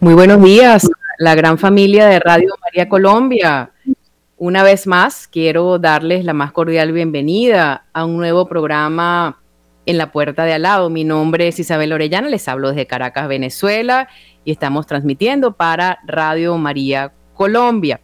Muy 0.00 0.14
buenos 0.14 0.40
días, 0.40 0.88
la 1.18 1.34
gran 1.34 1.58
familia 1.58 2.06
de 2.06 2.20
Radio 2.20 2.54
María 2.62 2.88
Colombia. 2.88 3.72
Una 4.36 4.62
vez 4.62 4.86
más, 4.86 5.26
quiero 5.26 5.80
darles 5.80 6.24
la 6.24 6.34
más 6.34 6.52
cordial 6.52 6.92
bienvenida 6.92 7.84
a 7.92 8.04
un 8.04 8.16
nuevo 8.16 8.46
programa 8.46 9.40
en 9.86 9.98
la 9.98 10.12
puerta 10.12 10.44
de 10.44 10.52
al 10.52 10.62
lado. 10.62 10.88
Mi 10.88 11.02
nombre 11.02 11.48
es 11.48 11.58
Isabel 11.58 11.92
Orellana, 11.92 12.28
les 12.28 12.46
hablo 12.46 12.68
desde 12.68 12.86
Caracas, 12.86 13.26
Venezuela, 13.26 14.08
y 14.44 14.52
estamos 14.52 14.86
transmitiendo 14.86 15.54
para 15.54 15.98
Radio 16.06 16.56
María 16.58 17.12
Colombia. 17.34 18.00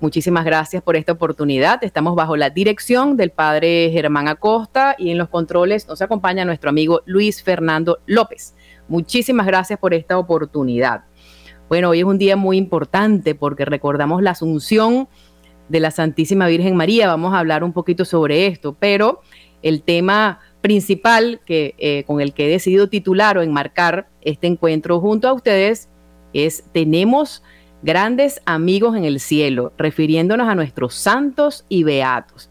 Muchísimas 0.00 0.46
gracias 0.46 0.82
por 0.82 0.96
esta 0.96 1.12
oportunidad. 1.12 1.84
Estamos 1.84 2.14
bajo 2.14 2.38
la 2.38 2.48
dirección 2.48 3.18
del 3.18 3.30
padre 3.30 3.90
Germán 3.92 4.28
Acosta 4.28 4.94
y 4.96 5.10
en 5.10 5.18
los 5.18 5.28
controles 5.28 5.86
nos 5.86 6.00
acompaña 6.00 6.46
nuestro 6.46 6.70
amigo 6.70 7.02
Luis 7.04 7.42
Fernando 7.42 7.98
López. 8.06 8.54
Muchísimas 8.88 9.46
gracias 9.46 9.78
por 9.78 9.92
esta 9.92 10.16
oportunidad. 10.16 11.04
Bueno, 11.68 11.90
hoy 11.90 11.98
es 11.98 12.04
un 12.04 12.18
día 12.18 12.36
muy 12.36 12.58
importante 12.58 13.34
porque 13.34 13.64
recordamos 13.64 14.22
la 14.22 14.30
asunción 14.30 15.08
de 15.68 15.80
la 15.80 15.90
Santísima 15.90 16.46
Virgen 16.46 16.76
María. 16.76 17.08
Vamos 17.08 17.34
a 17.34 17.40
hablar 17.40 17.64
un 17.64 17.72
poquito 17.72 18.04
sobre 18.04 18.46
esto, 18.46 18.76
pero 18.78 19.20
el 19.62 19.82
tema 19.82 20.38
principal 20.60 21.40
que, 21.44 21.74
eh, 21.78 22.04
con 22.06 22.20
el 22.20 22.34
que 22.34 22.46
he 22.46 22.48
decidido 22.48 22.88
titular 22.88 23.36
o 23.36 23.42
enmarcar 23.42 24.08
este 24.22 24.46
encuentro 24.46 25.00
junto 25.00 25.28
a 25.28 25.32
ustedes 25.32 25.88
es 26.32 26.64
Tenemos 26.72 27.42
grandes 27.82 28.40
amigos 28.44 28.96
en 28.96 29.04
el 29.04 29.18
cielo, 29.18 29.72
refiriéndonos 29.76 30.48
a 30.48 30.54
nuestros 30.54 30.94
santos 30.94 31.64
y 31.68 31.82
beatos. 31.82 32.48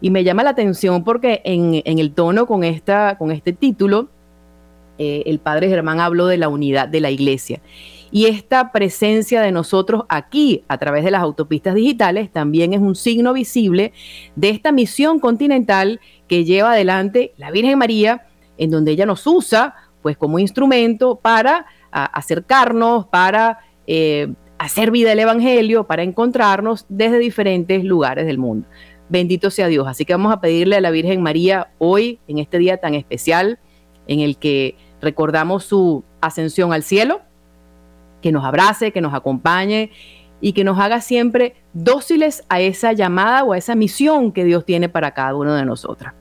Y 0.00 0.10
me 0.10 0.22
llama 0.22 0.44
la 0.44 0.50
atención 0.50 1.02
porque 1.02 1.40
en, 1.44 1.82
el 1.84 2.12
tono 2.12 2.46
con, 2.46 2.62
esta, 2.62 3.16
con 3.18 3.32
este 3.32 3.52
título, 3.52 4.10
eh, 4.98 5.24
el 5.26 5.40
padre 5.40 5.68
Germán 5.68 5.98
habló 5.98 6.26
de 6.26 6.36
la 6.36 6.48
unidad 6.48 6.86
de 6.86 7.00
la 7.00 7.10
iglesia. 7.10 7.60
Y 8.14 8.26
esta 8.26 8.70
presencia 8.70 9.42
de 9.42 9.50
nosotros 9.50 10.04
aquí 10.08 10.62
a 10.68 10.78
través 10.78 11.02
de 11.02 11.10
las 11.10 11.20
autopistas 11.20 11.74
digitales 11.74 12.30
también 12.30 12.72
es 12.72 12.78
un 12.78 12.94
signo 12.94 13.32
visible 13.32 13.92
de 14.36 14.50
esta 14.50 14.70
misión 14.70 15.18
continental 15.18 15.98
que 16.28 16.44
lleva 16.44 16.74
adelante 16.74 17.34
la 17.36 17.50
Virgen 17.50 17.76
María, 17.76 18.28
en 18.56 18.70
donde 18.70 18.92
ella 18.92 19.04
nos 19.04 19.26
usa 19.26 19.74
pues 20.00 20.16
como 20.16 20.38
instrumento 20.38 21.16
para 21.16 21.66
acercarnos, 21.90 23.06
para 23.06 23.58
eh, 23.88 24.32
hacer 24.58 24.92
vida 24.92 25.10
el 25.10 25.18
Evangelio, 25.18 25.88
para 25.88 26.04
encontrarnos 26.04 26.86
desde 26.88 27.18
diferentes 27.18 27.82
lugares 27.82 28.26
del 28.26 28.38
mundo. 28.38 28.68
Bendito 29.08 29.50
sea 29.50 29.66
Dios. 29.66 29.88
Así 29.88 30.04
que 30.04 30.14
vamos 30.14 30.32
a 30.32 30.40
pedirle 30.40 30.76
a 30.76 30.80
la 30.80 30.92
Virgen 30.92 31.20
María 31.20 31.72
hoy, 31.78 32.20
en 32.28 32.38
este 32.38 32.58
día 32.58 32.76
tan 32.76 32.94
especial, 32.94 33.58
en 34.06 34.20
el 34.20 34.36
que 34.38 34.76
recordamos 35.00 35.64
su 35.64 36.04
ascensión 36.20 36.72
al 36.72 36.84
cielo, 36.84 37.20
que 38.24 38.32
nos 38.32 38.44
abrace, 38.46 38.90
que 38.90 39.02
nos 39.02 39.12
acompañe 39.12 39.90
y 40.40 40.54
que 40.54 40.64
nos 40.64 40.78
haga 40.78 41.02
siempre 41.02 41.56
dóciles 41.74 42.42
a 42.48 42.58
esa 42.58 42.94
llamada 42.94 43.44
o 43.44 43.52
a 43.52 43.58
esa 43.58 43.74
misión 43.74 44.32
que 44.32 44.44
Dios 44.44 44.64
tiene 44.64 44.88
para 44.88 45.10
cada 45.10 45.36
uno 45.36 45.52
de 45.52 45.66
nosotras. 45.66 46.14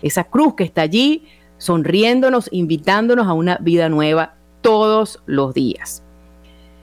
Esa 0.00 0.24
cruz 0.24 0.54
que 0.54 0.64
está 0.64 0.80
allí 0.80 1.26
sonriéndonos, 1.58 2.48
invitándonos 2.52 3.26
a 3.26 3.34
una 3.34 3.58
vida 3.58 3.90
nueva 3.90 4.36
todos 4.62 5.22
los 5.26 5.52
días. 5.52 6.02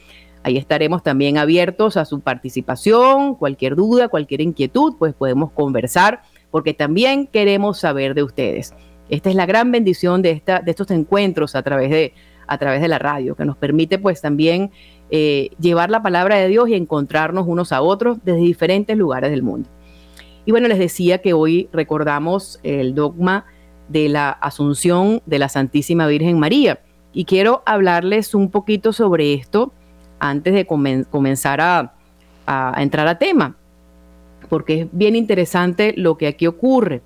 Ahí 0.43 0.57
estaremos 0.57 1.03
también 1.03 1.37
abiertos 1.37 1.95
a 1.97 2.05
su 2.05 2.21
participación, 2.21 3.35
cualquier 3.35 3.75
duda, 3.75 4.07
cualquier 4.07 4.41
inquietud, 4.41 4.95
pues 4.97 5.13
podemos 5.13 5.51
conversar 5.51 6.23
porque 6.51 6.73
también 6.73 7.27
queremos 7.27 7.79
saber 7.79 8.15
de 8.15 8.23
ustedes. 8.23 8.73
Esta 9.09 9.29
es 9.29 9.35
la 9.35 9.45
gran 9.45 9.71
bendición 9.71 10.21
de, 10.21 10.31
esta, 10.31 10.59
de 10.59 10.71
estos 10.71 10.91
encuentros 10.91 11.55
a 11.55 11.63
través 11.63 11.89
de, 11.91 12.13
a 12.47 12.57
través 12.57 12.81
de 12.81 12.87
la 12.87 12.99
radio, 12.99 13.35
que 13.35 13.45
nos 13.45 13.57
permite 13.57 13.99
pues 13.99 14.21
también 14.21 14.71
eh, 15.09 15.51
llevar 15.59 15.89
la 15.89 16.01
palabra 16.01 16.35
de 16.35 16.47
Dios 16.49 16.67
y 16.69 16.75
encontrarnos 16.75 17.45
unos 17.47 17.71
a 17.71 17.81
otros 17.81 18.17
desde 18.23 18.39
diferentes 18.39 18.97
lugares 18.97 19.31
del 19.31 19.43
mundo. 19.43 19.69
Y 20.45 20.51
bueno, 20.51 20.67
les 20.67 20.79
decía 20.79 21.19
que 21.19 21.33
hoy 21.33 21.69
recordamos 21.71 22.59
el 22.63 22.95
dogma 22.95 23.45
de 23.89 24.09
la 24.09 24.29
Asunción 24.29 25.21
de 25.25 25.39
la 25.39 25.49
Santísima 25.49 26.07
Virgen 26.07 26.39
María. 26.39 26.79
Y 27.13 27.25
quiero 27.25 27.63
hablarles 27.65 28.35
un 28.35 28.51
poquito 28.51 28.93
sobre 28.93 29.33
esto 29.33 29.73
antes 30.19 30.53
de 30.53 30.65
comenzar 30.65 31.61
a, 31.61 31.93
entrar 32.77 33.07
a 33.07 33.17
tema, 33.17 33.57
porque 34.49 34.81
es 34.81 34.87
bien 34.91 35.15
interesante 35.15 35.93
lo 35.97 36.17
que 36.17 36.27
aquí 36.27 36.47
ocurre. 36.47 37.01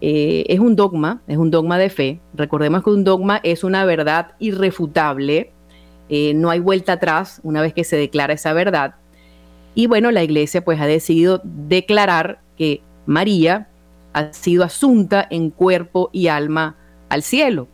Eh, 0.00 0.44
es 0.48 0.58
un 0.60 0.76
dogma, 0.76 1.20
es 1.26 1.36
un 1.36 1.50
dogma 1.50 1.76
de 1.78 1.90
fe. 1.90 2.20
Recordemos 2.32 2.82
que 2.82 2.90
un 2.90 3.04
dogma 3.04 3.40
es 3.42 3.62
una 3.64 3.84
verdad 3.84 4.32
irrefutable 4.38 5.52
eh, 6.12 6.34
no 6.34 6.50
hay 6.50 6.58
vuelta 6.58 6.94
atrás 6.94 7.40
una 7.44 7.62
vez 7.62 7.72
que 7.72 7.84
se 7.84 7.96
declara 7.96 8.34
esa 8.34 8.52
verdad. 8.52 8.96
Y 9.76 9.86
bueno, 9.86 10.10
la 10.10 10.24
iglesia 10.24 10.64
pues 10.64 10.80
ha 10.80 10.86
decidido 10.86 11.40
declarar 11.44 12.40
que 12.58 12.82
María 13.06 13.68
ha 14.12 14.32
sido 14.32 14.64
asunta 14.64 15.24
en 15.30 15.50
cuerpo 15.50 16.10
y 16.12 16.26
alma 16.26 16.76
al 17.08 17.22
cielo. 17.22 17.68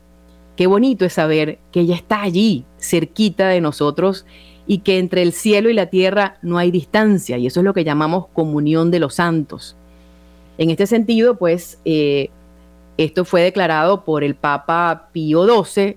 Qué 0.54 0.66
bonito 0.66 1.06
es 1.06 1.14
saber 1.14 1.58
que 1.72 1.80
ella 1.80 1.94
está 1.94 2.20
allí, 2.20 2.66
cerquita 2.78 3.48
de 3.48 3.62
nosotros, 3.62 4.26
y 4.66 4.78
que 4.78 4.98
entre 4.98 5.22
el 5.22 5.32
cielo 5.32 5.70
y 5.70 5.74
la 5.74 5.86
tierra 5.86 6.36
no 6.42 6.58
hay 6.58 6.70
distancia, 6.70 7.38
y 7.38 7.46
eso 7.46 7.60
es 7.60 7.64
lo 7.64 7.72
que 7.72 7.84
llamamos 7.84 8.26
comunión 8.34 8.90
de 8.90 8.98
los 8.98 9.14
santos. 9.14 9.76
En 10.58 10.68
este 10.68 10.86
sentido, 10.86 11.38
pues, 11.38 11.78
eh, 11.86 12.30
esto 12.98 13.24
fue 13.24 13.42
declarado 13.42 14.04
por 14.04 14.24
el 14.24 14.34
Papa 14.34 15.08
Pío 15.12 15.46
XII 15.64 15.96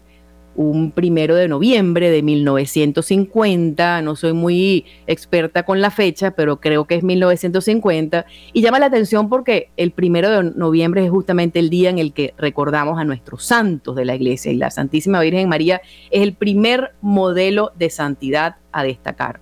un 0.55 0.91
primero 0.91 1.35
de 1.35 1.47
noviembre 1.47 2.09
de 2.09 2.21
1950, 2.21 4.01
no 4.01 4.15
soy 4.15 4.33
muy 4.33 4.85
experta 5.07 5.63
con 5.63 5.81
la 5.81 5.91
fecha, 5.91 6.31
pero 6.31 6.59
creo 6.59 6.85
que 6.85 6.95
es 6.95 7.03
1950, 7.03 8.25
y 8.53 8.61
llama 8.61 8.79
la 8.79 8.87
atención 8.87 9.29
porque 9.29 9.69
el 9.77 9.91
primero 9.91 10.29
de 10.29 10.51
noviembre 10.55 11.05
es 11.05 11.11
justamente 11.11 11.59
el 11.59 11.69
día 11.69 11.89
en 11.89 11.99
el 11.99 12.13
que 12.13 12.33
recordamos 12.37 12.99
a 12.99 13.05
nuestros 13.05 13.43
santos 13.45 13.95
de 13.95 14.05
la 14.05 14.15
iglesia, 14.15 14.51
y 14.51 14.55
la 14.55 14.71
Santísima 14.71 15.21
Virgen 15.21 15.47
María 15.49 15.81
es 16.11 16.21
el 16.21 16.33
primer 16.33 16.93
modelo 17.01 17.71
de 17.77 17.89
santidad 17.89 18.57
a 18.71 18.83
destacar. 18.83 19.39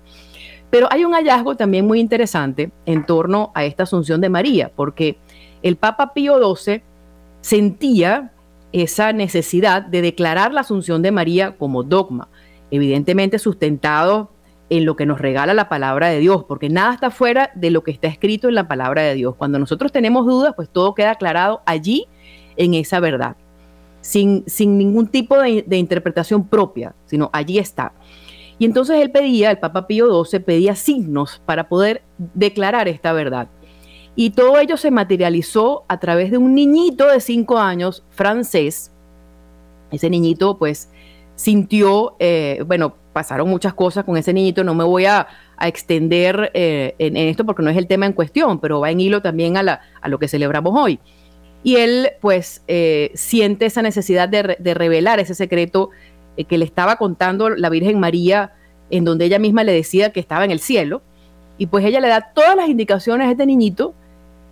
Pero 0.69 0.87
hay 0.91 1.05
un 1.05 1.13
hallazgo 1.13 1.55
también 1.55 1.87
muy 1.87 1.99
interesante 1.99 2.71
en 2.85 3.05
torno 3.05 3.51
a 3.55 3.65
esta 3.65 3.83
asunción 3.83 4.21
de 4.21 4.29
María, 4.29 4.71
porque 4.75 5.17
el 5.63 5.77
Papa 5.77 6.13
Pío 6.13 6.37
XII 6.55 6.81
sentía 7.41 8.33
esa 8.71 9.13
necesidad 9.13 9.81
de 9.81 10.01
declarar 10.01 10.53
la 10.53 10.61
asunción 10.61 11.01
de 11.01 11.11
María 11.11 11.57
como 11.57 11.83
dogma, 11.83 12.27
evidentemente 12.71 13.39
sustentado 13.39 14.31
en 14.69 14.85
lo 14.85 14.95
que 14.95 15.05
nos 15.05 15.19
regala 15.19 15.53
la 15.53 15.69
palabra 15.69 16.09
de 16.09 16.19
Dios, 16.19 16.43
porque 16.43 16.69
nada 16.69 16.93
está 16.93 17.09
fuera 17.09 17.51
de 17.55 17.71
lo 17.71 17.83
que 17.83 17.91
está 17.91 18.07
escrito 18.07 18.49
en 18.49 18.55
la 18.55 18.67
palabra 18.67 19.03
de 19.03 19.13
Dios. 19.15 19.35
Cuando 19.35 19.59
nosotros 19.59 19.91
tenemos 19.91 20.25
dudas, 20.25 20.53
pues 20.55 20.69
todo 20.69 20.93
queda 20.93 21.11
aclarado 21.11 21.61
allí 21.65 22.07
en 22.57 22.73
esa 22.73 22.99
verdad, 22.99 23.37
sin, 24.01 24.43
sin 24.47 24.77
ningún 24.77 25.07
tipo 25.07 25.39
de, 25.39 25.63
de 25.65 25.77
interpretación 25.77 26.47
propia, 26.47 26.93
sino 27.05 27.29
allí 27.31 27.59
está. 27.59 27.93
Y 28.59 28.65
entonces 28.65 28.97
él 28.97 29.11
pedía, 29.11 29.51
el 29.51 29.59
Papa 29.59 29.87
Pío 29.87 30.23
XII 30.25 30.39
pedía 30.39 30.75
signos 30.75 31.41
para 31.45 31.69
poder 31.69 32.01
declarar 32.17 32.87
esta 32.87 33.13
verdad. 33.13 33.47
Y 34.19 34.31
todo 34.31 34.57
ello 34.57 34.77
se 34.77 34.89
materializó 34.89 35.85
a 35.87 35.99
través 35.99 36.31
de 36.31 36.39
un 36.39 36.55
niñito 36.55 37.07
de 37.07 37.19
cinco 37.19 37.59
años 37.59 38.03
francés. 38.09 38.91
Ese 39.91 40.09
niñito 40.09 40.57
pues 40.57 40.89
sintió, 41.35 42.15
eh, 42.17 42.63
bueno, 42.65 42.95
pasaron 43.13 43.47
muchas 43.47 43.75
cosas 43.75 44.05
con 44.05 44.17
ese 44.17 44.33
niñito, 44.33 44.63
no 44.63 44.73
me 44.73 44.83
voy 44.83 45.05
a, 45.05 45.27
extender 45.61 46.51
eh, 46.53 46.95
en, 46.97 47.15
esto 47.15 47.45
porque 47.45 47.61
no 47.61 47.69
es 47.69 47.77
el 47.77 47.87
tema 47.87 48.07
en 48.07 48.13
cuestión, 48.13 48.59
pero 48.59 48.79
va 48.79 48.89
en 48.91 48.99
hilo 48.99 49.21
también 49.21 49.55
a, 49.55 49.81
lo 50.07 50.17
que 50.17 50.27
celebramos 50.27 50.73
hoy. 50.75 50.99
Y 51.61 51.75
él 51.75 52.09
pues 52.19 52.63
eh, 52.67 53.11
siente 53.13 53.67
esa 53.67 53.83
necesidad 53.83 54.27
de, 54.29 54.57
de 54.57 54.73
revelar 54.73 55.19
ese 55.19 55.35
secreto 55.35 55.91
que 56.47 56.57
le 56.57 56.65
estaba 56.65 56.95
contando 56.95 57.49
la 57.49 57.69
Virgen 57.69 57.99
María, 57.99 58.53
en 58.89 59.05
donde 59.05 59.25
ella 59.25 59.37
misma 59.37 59.63
le 59.63 59.73
decía 59.73 60.11
que 60.11 60.19
estaba 60.19 60.43
en 60.43 60.49
el 60.49 60.59
cielo. 60.59 61.03
Y 61.59 61.67
pues 61.67 61.85
ella 61.85 61.99
le 61.99 62.07
da 62.07 62.31
todas 62.33 62.55
las 62.55 62.67
indicaciones 62.67 63.27
a 63.27 63.31
este 63.31 63.45
niñito 63.45 63.93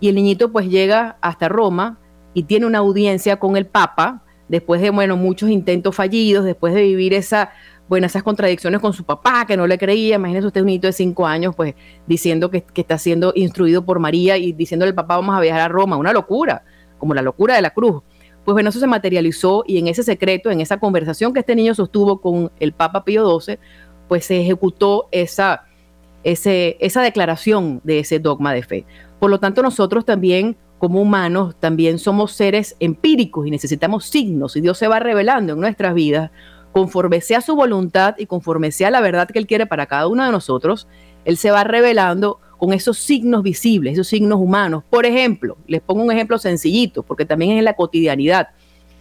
y 0.00 0.08
el 0.08 0.14
niñito 0.14 0.52
pues 0.52 0.68
llega 0.68 1.16
hasta 1.20 1.48
Roma 1.48 1.98
y 2.34 2.44
tiene 2.44 2.66
una 2.66 2.78
audiencia 2.78 3.36
con 3.38 3.56
el 3.56 3.66
Papa, 3.66 4.22
después 4.48 4.80
de, 4.80 4.90
bueno, 4.90 5.16
muchos 5.16 5.50
intentos 5.50 5.94
fallidos, 5.96 6.44
después 6.44 6.74
de 6.74 6.82
vivir 6.82 7.14
esa 7.14 7.50
bueno, 7.88 8.06
esas 8.06 8.22
contradicciones 8.22 8.80
con 8.80 8.92
su 8.92 9.04
papá, 9.04 9.46
que 9.46 9.56
no 9.56 9.66
le 9.66 9.78
creía, 9.78 10.16
imagínese 10.16 10.48
usted 10.48 10.62
un 10.62 10.70
hito 10.70 10.88
de 10.88 10.92
cinco 10.92 11.26
años, 11.26 11.54
pues 11.54 11.74
diciendo 12.06 12.50
que, 12.50 12.62
que 12.62 12.80
está 12.80 12.98
siendo 12.98 13.32
instruido 13.36 13.84
por 13.84 14.00
María 14.00 14.36
y 14.36 14.52
diciéndole 14.52 14.90
al 14.90 14.94
papá 14.94 15.16
vamos 15.16 15.36
a 15.36 15.40
viajar 15.40 15.60
a 15.60 15.68
Roma, 15.68 15.96
una 15.96 16.12
locura, 16.12 16.64
como 16.98 17.14
la 17.14 17.22
locura 17.22 17.54
de 17.54 17.62
la 17.62 17.70
cruz. 17.70 18.02
Pues 18.44 18.54
bueno, 18.54 18.70
eso 18.70 18.80
se 18.80 18.86
materializó 18.86 19.64
y 19.66 19.78
en 19.78 19.88
ese 19.88 20.02
secreto, 20.02 20.50
en 20.50 20.60
esa 20.60 20.78
conversación 20.78 21.32
que 21.32 21.40
este 21.40 21.54
niño 21.54 21.74
sostuvo 21.74 22.20
con 22.20 22.50
el 22.60 22.72
Papa 22.72 23.04
Pío 23.04 23.40
XII, 23.40 23.58
pues 24.08 24.24
se 24.24 24.40
ejecutó 24.40 25.08
esa, 25.10 25.64
esa 26.22 27.02
declaración 27.02 27.80
de 27.84 28.00
ese 28.00 28.18
dogma 28.18 28.52
de 28.52 28.62
fe. 28.62 28.86
Por 29.18 29.30
lo 29.30 29.40
tanto, 29.40 29.62
nosotros 29.62 30.04
también 30.04 30.56
como 30.78 31.00
humanos 31.00 31.56
también 31.58 31.98
somos 31.98 32.32
seres 32.32 32.76
empíricos 32.80 33.46
y 33.46 33.50
necesitamos 33.50 34.04
signos 34.04 34.56
y 34.56 34.60
Dios 34.60 34.76
se 34.76 34.88
va 34.88 34.98
revelando 34.98 35.54
en 35.54 35.60
nuestras 35.60 35.94
vidas 35.94 36.30
conforme 36.72 37.22
sea 37.22 37.40
su 37.40 37.56
voluntad 37.56 38.16
y 38.18 38.26
conforme 38.26 38.70
sea 38.70 38.90
la 38.90 39.00
verdad 39.00 39.28
que 39.28 39.38
Él 39.38 39.46
quiere 39.46 39.64
para 39.64 39.86
cada 39.86 40.08
uno 40.08 40.26
de 40.26 40.30
nosotros, 40.30 40.86
Él 41.24 41.38
se 41.38 41.50
va 41.50 41.64
revelando 41.64 42.38
con 42.58 42.74
esos 42.74 42.98
signos 42.98 43.42
visibles, 43.42 43.94
esos 43.94 44.08
signos 44.08 44.38
humanos. 44.38 44.84
Por 44.90 45.06
ejemplo, 45.06 45.56
les 45.66 45.80
pongo 45.80 46.02
un 46.02 46.12
ejemplo 46.12 46.38
sencillito, 46.38 47.02
porque 47.02 47.24
también 47.24 47.52
es 47.52 47.58
en 47.58 47.64
la 47.64 47.74
cotidianidad. 47.74 48.48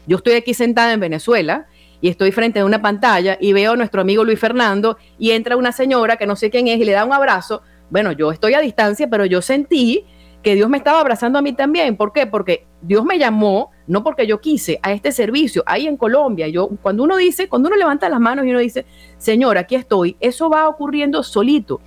Yo 0.08 0.18
estoy 0.18 0.36
aquí 0.36 0.54
sentada 0.54 0.94
en 0.94 1.02
Venezuela 1.02 1.68
y 2.00 2.10
estoy 2.10 2.32
frente 2.32 2.60
a 2.60 2.66
una 2.66 2.82
pantalla 2.82 3.38
y 3.42 3.54
veo 3.54 3.74
a 3.74 3.76
nuestro 3.76 4.02
amigo 4.02 4.24
Luis 4.24 4.40
Fernando 4.40 4.98
y 5.18 5.32
entra 5.32 5.58
una 5.58 5.72
señora 5.72 6.18
que 6.18 6.28
no 6.28 6.36
sé 6.36 6.50
quién 6.50 6.68
es 6.68 6.80
y 6.80 6.86
le 6.86 6.92
da 6.92 7.04
un 7.04 7.14
abrazo. 7.14 7.62
Bueno, 7.90 8.12
yo 8.12 8.32
estoy 8.32 8.54
a 8.54 8.60
distancia, 8.60 9.08
pero 9.10 9.26
yo 9.26 9.42
sentí 9.42 10.06
que 10.42 10.54
Dios 10.54 10.70
me 10.70 10.78
estaba 10.78 11.00
abrazando 11.00 11.40
a 11.40 11.42
mí 11.42 11.54
también. 11.54 11.98
¿Por 11.98 12.14
qué? 12.14 12.28
Porque 12.28 12.68
Dios 12.82 13.04
me 13.04 13.18
llamó, 13.18 13.72
no 13.88 14.04
porque 14.04 14.28
yo 14.28 14.42
quise, 14.42 14.80
a 14.84 14.92
este 14.92 15.12
servicio, 15.12 15.64
ahí 15.66 15.88
en 15.88 15.98
Colombia. 15.98 16.48
Yo, 16.48 16.70
cuando 16.84 17.04
uno 17.04 17.18
dice, 17.18 17.50
cuando 17.50 17.68
uno 17.68 17.78
levanta 17.78 18.10
las 18.10 18.20
manos 18.20 18.46
y 18.46 18.52
uno 18.52 18.60
dice, 18.60 18.86
Señor, 19.18 19.58
aquí 19.58 19.74
estoy, 19.74 20.18
eso 20.20 20.50
va 20.50 20.68
ocurriendo 20.68 21.24
solito. 21.24 21.82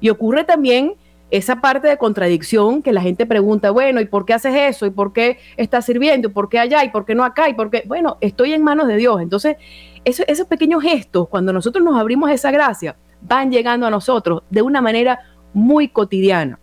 Y 0.00 0.10
ocurre 0.10 0.42
también 0.42 0.94
esa 1.30 1.60
parte 1.60 1.86
de 1.86 1.96
contradicción 1.98 2.82
que 2.82 2.92
la 2.92 3.00
gente 3.00 3.26
pregunta, 3.26 3.70
bueno, 3.70 4.00
¿y 4.00 4.06
por 4.06 4.24
qué 4.24 4.34
haces 4.34 4.54
eso? 4.56 4.86
¿Y 4.86 4.90
por 4.90 5.12
qué 5.12 5.38
estás 5.56 5.86
sirviendo? 5.86 6.28
¿Y 6.28 6.32
por 6.32 6.48
qué 6.48 6.58
allá? 6.58 6.82
¿Y 6.82 6.90
por 6.90 7.04
qué 7.04 7.14
no 7.14 7.24
acá? 7.24 7.48
¿Y 7.48 7.54
por 7.54 7.70
qué? 7.70 7.84
Bueno, 7.86 8.18
estoy 8.20 8.52
en 8.52 8.64
manos 8.64 8.88
de 8.88 8.96
Dios. 8.96 9.20
Entonces, 9.20 9.56
esos 10.04 10.46
pequeños 10.48 10.82
gestos, 10.82 11.28
cuando 11.28 11.52
nosotros 11.52 11.84
nos 11.84 11.96
abrimos 11.96 12.30
esa 12.30 12.50
gracia, 12.50 12.96
van 13.20 13.52
llegando 13.52 13.86
a 13.86 13.90
nosotros 13.90 14.42
de 14.50 14.62
una 14.62 14.80
manera 14.80 15.20
muy 15.52 15.88
cotidiana 15.88 16.58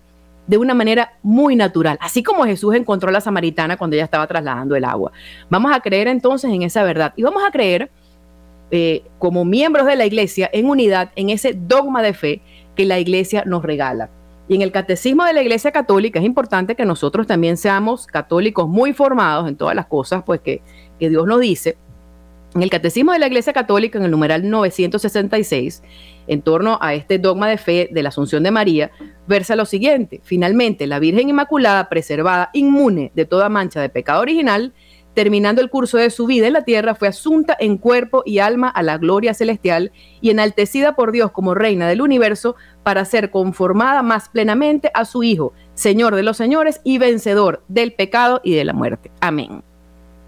de 0.47 0.57
una 0.57 0.73
manera 0.73 1.13
muy 1.21 1.55
natural, 1.55 1.97
así 2.01 2.23
como 2.23 2.45
Jesús 2.45 2.73
encontró 2.73 3.09
a 3.09 3.11
la 3.11 3.21
samaritana 3.21 3.77
cuando 3.77 3.95
ella 3.95 4.05
estaba 4.05 4.25
trasladando 4.27 4.75
el 4.75 4.85
agua. 4.85 5.11
Vamos 5.49 5.75
a 5.75 5.81
creer 5.81 6.07
entonces 6.07 6.51
en 6.51 6.61
esa 6.63 6.83
verdad 6.83 7.13
y 7.17 7.23
vamos 7.23 7.43
a 7.45 7.51
creer 7.51 7.91
eh, 8.71 9.03
como 9.19 9.45
miembros 9.45 9.85
de 9.85 9.95
la 9.95 10.05
iglesia 10.05 10.49
en 10.51 10.69
unidad 10.69 11.11
en 11.15 11.29
ese 11.29 11.53
dogma 11.53 12.01
de 12.01 12.13
fe 12.13 12.41
que 12.75 12.85
la 12.85 12.99
iglesia 12.99 13.43
nos 13.45 13.63
regala. 13.63 14.09
Y 14.49 14.55
en 14.55 14.61
el 14.61 14.71
catecismo 14.71 15.25
de 15.25 15.33
la 15.33 15.41
iglesia 15.41 15.71
católica 15.71 16.19
es 16.19 16.25
importante 16.25 16.75
que 16.75 16.85
nosotros 16.85 17.27
también 17.27 17.57
seamos 17.57 18.07
católicos 18.07 18.69
muy 18.69 18.93
formados 18.93 19.49
en 19.49 19.57
todas 19.57 19.75
las 19.75 19.87
cosas 19.87 20.23
pues 20.25 20.39
que, 20.39 20.61
que 20.97 21.09
Dios 21.09 21.27
nos 21.27 21.41
dice. 21.41 21.77
En 22.55 22.63
el 22.63 22.69
catecismo 22.69 23.11
de 23.11 23.19
la 23.19 23.27
iglesia 23.27 23.53
católica, 23.53 23.99
en 23.99 24.05
el 24.05 24.11
numeral 24.11 24.49
966, 24.49 25.83
en 26.27 26.41
torno 26.41 26.77
a 26.81 26.94
este 26.94 27.19
dogma 27.19 27.49
de 27.49 27.57
fe 27.57 27.89
de 27.91 28.03
la 28.03 28.09
Asunción 28.09 28.44
de 28.44 28.51
María, 28.51 28.91
versa 29.27 29.55
lo 29.55 29.65
siguiente. 29.65 30.21
Finalmente, 30.23 30.88
la 30.88 30.99
Virgen 30.99 31.29
Inmaculada, 31.29 31.89
preservada, 31.89 32.49
inmune 32.53 33.11
de 33.15 33.25
toda 33.25 33.49
mancha 33.49 33.81
de 33.81 33.89
pecado 33.89 34.21
original, 34.21 34.73
terminando 35.13 35.61
el 35.61 35.69
curso 35.69 35.97
de 35.97 36.09
su 36.09 36.27
vida 36.27 36.47
en 36.47 36.53
la 36.53 36.63
tierra, 36.63 36.95
fue 36.95 37.07
asunta 37.07 37.57
en 37.59 37.77
cuerpo 37.77 38.23
y 38.25 38.39
alma 38.39 38.69
a 38.69 38.83
la 38.83 38.97
gloria 38.97 39.33
celestial 39.33 39.91
y 40.21 40.29
enaltecida 40.29 40.95
por 40.95 41.11
Dios 41.11 41.31
como 41.31 41.55
reina 41.55 41.88
del 41.88 42.01
universo 42.01 42.55
para 42.83 43.03
ser 43.03 43.31
conformada 43.31 44.03
más 44.03 44.29
plenamente 44.29 44.91
a 44.94 45.05
su 45.05 45.23
Hijo, 45.23 45.53
Señor 45.73 46.15
de 46.15 46.23
los 46.23 46.38
señores 46.38 46.81
y 46.83 46.99
vencedor 46.99 47.63
del 47.67 47.94
pecado 47.94 48.41
y 48.44 48.53
de 48.53 48.65
la 48.65 48.73
muerte. 48.73 49.11
Amén. 49.19 49.63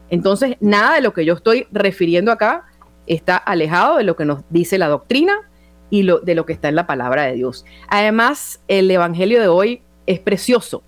Entonces, 0.10 0.56
nada 0.60 0.96
de 0.96 1.02
lo 1.02 1.14
que 1.14 1.26
yo 1.26 1.34
estoy 1.34 1.68
refiriendo 1.72 2.32
acá 2.32 2.66
está 3.08 3.38
alejado 3.38 3.98
de 3.98 4.04
lo 4.04 4.16
que 4.16 4.26
nos 4.26 4.42
dice 4.50 4.78
la 4.78 4.88
doctrina 4.88 5.34
y 5.90 6.04
lo, 6.04 6.20
de 6.20 6.36
lo 6.36 6.46
que 6.46 6.54
está 6.54 6.70
en 6.70 6.76
la 6.76 6.88
palabra 6.88 7.24
de 7.24 7.34
Dios. 7.34 7.66
Además, 7.88 8.62
el 8.68 8.90
Evangelio 8.90 9.42
de 9.42 9.48
hoy 9.48 9.82
es 10.06 10.20
precioso 10.20 10.84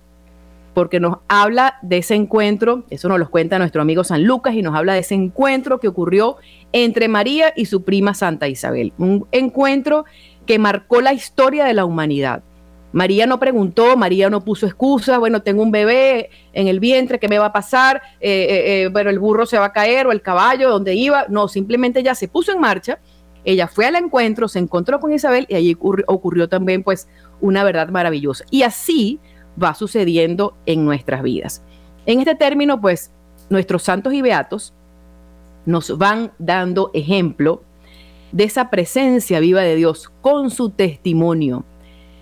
porque 0.73 0.99
nos 0.99 1.17
habla 1.27 1.77
de 1.81 1.97
ese 1.97 2.15
encuentro, 2.15 2.85
eso 2.89 3.09
nos 3.09 3.19
lo 3.19 3.29
cuenta 3.29 3.59
nuestro 3.59 3.81
amigo 3.81 4.03
San 4.03 4.23
Lucas 4.23 4.55
y 4.55 4.61
nos 4.61 4.75
habla 4.75 4.93
de 4.93 4.99
ese 4.99 5.15
encuentro 5.15 5.79
que 5.79 5.87
ocurrió 5.87 6.37
entre 6.71 7.07
María 7.07 7.51
y 7.55 7.65
su 7.65 7.83
prima 7.83 8.13
Santa 8.13 8.47
Isabel, 8.47 8.93
un 8.97 9.27
encuentro 9.31 10.05
que 10.45 10.59
marcó 10.59 11.01
la 11.01 11.13
historia 11.13 11.65
de 11.65 11.73
la 11.73 11.85
humanidad. 11.85 12.43
María 12.91 13.25
no 13.25 13.39
preguntó, 13.39 13.95
María 13.95 14.29
no 14.29 14.43
puso 14.43 14.65
excusas, 14.65 15.17
bueno, 15.19 15.41
tengo 15.41 15.63
un 15.63 15.71
bebé 15.71 16.29
en 16.53 16.67
el 16.67 16.79
vientre, 16.79 17.19
¿qué 17.19 17.27
me 17.27 17.39
va 17.39 17.47
a 17.47 17.53
pasar? 17.53 18.01
Eh, 18.19 18.29
eh, 18.29 18.83
eh, 18.83 18.89
bueno, 18.91 19.09
el 19.09 19.19
burro 19.19 19.45
se 19.45 19.57
va 19.57 19.65
a 19.65 19.71
caer 19.71 20.07
o 20.07 20.11
el 20.11 20.21
caballo, 20.21 20.69
¿dónde 20.69 20.93
iba? 20.93 21.25
No, 21.29 21.47
simplemente 21.47 22.03
ya 22.03 22.15
se 22.15 22.27
puso 22.27 22.51
en 22.51 22.59
marcha 22.59 22.99
ella 23.43 23.67
fue 23.67 23.85
al 23.87 23.95
encuentro, 23.95 24.47
se 24.47 24.59
encontró 24.59 24.99
con 24.99 25.13
Isabel 25.13 25.45
y 25.49 25.55
allí 25.55 25.77
ocurrió, 26.07 26.47
también 26.47 26.83
pues 26.83 27.07
una 27.39 27.63
verdad 27.63 27.89
maravillosa. 27.89 28.45
Y 28.51 28.63
así 28.63 29.19
va 29.61 29.73
sucediendo 29.73 30.55
en 30.65 30.85
nuestras 30.85 31.23
vidas. 31.23 31.63
En 32.05 32.19
este 32.19 32.35
término, 32.35 32.79
pues, 32.81 33.11
nuestros 33.49 33.83
santos 33.83 34.13
y 34.13 34.21
beatos 34.21 34.73
nos 35.65 35.97
van 35.97 36.31
dando 36.39 36.91
ejemplo 36.93 37.63
de 38.31 38.45
esa 38.45 38.69
presencia 38.69 39.39
viva 39.39 39.61
de 39.61 39.75
Dios 39.75 40.11
con 40.21 40.51
su 40.51 40.69
testimonio. 40.69 41.65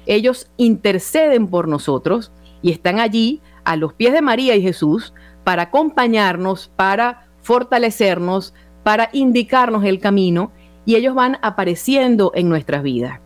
Ellos 0.09 0.49
interceden 0.57 1.47
por 1.49 1.67
nosotros 1.67 2.31
y 2.63 2.71
están 2.71 2.99
allí 2.99 3.43
a 3.63 3.75
los 3.75 3.93
pies 3.93 4.11
de 4.11 4.23
María 4.23 4.55
y 4.55 4.61
Jesús 4.63 5.13
para 5.43 5.61
acompañarnos, 5.63 6.71
para 6.75 7.27
fortalecernos, 7.43 8.55
para 8.83 9.09
indicarnos 9.13 9.85
el 9.85 9.99
camino 9.99 10.51
y 10.83 10.95
ellos 10.95 11.13
van 11.13 11.37
apareciendo 11.43 12.31
en 12.33 12.49
nuestras 12.49 12.81
vidas. 12.81 13.19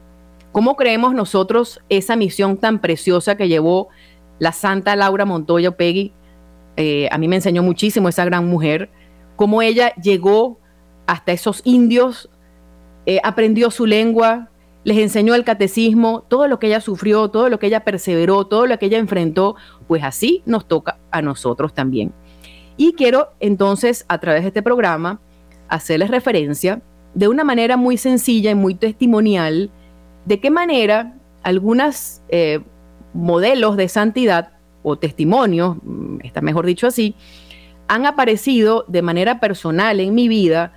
¿Cómo 0.52 0.76
creemos 0.76 1.14
nosotros 1.14 1.80
esa 1.88 2.18
misión 2.18 2.58
tan 2.58 2.80
preciosa 2.80 3.38
que 3.38 3.48
llevó 3.48 3.88
la 4.40 4.52
Santa 4.52 4.98
Laura 4.98 5.24
Montoya 5.24 5.72
Peggy? 5.72 6.12
Eh, 6.76 7.08
a 7.14 7.18
mí 7.18 7.30
me 7.30 7.38
enseñó 7.38 7.64
muchísimo 7.64 8.10
esa 8.10 8.26
gran 8.26 8.46
mujer, 8.50 8.92
cómo 9.38 9.62
ella 9.62 9.96
llegó 9.96 10.60
hasta 11.08 11.32
esos 11.32 11.62
indios, 11.64 12.30
eh, 13.06 13.22
aprendió 13.24 13.72
su 13.72 13.86
lengua, 13.86 14.50
les 14.84 14.98
enseñó 14.98 15.36
el 15.36 15.44
catecismo, 15.44 16.24
todo 16.28 16.48
lo 16.48 16.60
que 16.60 16.68
ella 16.68 16.82
sufrió, 16.82 17.30
todo 17.30 17.50
lo 17.50 17.60
que 17.60 17.68
ella 17.68 17.84
perseveró, 17.84 18.46
todo 18.48 18.66
lo 18.66 18.78
que 18.78 18.88
ella 18.88 18.98
enfrentó, 18.98 19.56
pues 19.88 20.04
así 20.04 20.44
nos 20.46 20.68
toca 20.68 21.00
a 21.12 21.22
nosotros 21.22 21.74
también. 21.74 22.14
Y 22.76 22.94
quiero 22.94 23.30
entonces, 23.40 24.06
a 24.08 24.20
través 24.20 24.42
de 24.42 24.50
este 24.50 24.64
programa, 24.64 25.20
hacerles 25.70 26.10
referencia 26.10 26.82
de 27.14 27.28
una 27.28 27.44
manera 27.44 27.78
muy 27.78 27.98
sencilla 27.98 28.52
y 28.52 28.56
muy 28.56 28.76
testimonial 28.76 29.72
de 30.26 30.40
qué 30.40 30.50
manera 30.50 31.16
algunos 31.44 32.22
eh, 32.30 32.60
modelos 33.14 33.78
de 33.78 33.88
santidad 33.88 34.54
o 34.82 34.98
testimonios, 34.98 35.78
mm, 35.84 36.20
está 36.24 36.42
mejor 36.42 36.66
dicho 36.66 36.88
así, 36.88 37.16
han 37.88 38.06
aparecido 38.06 38.86
de 38.88 39.02
manera 39.02 39.40
personal 39.40 40.00
en 40.00 40.16
mi 40.16 40.28
vida 40.28 40.74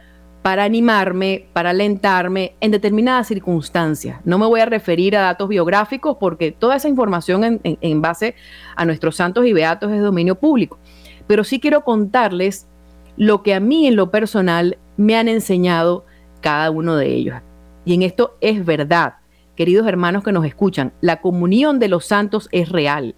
para 0.47 0.63
animarme, 0.63 1.49
para 1.53 1.71
alentarme 1.71 2.55
en 2.61 2.71
determinadas 2.71 3.27
circunstancias. 3.27 4.21
No 4.25 4.39
me 4.39 4.47
voy 4.47 4.61
a 4.61 4.67
referir 4.67 5.17
a 5.17 5.23
datos 5.23 5.49
biográficos 5.49 6.19
porque 6.21 6.53
toda 6.53 6.77
esa 6.77 6.89
información 6.89 7.61
en 7.65 8.01
base 8.01 8.37
a 8.77 8.85
nuestros 8.85 9.17
santos 9.17 9.45
y 9.45 9.53
beatos 9.53 9.91
es 9.91 10.01
dominio 10.01 10.37
público. 10.37 10.79
Pero 11.27 11.43
sí 11.43 11.59
quiero 11.59 11.83
contarles 11.83 12.69
lo 13.17 13.43
que 13.43 13.55
a 13.55 13.59
mí 13.59 13.89
en 13.89 13.97
lo 13.97 14.13
personal 14.13 14.79
me 14.97 15.17
han 15.17 15.27
enseñado 15.27 16.07
cada 16.43 16.71
uno 16.71 16.95
de 16.95 17.13
ellos. 17.13 17.39
Y 17.85 17.95
en 17.95 18.03
esto 18.03 18.37
es 18.41 18.65
verdad, 18.65 19.15
queridos 19.57 19.89
hermanos 19.89 20.23
que 20.23 20.31
nos 20.31 20.47
escuchan, 20.47 20.93
la 21.01 21.21
comunión 21.21 21.81
de 21.81 21.89
los 21.89 22.07
santos 22.07 22.49
es 22.53 22.69
real. 22.69 23.17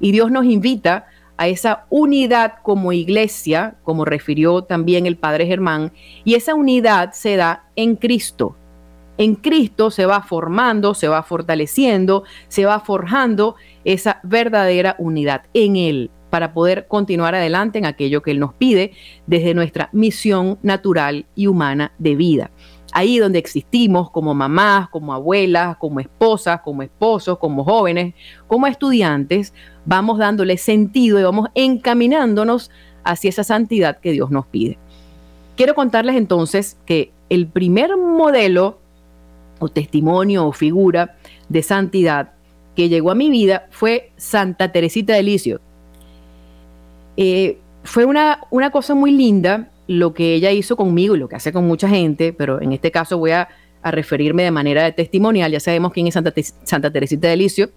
Y 0.00 0.10
Dios 0.10 0.32
nos 0.32 0.44
invita 0.44 1.06
a 1.36 1.48
esa 1.48 1.86
unidad 1.90 2.54
como 2.62 2.92
iglesia, 2.92 3.76
como 3.82 4.04
refirió 4.04 4.62
también 4.62 5.06
el 5.06 5.16
Padre 5.16 5.46
Germán, 5.46 5.92
y 6.24 6.34
esa 6.34 6.54
unidad 6.54 7.12
se 7.12 7.36
da 7.36 7.64
en 7.76 7.96
Cristo. 7.96 8.56
En 9.16 9.36
Cristo 9.36 9.90
se 9.90 10.06
va 10.06 10.22
formando, 10.22 10.94
se 10.94 11.08
va 11.08 11.22
fortaleciendo, 11.22 12.24
se 12.48 12.64
va 12.64 12.80
forjando 12.80 13.54
esa 13.84 14.20
verdadera 14.24 14.96
unidad 14.98 15.42
en 15.54 15.76
Él 15.76 16.10
para 16.30 16.52
poder 16.52 16.88
continuar 16.88 17.36
adelante 17.36 17.78
en 17.78 17.86
aquello 17.86 18.20
que 18.20 18.32
Él 18.32 18.40
nos 18.40 18.54
pide 18.54 18.92
desde 19.28 19.54
nuestra 19.54 19.88
misión 19.92 20.58
natural 20.62 21.26
y 21.36 21.46
humana 21.46 21.92
de 21.98 22.16
vida. 22.16 22.50
Ahí 22.92 23.18
donde 23.18 23.38
existimos 23.38 24.10
como 24.10 24.34
mamás, 24.34 24.88
como 24.88 25.14
abuelas, 25.14 25.76
como 25.76 26.00
esposas, 26.00 26.60
como 26.62 26.82
esposos, 26.82 27.38
como 27.38 27.62
jóvenes, 27.62 28.14
como 28.48 28.66
estudiantes, 28.66 29.54
vamos 29.84 30.18
dándole 30.18 30.56
sentido 30.56 31.18
y 31.18 31.22
vamos 31.22 31.48
encaminándonos 31.54 32.70
hacia 33.04 33.28
esa 33.28 33.44
santidad 33.44 33.98
que 33.98 34.12
Dios 34.12 34.30
nos 34.30 34.46
pide. 34.46 34.78
Quiero 35.56 35.74
contarles 35.74 36.16
entonces 36.16 36.76
que 36.86 37.12
el 37.28 37.46
primer 37.46 37.96
modelo 37.96 38.78
o 39.58 39.68
testimonio 39.68 40.46
o 40.46 40.52
figura 40.52 41.16
de 41.48 41.62
santidad 41.62 42.32
que 42.74 42.88
llegó 42.88 43.10
a 43.10 43.14
mi 43.14 43.30
vida 43.30 43.66
fue 43.70 44.10
Santa 44.16 44.72
Teresita 44.72 45.14
de 45.14 45.22
Licio. 45.22 45.60
Eh, 47.16 47.58
fue 47.84 48.04
una, 48.04 48.40
una 48.50 48.70
cosa 48.70 48.94
muy 48.94 49.12
linda 49.12 49.70
lo 49.86 50.14
que 50.14 50.34
ella 50.34 50.50
hizo 50.50 50.76
conmigo 50.76 51.14
y 51.14 51.18
lo 51.18 51.28
que 51.28 51.36
hace 51.36 51.52
con 51.52 51.66
mucha 51.66 51.88
gente, 51.88 52.32
pero 52.32 52.60
en 52.60 52.72
este 52.72 52.90
caso 52.90 53.18
voy 53.18 53.32
a, 53.32 53.48
referirme 53.86 54.44
de 54.44 54.50
manera 54.50 54.82
de 54.82 54.92
testimonial. 54.92 55.52
Ya 55.52 55.60
sabemos 55.60 55.92
quién 55.92 56.06
es 56.06 56.14
Santa, 56.14 56.32
Santa 56.62 56.90
Teresita 56.90 57.28
de 57.28 57.36
Licio. 57.36 57.68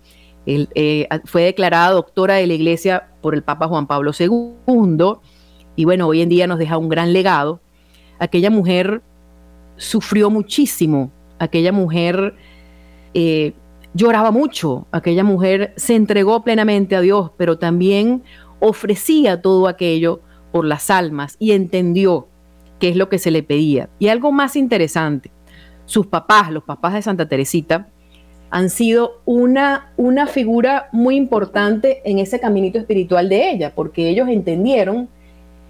Eh, 0.50 1.10
fue 1.26 1.44
declarada 1.44 1.92
doctora 1.92 2.36
de 2.36 2.48
la 2.48 2.54
iglesia 2.54 3.10
por 3.22 3.36
el 3.36 3.44
Papa 3.44 3.68
Juan 3.68 3.86
Pablo 3.86 4.12
II 4.18 5.20
y 5.76 5.84
bueno, 5.84 6.08
hoy 6.08 6.22
en 6.22 6.30
día 6.30 6.48
nos 6.48 6.58
deja 6.58 6.78
un 6.78 6.88
gran 6.88 7.12
legado. 7.12 7.60
Aquella 8.18 8.50
mujer 8.50 9.02
sufrió 9.76 10.30
muchísimo, 10.30 11.12
aquella 11.38 11.74
mujer 11.74 12.34
eh, 13.14 13.54
lloraba 13.94 14.32
mucho, 14.32 14.88
aquella 14.92 15.26
mujer 15.26 15.74
se 15.76 15.96
entregó 15.96 16.42
plenamente 16.44 16.96
a 16.96 17.02
Dios, 17.02 17.32
pero 17.36 17.60
también 17.60 18.24
ofrecía 18.60 19.42
todo 19.42 19.68
aquello 19.68 20.22
por 20.54 20.64
las 20.64 20.90
almas 20.90 21.36
y 21.40 21.52
entendió 21.52 22.28
qué 22.80 22.88
es 22.90 22.96
lo 22.96 23.10
que 23.10 23.20
se 23.20 23.32
le 23.32 23.44
pedía. 23.44 23.90
Y 24.00 24.08
algo 24.08 24.32
más 24.32 24.56
interesante, 24.56 25.30
sus 25.86 26.08
papás, 26.08 26.52
los 26.52 26.64
papás 26.64 26.94
de 26.94 27.02
Santa 27.02 27.28
Teresita, 27.28 27.90
han 28.50 28.70
sido 28.70 29.22
una, 29.26 29.92
una 29.98 30.28
figura 30.28 30.90
muy 30.92 31.16
importante 31.16 32.02
en 32.06 32.20
ese 32.20 32.40
caminito 32.40 32.80
espiritual 32.80 33.30
de 33.30 33.50
ella, 33.52 33.74
porque 33.76 34.10
ellos 34.10 34.30
entendieron 34.30 35.10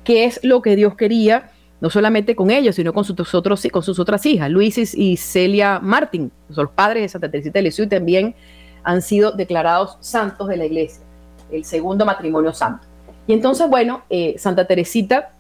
qué 0.04 0.26
es 0.26 0.40
lo 0.44 0.62
que 0.62 0.76
Dios 0.76 0.96
quería, 0.96 1.52
no 1.82 1.90
solamente 1.90 2.36
con 2.36 2.52
ellos, 2.52 2.76
sino 2.76 2.94
con 2.94 3.04
sus, 3.04 3.34
otros, 3.36 3.68
con 3.72 3.84
sus 3.84 4.00
otras 4.00 4.26
hijas, 4.26 4.50
Luis 4.50 4.96
y 4.96 5.18
Celia 5.18 5.80
Martín, 5.80 6.32
son 6.52 6.66
los 6.66 6.74
padres 6.74 7.04
de 7.04 7.10
Santa 7.10 7.30
Teresita 7.30 7.60
de 7.60 7.64
Lisieux 7.64 7.90
también 7.90 8.36
han 8.84 9.02
sido 9.02 9.32
declarados 9.32 9.98
santos 10.00 10.48
de 10.48 10.58
la 10.58 10.66
iglesia, 10.66 11.04
el 11.52 11.66
segundo 11.66 12.06
matrimonio 12.06 12.54
santo. 12.54 12.88
Y 13.28 13.34
entonces, 13.34 13.70
bueno, 13.70 14.04
eh, 14.10 14.36
Santa 14.38 14.66
Teresita 14.66 15.34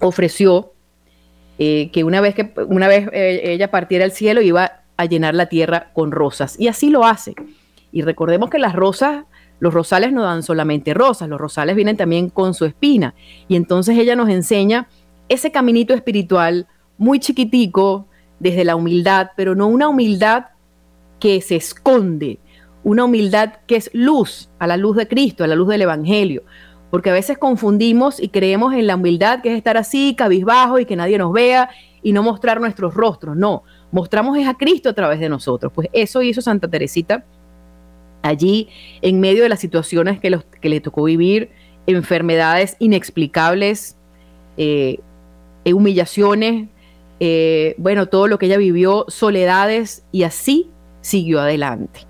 ofreció 0.00 0.72
eh, 1.58 1.90
que 1.92 2.02
una 2.02 2.20
vez 2.20 2.34
que 2.34 2.50
una 2.66 2.88
vez 2.88 3.08
eh, 3.12 3.52
ella 3.52 3.70
partiera 3.70 4.06
al 4.06 4.12
cielo 4.12 4.40
iba 4.40 4.81
a 4.96 5.04
llenar 5.06 5.34
la 5.34 5.46
tierra 5.46 5.90
con 5.92 6.12
rosas. 6.12 6.58
Y 6.58 6.68
así 6.68 6.90
lo 6.90 7.04
hace. 7.04 7.34
Y 7.92 8.02
recordemos 8.02 8.50
que 8.50 8.58
las 8.58 8.74
rosas, 8.74 9.24
los 9.60 9.74
rosales 9.74 10.12
no 10.12 10.22
dan 10.22 10.42
solamente 10.42 10.94
rosas, 10.94 11.28
los 11.28 11.40
rosales 11.40 11.76
vienen 11.76 11.96
también 11.96 12.30
con 12.30 12.54
su 12.54 12.64
espina. 12.64 13.14
Y 13.48 13.56
entonces 13.56 13.98
ella 13.98 14.16
nos 14.16 14.28
enseña 14.28 14.88
ese 15.28 15.50
caminito 15.50 15.94
espiritual 15.94 16.66
muy 16.98 17.20
chiquitico, 17.20 18.06
desde 18.42 18.64
la 18.64 18.74
humildad, 18.74 19.30
pero 19.36 19.54
no 19.54 19.68
una 19.68 19.88
humildad 19.88 20.46
que 21.20 21.40
se 21.40 21.54
esconde, 21.54 22.40
una 22.82 23.04
humildad 23.04 23.54
que 23.68 23.76
es 23.76 23.88
luz, 23.92 24.50
a 24.58 24.66
la 24.66 24.76
luz 24.76 24.96
de 24.96 25.06
Cristo, 25.06 25.44
a 25.44 25.46
la 25.46 25.54
luz 25.54 25.68
del 25.68 25.82
Evangelio, 25.82 26.42
porque 26.90 27.10
a 27.10 27.12
veces 27.12 27.38
confundimos 27.38 28.20
y 28.20 28.30
creemos 28.30 28.74
en 28.74 28.88
la 28.88 28.96
humildad, 28.96 29.42
que 29.42 29.52
es 29.52 29.56
estar 29.56 29.76
así, 29.76 30.16
cabizbajo 30.16 30.80
y 30.80 30.86
que 30.86 30.96
nadie 30.96 31.18
nos 31.18 31.32
vea 31.32 31.70
y 32.02 32.12
no 32.12 32.24
mostrar 32.24 32.60
nuestros 32.60 32.94
rostros. 32.94 33.36
No, 33.36 33.62
mostramos 33.92 34.36
es 34.36 34.48
a 34.48 34.54
Cristo 34.54 34.88
a 34.88 34.92
través 34.92 35.20
de 35.20 35.28
nosotros. 35.28 35.70
Pues 35.72 35.88
eso 35.92 36.22
hizo 36.22 36.40
Santa 36.40 36.68
Teresita 36.68 37.24
allí 38.22 38.68
en 39.02 39.20
medio 39.20 39.42
de 39.42 39.48
las 39.48 39.60
situaciones 39.60 40.18
que, 40.18 40.36
que 40.60 40.68
le 40.68 40.80
tocó 40.80 41.04
vivir, 41.04 41.50
enfermedades 41.86 42.76
inexplicables, 42.78 43.96
eh, 44.56 44.98
eh, 45.64 45.74
humillaciones, 45.74 46.68
eh, 47.20 47.74
bueno, 47.78 48.06
todo 48.06 48.26
lo 48.26 48.38
que 48.38 48.46
ella 48.46 48.56
vivió, 48.56 49.04
soledades, 49.08 50.04
y 50.10 50.22
así 50.24 50.70
siguió 51.00 51.40
adelante. 51.40 52.00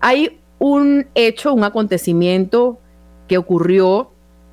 Hay 0.00 0.38
un 0.58 1.06
hecho, 1.14 1.52
un 1.52 1.64
acontecimiento 1.64 2.78
que 3.26 3.38
ocurrió 3.38 4.10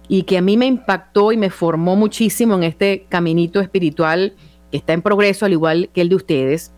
y 0.08 0.24
que 0.24 0.38
a 0.38 0.42
mí 0.42 0.58
me 0.58 0.66
impactó 0.66 1.32
y 1.32 1.38
me 1.38 1.50
formó 1.50 1.96
muchísimo 1.96 2.56
en 2.56 2.64
este 2.64 3.06
caminito 3.10 3.60
espiritual 3.60 4.36
está 4.72 4.94
en 4.94 5.02
progreso, 5.02 5.46
al 5.46 5.54
igual 5.54 5.90
que 5.94 6.02
el 6.02 6.10
de 6.10 6.16
ustedes. 6.16 6.72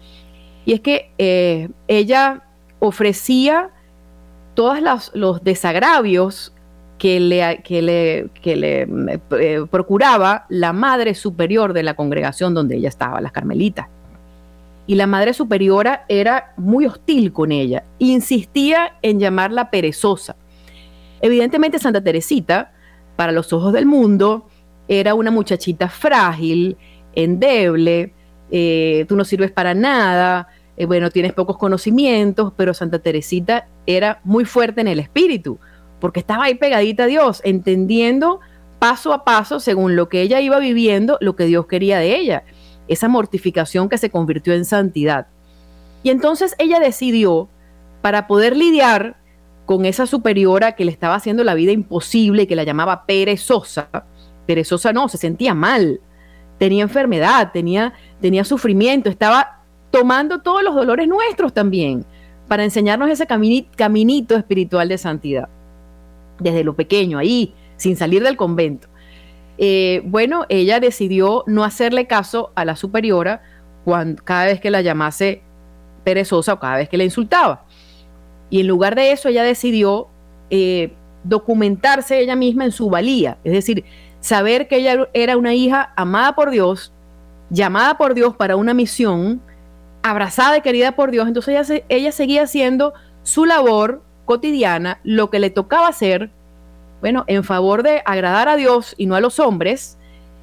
Y 0.65 0.73
es 0.73 0.81
que 0.81 1.11
eh, 1.17 1.69
ella 1.87 2.43
ofrecía 2.79 3.69
todos 4.53 4.79
los, 5.13 5.43
desagravios 5.43 6.53
que 6.97 7.19
le, 7.19 7.61
que 7.63 7.81
le, 7.81 8.29
que 8.41 8.55
le 8.55 8.87
eh, 9.39 9.65
procuraba 9.69 10.45
la 10.49 10.73
madre 10.73 11.13
superior 11.13 11.73
de 11.73 11.83
la 11.83 11.95
congregación 11.95 12.53
donde 12.53 12.77
ella 12.77 12.89
estaba, 12.89 13.21
las 13.21 13.31
carmelitas. 13.31 13.87
Y 14.87 14.95
la 14.95 15.05
madre 15.05 15.33
superiora 15.33 16.05
era 16.07 16.53
muy 16.57 16.85
hostil 16.85 17.33
con 17.33 17.51
ella, 17.51 17.83
insistía 17.99 18.93
en 19.01 19.19
llamarla 19.19 19.69
perezosa 19.69 20.35
Evidentemente 21.21 21.79
Santa 21.79 22.03
Teresita, 22.03 22.71
para 23.15 23.31
los 23.31 23.51
ojos 23.51 23.73
del 23.73 23.85
mundo, 23.85 24.47
era 24.87 25.15
una 25.15 25.31
muchachita 25.31 25.89
frágil, 25.89 26.77
endeble, 27.23 28.13
eh, 28.51 29.05
tú 29.07 29.15
no 29.15 29.25
sirves 29.25 29.51
para 29.51 29.73
nada, 29.73 30.47
eh, 30.77 30.85
bueno, 30.85 31.09
tienes 31.09 31.33
pocos 31.33 31.57
conocimientos, 31.57 32.53
pero 32.55 32.73
Santa 32.73 32.99
Teresita 32.99 33.67
era 33.85 34.21
muy 34.23 34.45
fuerte 34.45 34.81
en 34.81 34.87
el 34.87 34.99
espíritu, 34.99 35.57
porque 35.99 36.19
estaba 36.19 36.45
ahí 36.45 36.55
pegadita 36.55 37.03
a 37.03 37.07
Dios, 37.07 37.41
entendiendo 37.43 38.39
paso 38.79 39.11
a 39.11 39.25
paso, 39.25 39.59
según 39.59 39.95
lo 39.95 40.07
que 40.07 40.21
ella 40.21 40.39
iba 40.39 40.59
viviendo, 40.59 41.17
lo 41.19 41.35
que 41.35 41.45
Dios 41.45 41.65
quería 41.65 41.97
de 41.97 42.15
ella, 42.15 42.43
esa 42.87 43.07
mortificación 43.07 43.89
que 43.89 43.97
se 43.97 44.11
convirtió 44.11 44.53
en 44.53 44.65
santidad. 44.65 45.27
Y 46.03 46.11
entonces 46.11 46.55
ella 46.59 46.79
decidió, 46.79 47.49
para 48.01 48.27
poder 48.27 48.55
lidiar 48.55 49.17
con 49.65 49.85
esa 49.85 50.05
superiora 50.05 50.75
que 50.75 50.85
le 50.85 50.91
estaba 50.91 51.15
haciendo 51.15 51.43
la 51.43 51.55
vida 51.55 51.71
imposible 51.71 52.47
que 52.47 52.55
la 52.55 52.63
llamaba 52.63 53.05
perezosa. 53.05 53.89
Perezosa 54.45 54.93
no, 54.93 55.09
se 55.09 55.17
sentía 55.17 55.53
mal, 55.55 55.99
tenía 56.57 56.83
enfermedad, 56.83 57.51
tenía, 57.51 57.93
tenía 58.21 58.43
sufrimiento, 58.43 59.09
estaba 59.09 59.61
tomando 59.91 60.41
todos 60.41 60.63
los 60.63 60.75
dolores 60.75 61.07
nuestros 61.07 61.53
también 61.53 62.05
para 62.47 62.63
enseñarnos 62.63 63.09
ese 63.09 63.27
caminito 63.27 64.35
espiritual 64.35 64.87
de 64.87 64.97
santidad. 64.97 65.49
Desde 66.39 66.63
lo 66.63 66.75
pequeño, 66.75 67.17
ahí, 67.17 67.53
sin 67.75 67.97
salir 67.97 68.23
del 68.23 68.37
convento. 68.37 68.87
Eh, 69.57 70.01
bueno, 70.05 70.45
ella 70.49 70.79
decidió 70.79 71.43
no 71.47 71.63
hacerle 71.63 72.07
caso 72.07 72.51
a 72.55 72.63
la 72.63 72.75
superiora 72.75 73.41
cuando, 73.83 74.23
cada 74.23 74.45
vez 74.45 74.61
que 74.61 74.69
la 74.69 74.81
llamase 74.81 75.41
perezosa 76.03 76.53
o 76.53 76.59
cada 76.59 76.77
vez 76.77 76.89
que 76.89 76.97
la 76.97 77.03
insultaba. 77.03 77.65
Y 78.49 78.61
en 78.61 78.67
lugar 78.67 78.95
de 78.95 79.11
eso, 79.11 79.29
ella 79.29 79.43
decidió 79.43 80.07
eh, 80.49 80.93
documentarse 81.23 82.19
ella 82.19 82.35
misma 82.35 82.65
en 82.65 82.71
su 82.71 82.89
valía, 82.89 83.37
es 83.43 83.51
decir, 83.51 83.83
saber 84.19 84.67
que 84.67 84.77
ella 84.77 85.07
era 85.13 85.37
una 85.37 85.53
hija 85.53 85.93
amada 85.95 86.35
por 86.35 86.49
Dios, 86.49 86.93
llamada 87.49 87.97
por 87.97 88.13
Dios 88.13 88.35
para 88.35 88.55
una 88.55 88.73
misión, 88.73 89.41
abrazada 90.03 90.57
y 90.57 90.61
querida 90.61 90.93
por 90.93 91.11
Dios. 91.11 91.27
Entonces 91.27 91.69
ella, 91.69 91.83
ella 91.89 92.11
seguía 92.11 92.43
haciendo 92.43 92.93
su 93.23 93.45
labor 93.45 94.01
cotidiana, 94.25 94.99
lo 95.03 95.29
que 95.29 95.39
le 95.39 95.49
tocaba 95.49 95.87
hacer, 95.87 96.29
bueno, 97.01 97.23
en 97.27 97.43
favor 97.43 97.83
de 97.83 98.01
agradar 98.05 98.49
a 98.49 98.55
Dios 98.55 98.95
y 98.97 99.05
no 99.05 99.15
a 99.15 99.21
los 99.21 99.39
hombres, 99.39 99.97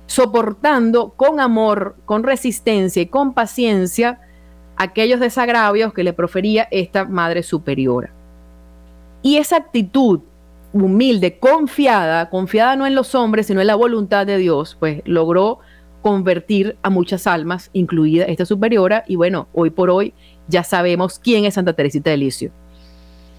soportando 0.06 1.10
con 1.10 1.40
amor, 1.40 1.96
con 2.04 2.22
resistencia 2.22 3.02
y 3.02 3.06
con 3.06 3.34
paciencia 3.34 4.20
aquellos 4.76 5.20
desagravios 5.20 5.92
que 5.92 6.04
le 6.04 6.12
profería 6.12 6.68
esta 6.70 7.04
madre 7.04 7.42
superiora. 7.42 8.10
Y 9.22 9.36
esa 9.38 9.56
actitud 9.56 10.20
humilde, 10.82 11.38
confiada, 11.38 12.28
confiada 12.30 12.74
no 12.74 12.86
en 12.86 12.94
los 12.94 13.14
hombres, 13.14 13.46
sino 13.46 13.60
en 13.60 13.68
la 13.68 13.76
voluntad 13.76 14.26
de 14.26 14.38
Dios, 14.38 14.76
pues 14.78 15.02
logró 15.04 15.60
convertir 16.02 16.76
a 16.82 16.90
muchas 16.90 17.26
almas, 17.26 17.70
incluida 17.72 18.24
esta 18.24 18.44
superiora, 18.44 19.04
y 19.06 19.16
bueno, 19.16 19.48
hoy 19.54 19.70
por 19.70 19.88
hoy 19.88 20.12
ya 20.48 20.64
sabemos 20.64 21.18
quién 21.18 21.44
es 21.44 21.54
Santa 21.54 21.72
Teresita 21.72 22.10
de 22.10 22.16
Licio. 22.16 22.50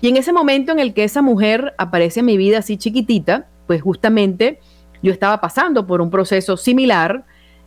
Y 0.02 0.08
en 0.08 0.18
ese 0.18 0.34
momento 0.34 0.72
en 0.72 0.80
el 0.80 0.94
que 0.94 1.04
esa 1.04 1.22
mujer 1.22 1.74
aparece 1.78 2.22
en 2.22 2.26
mi 2.26 2.38
vida 2.38 2.60
así 2.60 2.78
chiquitita, 2.78 3.48
pues 3.68 3.82
justamente 3.82 4.60
yo 5.04 5.12
estaba 5.12 5.42
pasando 5.42 5.86
por 5.86 6.02
un 6.02 6.10
proceso 6.10 6.58
similar, 6.58 7.26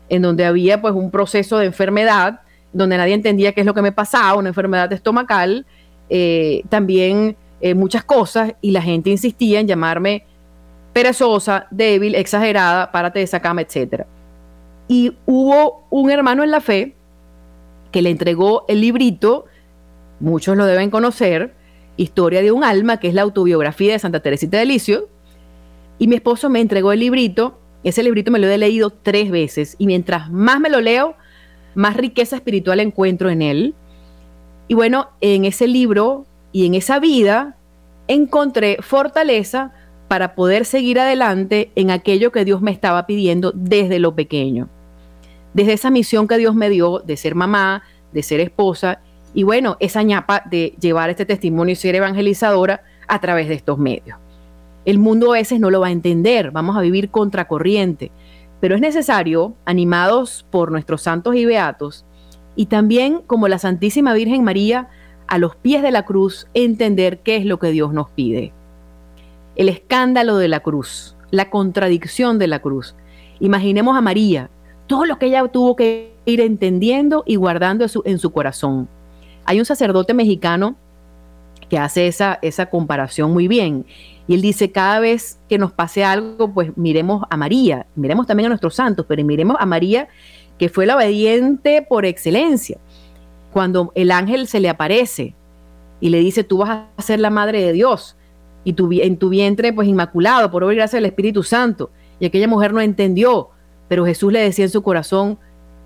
en 0.08 0.22
donde 0.22 0.46
había 0.46 0.80
pues 0.80 0.94
un 0.94 1.10
proceso 1.10 1.58
de 1.58 1.66
enfermedad, 1.66 2.40
donde 2.72 2.96
nadie 2.96 3.14
entendía 3.14 3.52
qué 3.52 3.60
es 3.60 3.66
lo 3.66 3.75
que 3.75 3.82
me 3.82 3.92
pasaba, 3.92 4.34
una 4.34 4.48
enfermedad 4.48 4.92
estomacal, 4.92 5.66
eh, 6.08 6.62
también 6.70 7.37
eh, 7.60 7.74
muchas 7.74 8.04
cosas, 8.04 8.54
y 8.60 8.70
la 8.70 8.82
gente 8.82 9.10
insistía 9.10 9.60
en 9.60 9.66
llamarme 9.66 10.24
perezosa, 10.92 11.66
débil, 11.70 12.14
exagerada, 12.14 12.90
párate 12.90 13.20
de 13.20 13.24
esa 13.24 13.40
cama, 13.40 13.62
etc. 13.62 14.04
Y 14.88 15.16
hubo 15.26 15.86
un 15.90 16.10
hermano 16.10 16.42
en 16.42 16.50
la 16.50 16.60
fe 16.60 16.94
que 17.92 18.02
le 18.02 18.10
entregó 18.10 18.64
el 18.68 18.80
librito, 18.80 19.46
muchos 20.20 20.56
lo 20.56 20.66
deben 20.66 20.90
conocer, 20.90 21.54
Historia 21.96 22.42
de 22.42 22.52
un 22.52 22.62
alma, 22.62 22.98
que 22.98 23.08
es 23.08 23.14
la 23.14 23.22
autobiografía 23.22 23.92
de 23.92 23.98
Santa 23.98 24.20
Teresita 24.20 24.56
de 24.56 24.66
Licio, 24.66 25.08
y 25.98 26.06
mi 26.06 26.14
esposo 26.14 26.48
me 26.48 26.60
entregó 26.60 26.92
el 26.92 27.00
librito, 27.00 27.58
ese 27.82 28.04
librito 28.04 28.30
me 28.30 28.38
lo 28.38 28.46
he 28.46 28.56
leído 28.56 28.90
tres 28.90 29.32
veces, 29.32 29.74
y 29.78 29.86
mientras 29.88 30.30
más 30.30 30.60
me 30.60 30.70
lo 30.70 30.80
leo, 30.80 31.16
más 31.74 31.96
riqueza 31.96 32.36
espiritual 32.36 32.78
encuentro 32.78 33.30
en 33.30 33.42
él. 33.42 33.74
Y 34.68 34.74
bueno, 34.74 35.10
en 35.20 35.44
ese 35.44 35.66
libro 35.66 36.24
y 36.58 36.66
en 36.66 36.74
esa 36.74 36.98
vida 36.98 37.54
encontré 38.08 38.78
fortaleza 38.80 39.70
para 40.08 40.34
poder 40.34 40.64
seguir 40.64 40.98
adelante 40.98 41.70
en 41.76 41.92
aquello 41.92 42.32
que 42.32 42.44
Dios 42.44 42.62
me 42.62 42.72
estaba 42.72 43.06
pidiendo 43.06 43.52
desde 43.54 44.00
lo 44.00 44.16
pequeño. 44.16 44.68
Desde 45.54 45.74
esa 45.74 45.90
misión 45.90 46.26
que 46.26 46.36
Dios 46.36 46.56
me 46.56 46.68
dio 46.68 46.98
de 46.98 47.16
ser 47.16 47.36
mamá, 47.36 47.84
de 48.12 48.24
ser 48.24 48.40
esposa 48.40 49.02
y 49.34 49.44
bueno, 49.44 49.76
esa 49.78 50.02
ñapa 50.02 50.42
de 50.50 50.74
llevar 50.80 51.10
este 51.10 51.24
testimonio 51.24 51.74
y 51.74 51.76
ser 51.76 51.94
evangelizadora 51.94 52.82
a 53.06 53.20
través 53.20 53.46
de 53.46 53.54
estos 53.54 53.78
medios. 53.78 54.18
El 54.84 54.98
mundo 54.98 55.30
a 55.30 55.34
veces 55.34 55.60
no 55.60 55.70
lo 55.70 55.78
va 55.78 55.86
a 55.86 55.92
entender, 55.92 56.50
vamos 56.50 56.76
a 56.76 56.80
vivir 56.80 57.10
contracorriente, 57.10 58.10
pero 58.58 58.74
es 58.74 58.80
necesario, 58.80 59.54
animados 59.64 60.44
por 60.50 60.72
nuestros 60.72 61.02
santos 61.02 61.36
y 61.36 61.44
beatos, 61.44 62.04
y 62.56 62.66
también 62.66 63.20
como 63.28 63.46
la 63.46 63.60
Santísima 63.60 64.12
Virgen 64.12 64.42
María, 64.42 64.88
a 65.28 65.38
los 65.38 65.54
pies 65.54 65.82
de 65.82 65.90
la 65.90 66.04
cruz, 66.04 66.49
entender 66.54 67.20
qué 67.20 67.37
es 67.37 67.44
lo 67.44 67.58
que 67.58 67.70
Dios 67.70 67.92
nos 67.92 68.11
pide. 68.11 68.52
El 69.56 69.68
escándalo 69.68 70.37
de 70.38 70.49
la 70.49 70.61
cruz, 70.61 71.16
la 71.30 71.50
contradicción 71.50 72.38
de 72.38 72.49
la 72.49 72.61
cruz. 72.61 72.94
Imaginemos 73.38 73.97
a 73.97 74.00
María, 74.00 74.50
todo 74.87 75.04
lo 75.04 75.18
que 75.18 75.26
ella 75.26 75.47
tuvo 75.49 75.76
que 75.76 76.14
ir 76.25 76.40
entendiendo 76.40 77.23
y 77.26 77.37
guardando 77.37 77.87
en 78.04 78.18
su, 78.18 78.32
corazón. 78.32 78.88
Hay 79.44 79.58
un 79.58 79.64
sacerdote 79.64 80.14
mexicano 80.14 80.76
que 81.68 81.78
hace 81.78 82.06
esa, 82.06 82.38
esa 82.40 82.66
comparación 82.66 83.32
muy 83.32 83.47
bien. 83.49 83.85
Y 84.26 84.35
él 84.35 84.42
dice, 84.42 84.73
cada 84.73 84.99
vez 85.00 85.38
que 85.49 85.58
nos 85.58 85.73
pase 85.73 86.04
algo, 86.04 86.52
pues 86.52 86.76
miremos 86.76 87.25
a 87.28 87.37
María, 87.37 87.87
miremos 87.94 88.26
también 88.26 88.47
a 88.47 88.49
nuestros 88.50 88.75
santos, 88.75 89.04
pero 89.08 89.23
miremos 89.25 89.56
a 89.58 89.66
María, 89.66 90.08
que 90.58 90.68
fue 90.68 90.87
la 90.87 90.97
obediente 90.97 91.87
por 91.88 92.04
excelencia. 92.04 92.78
Cuando 93.52 93.92
el 93.94 94.10
ángel 94.10 94.46
se 94.46 94.60
le 94.60 94.68
aparece 94.68 95.34
y 96.00 96.10
le 96.10 96.18
dice, 96.18 96.44
tú 96.44 96.58
vas 96.58 96.86
a 96.96 97.02
ser 97.02 97.20
la 97.20 97.30
madre 97.30 97.62
de 97.62 97.72
Dios, 97.72 98.16
y 98.64 98.74
en 99.00 99.16
tu 99.16 99.28
vientre, 99.30 99.72
pues 99.72 99.88
inmaculado, 99.88 100.50
por 100.50 100.62
obra 100.62 100.74
y 100.74 100.76
gracia 100.76 100.98
del 100.98 101.06
Espíritu 101.06 101.42
Santo. 101.42 101.90
Y 102.20 102.26
aquella 102.26 102.48
mujer 102.48 102.74
no 102.74 102.80
entendió, 102.80 103.48
pero 103.88 104.04
Jesús 104.04 104.32
le 104.32 104.40
decía 104.40 104.66
en 104.66 104.70
su 104.70 104.82
corazón, 104.82 105.38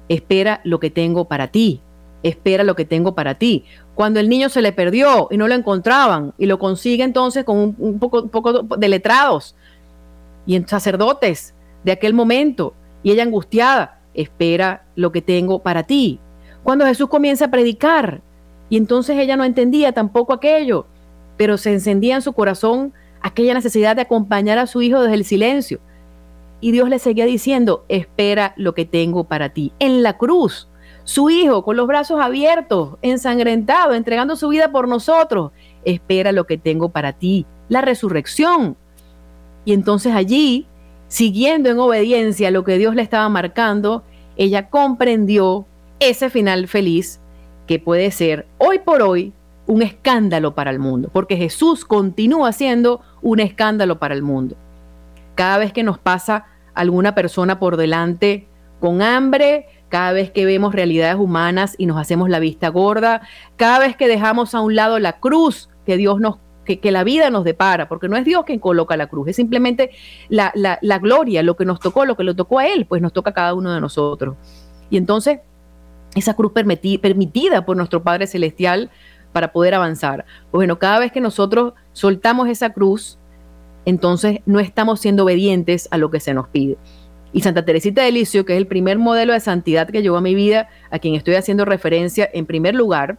espera 0.08 0.60
lo 0.64 0.80
que 0.80 0.90
tengo 0.90 1.26
para 1.26 1.48
ti, 1.48 1.80
espera 2.22 2.64
lo 2.64 2.74
que 2.74 2.84
tengo 2.84 3.14
para 3.14 3.36
ti. 3.36 3.64
Cuando 3.94 4.18
el 4.18 4.28
niño 4.28 4.48
se 4.48 4.62
le 4.62 4.72
perdió 4.72 5.28
y 5.30 5.36
no 5.36 5.46
lo 5.46 5.54
encontraban 5.54 6.34
y 6.38 6.46
lo 6.46 6.58
consigue 6.58 7.04
entonces 7.04 7.44
con 7.44 7.76
un, 7.78 7.98
poco, 7.98 8.26
poco 8.28 8.62
de 8.62 8.88
letrados 8.88 9.54
y 10.46 10.56
en 10.56 10.66
sacerdotes 10.66 11.54
de 11.84 11.92
aquel 11.92 12.14
momento 12.14 12.74
y 13.02 13.12
ella 13.12 13.22
angustiada, 13.22 14.00
espera 14.14 14.86
lo 14.96 15.12
que 15.12 15.22
tengo 15.22 15.60
para 15.60 15.84
ti. 15.84 16.18
Cuando 16.64 16.86
Jesús 16.86 17.08
comienza 17.08 17.46
a 17.46 17.50
predicar 17.50 18.20
y 18.68 18.76
entonces 18.76 19.18
ella 19.18 19.36
no 19.36 19.44
entendía 19.44 19.92
tampoco 19.92 20.32
aquello, 20.32 20.86
pero 21.36 21.58
se 21.58 21.72
encendía 21.72 22.16
en 22.16 22.22
su 22.22 22.32
corazón 22.32 22.92
aquella 23.20 23.54
necesidad 23.54 23.96
de 23.96 24.02
acompañar 24.02 24.58
a 24.58 24.66
su 24.66 24.82
hijo 24.82 25.00
desde 25.00 25.14
el 25.14 25.24
silencio. 25.24 25.80
Y 26.60 26.70
Dios 26.70 26.88
le 26.88 26.98
seguía 26.98 27.26
diciendo, 27.26 27.84
espera 27.88 28.54
lo 28.56 28.74
que 28.74 28.84
tengo 28.84 29.24
para 29.24 29.48
ti. 29.48 29.72
En 29.78 30.02
la 30.02 30.16
cruz, 30.16 30.68
su 31.04 31.30
hijo 31.30 31.64
con 31.64 31.76
los 31.76 31.88
brazos 31.88 32.20
abiertos, 32.20 32.96
ensangrentado, 33.02 33.94
entregando 33.94 34.36
su 34.36 34.48
vida 34.48 34.70
por 34.70 34.86
nosotros. 34.86 35.50
Espera 35.84 36.30
lo 36.30 36.46
que 36.46 36.58
tengo 36.58 36.90
para 36.90 37.12
ti, 37.12 37.46
la 37.68 37.80
resurrección. 37.80 38.76
Y 39.64 39.72
entonces 39.72 40.14
allí, 40.14 40.66
siguiendo 41.08 41.70
en 41.70 41.80
obediencia 41.80 42.50
lo 42.52 42.62
que 42.64 42.78
Dios 42.78 42.94
le 42.94 43.02
estaba 43.02 43.28
marcando, 43.28 44.04
ella 44.36 44.70
comprendió 44.70 45.66
ese 46.00 46.30
final 46.30 46.68
feliz 46.68 47.20
que 47.66 47.78
puede 47.78 48.10
ser 48.10 48.46
hoy 48.58 48.78
por 48.78 49.02
hoy 49.02 49.32
un 49.66 49.82
escándalo 49.82 50.54
para 50.54 50.70
el 50.70 50.78
mundo, 50.78 51.08
porque 51.12 51.36
Jesús 51.36 51.84
continúa 51.84 52.52
siendo 52.52 53.00
un 53.22 53.40
escándalo 53.40 53.98
para 53.98 54.14
el 54.14 54.22
mundo. 54.22 54.56
Cada 55.34 55.58
vez 55.58 55.72
que 55.72 55.82
nos 55.82 55.98
pasa 55.98 56.46
alguna 56.74 57.14
persona 57.14 57.58
por 57.58 57.76
delante 57.76 58.48
con 58.80 59.00
hambre, 59.00 59.66
cada 59.88 60.12
vez 60.12 60.30
que 60.30 60.44
vemos 60.44 60.74
realidades 60.74 61.16
humanas 61.16 61.74
y 61.78 61.86
nos 61.86 61.98
hacemos 61.98 62.28
la 62.28 62.40
vista 62.40 62.68
gorda, 62.68 63.22
cada 63.56 63.78
vez 63.78 63.96
que 63.96 64.08
dejamos 64.08 64.54
a 64.54 64.60
un 64.60 64.74
lado 64.74 64.98
la 64.98 65.20
cruz 65.20 65.68
que 65.86 65.96
Dios 65.96 66.20
nos 66.20 66.38
que, 66.64 66.92
la 66.92 67.04
vida 67.04 67.30
nos 67.30 67.44
depara, 67.44 67.88
porque 67.88 68.08
no 68.08 68.16
es 68.16 68.24
Dios 68.24 68.44
quien 68.44 68.60
coloca 68.60 68.96
la 68.96 69.08
cruz, 69.08 69.28
es 69.28 69.36
simplemente 69.36 69.90
la, 70.28 70.52
la, 70.54 70.98
gloria, 70.98 71.42
lo 71.42 71.56
que 71.56 71.64
nos 71.64 71.80
tocó, 71.80 72.04
lo 72.04 72.16
que 72.16 72.24
le 72.24 72.34
tocó 72.34 72.60
a 72.60 72.66
Él, 72.66 72.86
pues 72.86 73.02
nos 73.02 73.12
toca 73.12 73.30
a 73.30 73.34
cada 73.34 73.54
uno 73.54 73.72
de 73.72 73.80
nosotros. 73.80 74.36
Y 74.88 74.96
entonces, 74.96 75.40
esa 76.14 76.34
cruz 76.34 76.52
permitida 76.52 77.64
por 77.64 77.76
nuestro 77.76 78.02
Padre 78.02 78.26
Celestial 78.26 78.90
para 79.32 79.52
poder 79.52 79.74
avanzar. 79.74 80.24
Pues 80.50 80.58
bueno, 80.58 80.78
cada 80.78 80.98
vez 80.98 81.12
que 81.12 81.20
nosotros 81.20 81.74
soltamos 81.92 82.48
esa 82.48 82.70
cruz, 82.70 83.18
entonces 83.84 84.40
no 84.46 84.60
estamos 84.60 85.00
siendo 85.00 85.24
obedientes 85.24 85.88
a 85.90 85.98
lo 85.98 86.10
que 86.10 86.20
se 86.20 86.34
nos 86.34 86.48
pide. 86.48 86.76
Y 87.32 87.40
Santa 87.40 87.64
Teresita 87.64 88.02
de 88.02 88.12
Licio, 88.12 88.44
que 88.44 88.52
es 88.52 88.58
el 88.58 88.66
primer 88.66 88.98
modelo 88.98 89.32
de 89.32 89.40
santidad 89.40 89.88
que 89.88 90.02
llevó 90.02 90.18
a 90.18 90.20
mi 90.20 90.34
vida, 90.34 90.68
a 90.90 90.98
quien 90.98 91.14
estoy 91.14 91.34
haciendo 91.34 91.64
referencia 91.64 92.28
en 92.32 92.44
primer 92.44 92.74
lugar, 92.74 93.18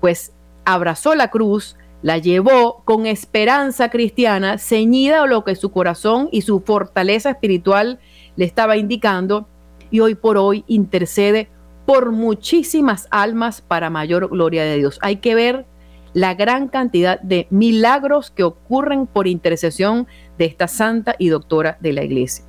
pues 0.00 0.32
abrazó 0.64 1.16
la 1.16 1.28
cruz, 1.28 1.76
la 2.02 2.18
llevó 2.18 2.82
con 2.84 3.06
esperanza 3.06 3.90
cristiana, 3.90 4.58
ceñida 4.58 5.24
a 5.24 5.26
lo 5.26 5.44
que 5.44 5.56
su 5.56 5.72
corazón 5.72 6.28
y 6.30 6.42
su 6.42 6.60
fortaleza 6.60 7.30
espiritual 7.30 7.98
le 8.36 8.44
estaba 8.44 8.76
indicando, 8.76 9.48
y 9.90 10.00
hoy 10.00 10.14
por 10.14 10.38
hoy 10.38 10.64
intercede 10.68 11.50
por 11.86 12.12
muchísimas 12.12 13.08
almas 13.10 13.60
para 13.60 13.90
mayor 13.90 14.28
gloria 14.28 14.64
de 14.64 14.76
Dios. 14.76 14.98
Hay 15.02 15.16
que 15.16 15.34
ver 15.34 15.66
la 16.14 16.34
gran 16.34 16.68
cantidad 16.68 17.20
de 17.20 17.46
milagros 17.50 18.30
que 18.30 18.42
ocurren 18.42 19.06
por 19.06 19.26
intercesión 19.26 20.06
de 20.38 20.44
esta 20.44 20.68
santa 20.68 21.16
y 21.18 21.28
doctora 21.28 21.78
de 21.80 21.92
la 21.92 22.04
iglesia 22.04 22.44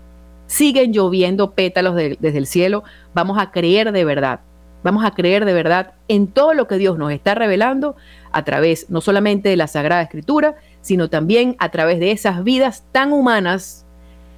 siguen 0.54 0.94
lloviendo 0.94 1.52
pétalos 1.52 1.96
desde 1.96 2.38
el 2.38 2.46
cielo, 2.46 2.84
vamos 3.16 3.40
a 3.40 3.50
creer 3.50 3.92
de 3.92 4.06
verdad. 4.06 4.42
Vamos 4.84 5.06
a 5.06 5.12
creer 5.12 5.46
de 5.46 5.54
verdad 5.54 5.94
en 6.10 6.28
todo 6.28 6.54
lo 6.54 6.68
que 6.68 6.78
Dios 6.78 6.98
nos 6.98 7.12
está 7.12 7.34
revelando 7.36 7.96
a 8.32 8.44
través 8.44 8.90
no 8.90 9.02
solamente 9.02 9.50
de 9.50 9.56
la 9.56 9.68
Sagrada 9.68 10.02
Escritura, 10.02 10.56
sino 10.82 11.10
también 11.10 11.56
a 11.58 11.72
través 11.72 12.00
de 12.00 12.12
esas 12.12 12.44
vidas 12.44 12.84
tan 12.92 13.14
humanas, 13.14 13.86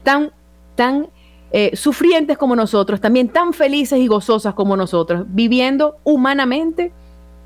tan, 0.04 0.32
tan 0.76 1.08
eh, 1.58 1.74
sufrientes 1.78 2.38
como 2.38 2.54
nosotros, 2.54 3.00
también 3.00 3.30
tan 3.30 3.54
felices 3.54 3.98
y 4.00 4.08
gozosas 4.08 4.54
como 4.56 4.76
nosotros, 4.76 5.24
viviendo 5.30 5.96
humanamente 6.04 6.92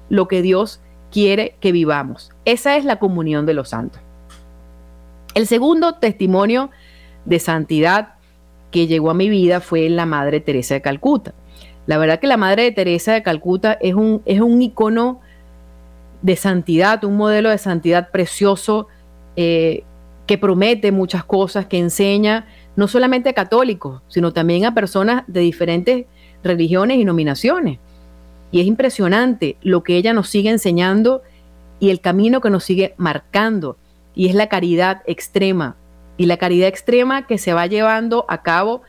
lo 0.09 0.27
que 0.27 0.41
Dios 0.41 0.81
quiere 1.11 1.57
que 1.59 1.71
vivamos. 1.71 2.31
Esa 2.43 2.75
es 2.75 2.85
la 2.85 2.97
comunión 2.97 3.45
de 3.45 3.53
los 3.53 3.69
santos. 3.69 4.01
El 5.35 5.45
segundo 5.45 5.93
testimonio 5.93 6.71
de 7.25 7.37
santidad 7.37 8.15
que 8.71 8.87
llegó 8.87 9.11
a 9.11 9.13
mi 9.13 9.29
vida 9.29 9.59
fue 9.59 9.87
la 9.89 10.07
Madre 10.07 10.39
Teresa 10.39 10.73
de 10.73 10.81
Calcuta. 10.81 11.35
La 11.85 11.99
verdad 11.99 12.19
que 12.19 12.25
la 12.25 12.37
Madre 12.37 12.71
Teresa 12.71 13.13
de 13.13 13.21
Calcuta 13.21 13.73
es 13.79 13.93
un, 13.93 14.23
es 14.25 14.41
un 14.41 14.59
icono 14.59 15.19
de 16.23 16.35
santidad, 16.35 17.03
un 17.03 17.15
modelo 17.15 17.51
de 17.51 17.59
santidad 17.59 18.09
precioso 18.09 18.87
eh, 19.35 19.83
que 20.25 20.39
promete 20.39 20.91
muchas 20.91 21.23
cosas, 21.23 21.67
que 21.67 21.77
enseña 21.77 22.47
no 22.79 22.87
solamente 22.87 23.29
a 23.29 23.33
católicos, 23.33 24.01
sino 24.07 24.31
también 24.31 24.63
a 24.63 24.73
personas 24.73 25.23
de 25.27 25.41
diferentes 25.41 26.05
religiones 26.43 26.97
y 26.97 27.03
nominaciones. 27.03 27.77
Y 28.51 28.61
es 28.61 28.67
impresionante 28.67 29.57
lo 29.61 29.83
que 29.83 29.97
ella 29.97 30.13
nos 30.13 30.29
sigue 30.29 30.49
enseñando 30.49 31.21
y 31.81 31.89
el 31.89 31.99
camino 31.99 32.39
que 32.39 32.49
nos 32.49 32.63
sigue 32.63 32.95
marcando. 32.95 33.75
Y 34.15 34.29
es 34.29 34.33
la 34.33 34.47
caridad 34.47 35.03
extrema, 35.05 35.75
y 36.15 36.25
la 36.25 36.37
caridad 36.37 36.69
extrema 36.69 37.27
que 37.27 37.37
se 37.37 37.53
va 37.53 37.67
llevando 37.67 38.25
a 38.29 38.43
cabo 38.43 38.81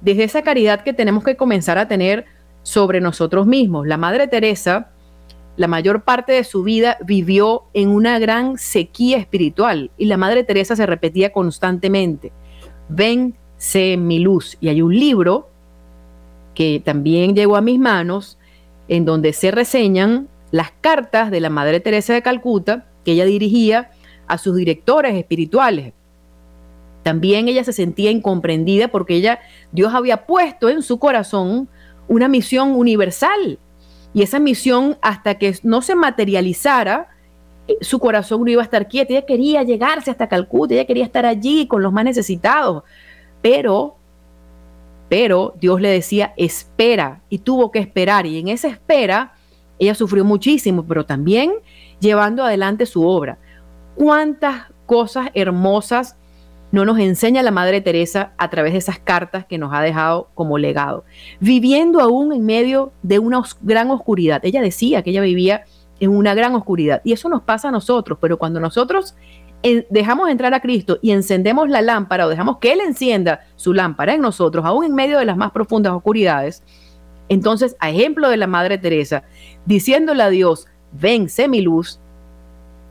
desde 0.00 0.22
esa 0.22 0.42
caridad 0.42 0.84
que 0.84 0.92
tenemos 0.92 1.24
que 1.24 1.36
comenzar 1.36 1.76
a 1.76 1.88
tener 1.88 2.26
sobre 2.62 3.00
nosotros 3.00 3.46
mismos. 3.46 3.86
La 3.86 3.96
Madre 3.96 4.28
Teresa, 4.28 4.90
la 5.56 5.66
mayor 5.66 6.02
parte 6.02 6.32
de 6.32 6.44
su 6.44 6.62
vida 6.62 6.98
vivió 7.04 7.64
en 7.74 7.88
una 7.88 8.20
gran 8.20 8.58
sequía 8.58 9.18
espiritual 9.18 9.90
y 9.98 10.06
la 10.06 10.16
Madre 10.16 10.44
Teresa 10.44 10.76
se 10.76 10.86
repetía 10.86 11.32
constantemente, 11.32 12.32
ven, 12.88 13.34
sé 13.56 13.96
mi 13.96 14.18
luz. 14.18 14.56
Y 14.60 14.68
hay 14.68 14.82
un 14.82 14.94
libro 14.94 15.48
que 16.54 16.80
también 16.84 17.34
llegó 17.34 17.56
a 17.56 17.60
mis 17.60 17.78
manos 17.78 18.38
en 18.88 19.04
donde 19.04 19.32
se 19.32 19.50
reseñan 19.50 20.28
las 20.50 20.70
cartas 20.80 21.30
de 21.30 21.40
la 21.40 21.50
Madre 21.50 21.80
Teresa 21.80 22.14
de 22.14 22.22
Calcuta 22.22 22.86
que 23.04 23.12
ella 23.12 23.24
dirigía 23.24 23.90
a 24.26 24.38
sus 24.38 24.56
directores 24.56 25.14
espirituales, 25.14 25.92
también 27.04 27.48
ella 27.48 27.62
se 27.62 27.74
sentía 27.74 28.10
incomprendida 28.10 28.88
porque 28.88 29.14
ella, 29.14 29.38
Dios 29.70 29.94
había 29.94 30.24
puesto 30.26 30.70
en 30.70 30.82
su 30.82 30.98
corazón 30.98 31.68
una 32.08 32.28
misión 32.28 32.72
universal. 32.72 33.58
Y 34.14 34.22
esa 34.22 34.38
misión, 34.38 34.96
hasta 35.02 35.36
que 35.36 35.54
no 35.62 35.82
se 35.82 35.94
materializara, 35.94 37.08
su 37.80 37.98
corazón 37.98 38.42
no 38.42 38.50
iba 38.50 38.62
a 38.62 38.64
estar 38.64 38.88
quieto. 38.88 39.12
Ella 39.12 39.26
quería 39.26 39.62
llegarse 39.62 40.10
hasta 40.10 40.28
Calcuta, 40.28 40.74
ella 40.74 40.84
quería 40.84 41.04
estar 41.04 41.26
allí 41.26 41.66
con 41.66 41.82
los 41.82 41.92
más 41.92 42.04
necesitados. 42.04 42.82
Pero, 43.42 43.96
pero 45.08 45.54
Dios 45.60 45.80
le 45.80 45.90
decía, 45.90 46.32
espera, 46.36 47.22
y 47.28 47.38
tuvo 47.38 47.70
que 47.70 47.78
esperar, 47.78 48.26
y 48.26 48.38
en 48.38 48.48
esa 48.48 48.68
espera 48.68 49.34
ella 49.78 49.94
sufrió 49.94 50.24
muchísimo, 50.24 50.84
pero 50.86 51.04
también 51.04 51.52
llevando 52.00 52.44
adelante 52.44 52.86
su 52.86 53.06
obra. 53.06 53.38
¿Cuántas 53.94 54.66
cosas 54.86 55.30
hermosas 55.34 56.16
no 56.70 56.84
nos 56.84 56.98
enseña 56.98 57.42
la 57.42 57.50
Madre 57.50 57.80
Teresa 57.80 58.32
a 58.36 58.50
través 58.50 58.72
de 58.72 58.78
esas 58.78 58.98
cartas 58.98 59.46
que 59.46 59.58
nos 59.58 59.72
ha 59.72 59.80
dejado 59.80 60.28
como 60.34 60.58
legado? 60.58 61.04
Viviendo 61.40 62.00
aún 62.00 62.32
en 62.32 62.44
medio 62.44 62.92
de 63.02 63.18
una 63.18 63.42
gran 63.62 63.90
oscuridad. 63.90 64.44
Ella 64.44 64.62
decía 64.62 65.02
que 65.02 65.10
ella 65.10 65.22
vivía 65.22 65.64
en 66.00 66.10
una 66.10 66.34
gran 66.34 66.54
oscuridad, 66.54 67.00
y 67.04 67.12
eso 67.12 67.28
nos 67.28 67.42
pasa 67.42 67.68
a 67.68 67.72
nosotros, 67.72 68.18
pero 68.20 68.38
cuando 68.38 68.60
nosotros 68.60 69.14
dejamos 69.88 70.28
entrar 70.28 70.52
a 70.52 70.60
Cristo 70.60 70.98
y 71.00 71.12
encendemos 71.12 71.70
la 71.70 71.80
lámpara 71.80 72.26
o 72.26 72.28
dejamos 72.28 72.58
que 72.58 72.72
Él 72.72 72.80
encienda 72.80 73.46
su 73.56 73.72
lámpara 73.72 74.12
en 74.12 74.20
nosotros, 74.20 74.64
aún 74.64 74.84
en 74.84 74.94
medio 74.94 75.18
de 75.18 75.24
las 75.24 75.38
más 75.38 75.52
profundas 75.52 75.94
oscuridades, 75.94 76.62
entonces, 77.28 77.76
a 77.80 77.90
ejemplo 77.90 78.28
de 78.28 78.36
la 78.36 78.46
Madre 78.46 78.76
Teresa, 78.76 79.24
diciéndole 79.64 80.22
a 80.22 80.28
Dios, 80.28 80.66
ven, 80.92 81.28
sé 81.28 81.48
mi 81.48 81.62
luz, 81.62 81.98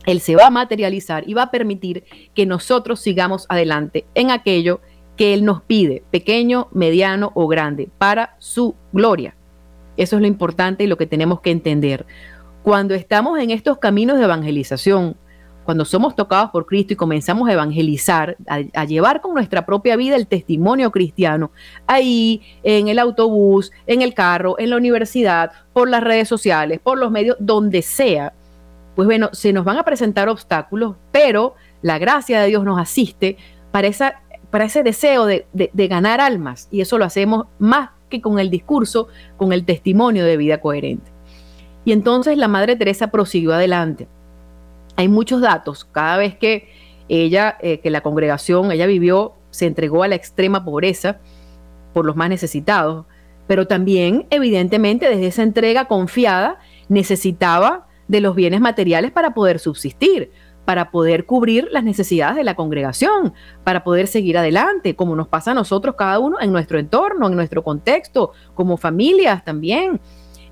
Él 0.06 0.20
se 0.20 0.34
va 0.34 0.48
a 0.48 0.50
materializar 0.50 1.22
y 1.28 1.34
va 1.34 1.42
a 1.42 1.50
permitir 1.50 2.04
que 2.34 2.44
nosotros 2.44 3.00
sigamos 3.00 3.46
adelante 3.48 4.04
en 4.14 4.30
aquello 4.30 4.80
que 5.16 5.32
Él 5.34 5.44
nos 5.44 5.62
pide, 5.62 6.02
pequeño, 6.10 6.66
mediano 6.72 7.30
o 7.34 7.46
grande, 7.46 7.88
para 7.98 8.34
su 8.40 8.74
gloria. 8.92 9.36
Eso 9.96 10.16
es 10.16 10.22
lo 10.22 10.26
importante 10.26 10.82
y 10.82 10.88
lo 10.88 10.98
que 10.98 11.06
tenemos 11.06 11.40
que 11.40 11.52
entender. 11.52 12.04
Cuando 12.64 12.94
estamos 12.94 13.38
en 13.40 13.50
estos 13.50 13.76
caminos 13.76 14.16
de 14.16 14.24
evangelización, 14.24 15.18
cuando 15.66 15.84
somos 15.84 16.16
tocados 16.16 16.50
por 16.50 16.64
Cristo 16.64 16.94
y 16.94 16.96
comenzamos 16.96 17.46
a 17.46 17.52
evangelizar, 17.52 18.38
a, 18.46 18.84
llevar 18.86 19.20
con 19.20 19.34
nuestra 19.34 19.66
propia 19.66 19.96
vida 19.96 20.16
el 20.16 20.26
testimonio 20.26 20.90
cristiano, 20.90 21.50
ahí, 21.86 22.40
en 22.62 22.88
el 22.88 22.98
autobús, 22.98 23.70
en 23.86 24.00
el 24.00 24.14
carro, 24.14 24.58
en 24.58 24.70
la 24.70 24.78
universidad, 24.78 25.52
por 25.74 25.90
las 25.90 26.02
redes 26.02 26.26
sociales, 26.26 26.80
por 26.82 26.96
los 26.96 27.10
medios, 27.10 27.36
donde 27.38 27.82
sea, 27.82 28.32
pues 28.96 29.04
bueno, 29.04 29.28
se 29.34 29.52
nos 29.52 29.66
van 29.66 29.76
a 29.76 29.84
presentar 29.84 30.30
obstáculos, 30.30 30.96
pero 31.12 31.56
la 31.82 31.98
gracia 31.98 32.40
de 32.40 32.48
Dios 32.48 32.64
nos 32.64 32.80
asiste 32.80 33.36
para, 33.72 33.88
ese 33.88 34.82
deseo 34.82 35.26
de, 35.26 35.46
de 35.52 35.88
ganar 35.88 36.22
almas 36.22 36.68
y 36.70 36.80
eso 36.80 36.96
lo 36.96 37.04
hacemos 37.04 37.44
más 37.58 37.90
que 38.08 38.22
con 38.22 38.38
el 38.38 38.48
discurso, 38.48 39.08
con 39.36 39.52
el 39.52 39.66
testimonio 39.66 40.24
de 40.24 40.38
vida 40.38 40.62
coherente. 40.62 41.13
Y 41.84 41.92
entonces 41.92 42.36
la 42.38 42.48
Madre 42.48 42.76
Teresa 42.76 43.10
prosiguió 43.10 43.54
adelante 43.54 44.08
hay 44.96 45.08
muchos 45.08 45.40
datos. 45.40 45.84
Cada 45.84 46.16
vez 46.16 46.36
que 46.36 46.68
ella, 47.08 47.56
eh, 47.60 47.80
que 47.80 47.90
la 47.90 48.02
congregación, 48.02 48.72
ella 48.72 48.86
vivió, 48.86 49.34
se 49.50 49.66
entregó 49.66 50.02
a 50.02 50.08
la 50.08 50.14
extrema 50.14 50.64
pobreza 50.64 51.18
por 51.92 52.06
los 52.06 52.16
más 52.16 52.28
necesitados, 52.28 53.06
pero 53.46 53.66
también, 53.66 54.26
evidentemente, 54.30 55.08
desde 55.08 55.26
esa 55.26 55.42
entrega 55.42 55.86
confiada, 55.86 56.58
necesitaba 56.88 57.86
de 58.08 58.20
los 58.20 58.34
bienes 58.34 58.60
materiales 58.60 59.12
para 59.12 59.34
poder 59.34 59.58
subsistir, 59.58 60.32
para 60.64 60.90
poder 60.90 61.26
cubrir 61.26 61.68
las 61.70 61.84
necesidades 61.84 62.36
de 62.36 62.44
la 62.44 62.54
congregación, 62.54 63.34
para 63.64 63.84
poder 63.84 64.06
seguir 64.06 64.38
adelante, 64.38 64.96
como 64.96 65.14
nos 65.14 65.28
pasa 65.28 65.50
a 65.50 65.54
nosotros 65.54 65.94
cada 65.96 66.18
uno 66.18 66.38
en 66.40 66.52
nuestro 66.52 66.78
entorno, 66.78 67.28
en 67.28 67.36
nuestro 67.36 67.62
contexto, 67.62 68.32
como 68.54 68.76
familias 68.76 69.44
también. 69.44 70.00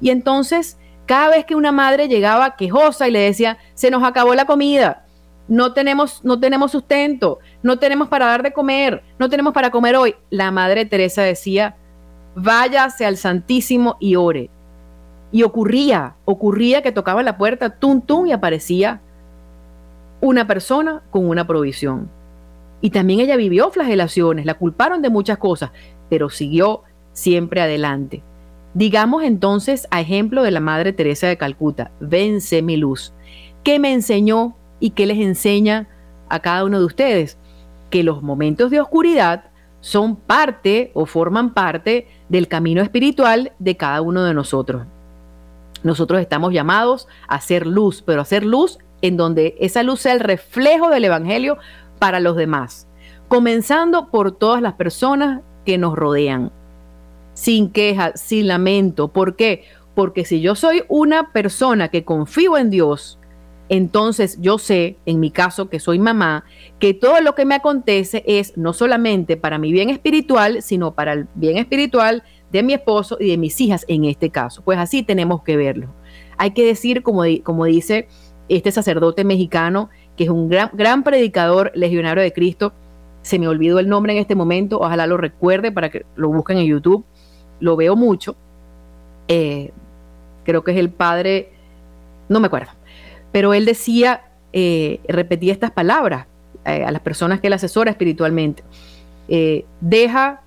Y 0.01 0.11
entonces 0.11 0.79
cada 1.13 1.29
vez 1.29 1.45
que 1.45 1.55
una 1.55 1.73
madre 1.73 2.09
llegaba 2.09 2.57
quejosa 2.57 3.07
y 3.07 3.11
le 3.11 3.19
decía, 3.19 3.59
se 3.75 3.91
nos 3.91 4.03
acabó 4.03 4.35
la 4.35 4.47
comida, 4.47 5.05
no 5.47 5.75
tenemos, 5.75 6.25
no 6.25 6.41
tenemos 6.41 6.71
sustento, 6.71 7.39
no 7.63 7.79
tenemos 7.79 8.09
para 8.09 8.25
dar 8.25 8.43
de 8.43 8.55
comer, 8.55 9.03
no 9.19 9.29
tenemos 9.29 9.53
para 9.53 9.71
comer 9.71 9.95
hoy, 9.95 10.15
la 10.31 10.51
madre 10.51 10.87
Teresa 10.87 11.21
decía, 11.21 11.77
váyase 12.35 13.05
al 13.05 13.19
Santísimo 13.19 13.99
y 14.01 14.17
ore. 14.17 14.49
Y 15.33 15.43
ocurría, 15.43 16.15
ocurría 16.25 16.81
que 16.81 16.93
tocaba 16.93 17.23
la 17.23 17.37
puerta, 17.37 17.69
tum, 17.69 18.01
tum, 18.01 18.29
y 18.29 18.33
aparecía 18.33 19.03
una 20.23 20.47
persona 20.47 21.03
con 21.11 21.29
una 21.29 21.47
provisión. 21.47 22.09
Y 22.81 22.89
también 22.89 23.21
ella 23.21 23.37
vivió 23.37 23.71
flagelaciones, 23.71 24.47
la 24.47 24.55
culparon 24.55 25.03
de 25.03 25.11
muchas 25.11 25.37
cosas, 25.37 25.73
pero 26.09 26.31
siguió 26.31 26.85
siempre 27.13 27.61
adelante. 27.61 28.23
Digamos 28.75 29.23
entonces, 29.23 29.87
a 29.91 30.01
ejemplo 30.01 30.43
de 30.43 30.51
la 30.51 30.61
Madre 30.61 30.93
Teresa 30.93 31.27
de 31.27 31.37
Calcuta, 31.37 31.91
vence 32.01 32.63
mi 32.63 32.77
luz. 32.77 33.13
¿Qué 33.65 33.79
me 33.79 33.93
enseñó 33.93 34.57
y 34.81 34.91
qué 34.91 35.05
les 35.05 35.19
enseña 35.19 35.89
a 36.31 36.41
cada 36.41 36.65
uno 36.65 36.79
de 36.79 36.87
ustedes? 36.87 37.37
Que 37.91 38.03
los 38.03 38.23
momentos 38.23 38.71
de 38.71 38.81
oscuridad 38.81 39.45
son 39.81 40.17
parte 40.17 40.91
o 40.95 41.05
forman 41.05 41.53
parte 41.53 42.07
del 42.31 42.49
camino 42.49 42.81
espiritual 42.81 43.53
de 43.59 43.77
cada 43.77 44.01
uno 44.01 44.25
de 44.25 44.33
nosotros. 44.33 44.87
Nosotros 45.83 46.21
estamos 46.21 46.55
llamados 46.55 47.09
a 47.29 47.35
hacer 47.35 47.67
luz, 47.67 48.03
pero 48.03 48.21
a 48.21 48.23
hacer 48.23 48.45
luz 48.45 48.79
en 49.03 49.17
donde 49.19 49.57
esa 49.61 49.83
luz 49.83 50.01
sea 50.01 50.15
el 50.15 50.21
reflejo 50.21 50.89
del 50.89 51.05
Evangelio 51.05 51.59
para 51.99 52.21
los 52.21 52.37
demás, 52.37 52.87
comenzando 53.29 54.09
por 54.11 54.33
todas 54.33 54.63
las 54.63 54.75
personas 54.75 55.43
que 55.67 55.77
nos 55.77 55.95
rodean 55.95 56.53
sin 57.35 57.71
queja, 57.71 58.13
sin 58.17 58.49
lamento. 58.49 59.09
¿Por 59.09 59.37
qué? 59.37 59.65
Porque 59.95 60.25
si 60.25 60.41
yo 60.41 60.55
soy 60.55 60.85
una 60.89 61.33
persona 61.33 61.89
que 61.89 62.05
confío 62.05 62.57
en 62.57 62.71
Dios, 62.71 63.19
entonces 63.69 64.39
yo 64.41 64.59
sé, 64.59 64.97
en 65.07 65.21
mi 65.21 65.31
caso 65.31 65.69
que 65.69 65.81
soy 65.81 65.99
mamá, 65.99 66.45
que 66.79 66.93
todo 66.93 67.21
lo 67.21 67.35
que 67.35 67.45
me 67.45 67.55
acontece 67.55 68.23
es 68.27 68.57
no 68.57 68.73
solamente 68.73 69.37
para 69.37 69.59
mi 69.59 69.73
bien 69.73 69.89
espiritual, 69.89 70.63
sino 70.63 70.93
para 70.93 71.15
el 71.15 71.27
bien 71.35 71.57
espiritual 71.57 72.23
de 72.51 72.63
mi 72.63 72.75
esposo 72.75 73.17
y 73.19 73.31
de 73.31 73.39
mis 73.39 73.59
hijas 73.61 73.85
en 73.89 74.05
este 74.05 74.31
caso. 74.31 74.63
Pues 74.63 74.79
así 74.79 75.03
tenemos 75.03 75.43
que 75.43 75.57
verlo. 75.57 75.89
Hay 76.37 76.51
que 76.51 76.67
decir, 76.67 77.03
como, 77.03 77.23
como 77.43 77.65
dice 77.65 78.09
este 78.49 78.73
sacerdote 78.73 79.25
mexicano, 79.25 79.89
que 80.17 80.25
es 80.25 80.31
un 80.31 80.49
gran, 80.49 80.71
gran 80.75 81.03
predicador 81.03 81.73
legionario 81.75 82.23
de 82.23 82.33
Cristo, 82.33 82.75
se 83.23 83.39
me 83.39 83.49
olvidó 83.49 83.79
el 83.79 83.89
nombre 83.89 84.13
en 84.13 84.19
este 84.19 84.35
momento, 84.35 84.81
ojalá 84.81 85.07
lo 85.07 85.17
recuerde 85.17 85.73
para 85.73 85.91
que 85.91 86.05
lo 86.17 86.29
busquen 86.29 86.59
en 86.59 86.67
YouTube, 86.67 87.05
lo 87.63 87.77
veo 87.77 87.97
mucho. 87.97 88.37
Eh, 89.29 89.71
creo 90.45 90.65
que 90.65 90.73
es 90.73 90.79
el 90.79 90.91
padre, 90.91 91.53
no 92.29 92.41
me 92.41 92.49
acuerdo, 92.49 92.73
pero 93.31 93.55
él 93.55 93.65
decía, 93.65 94.25
eh, 94.53 95.01
repetía 95.09 95.53
estas 95.53 95.71
palabras 95.71 96.27
eh, 96.65 96.85
a 96.85 96.91
las 96.91 97.01
personas 97.01 97.41
que 97.41 97.47
él 97.47 97.53
asesora 97.53 97.91
espiritualmente. 97.91 98.63
deja, 99.81 100.43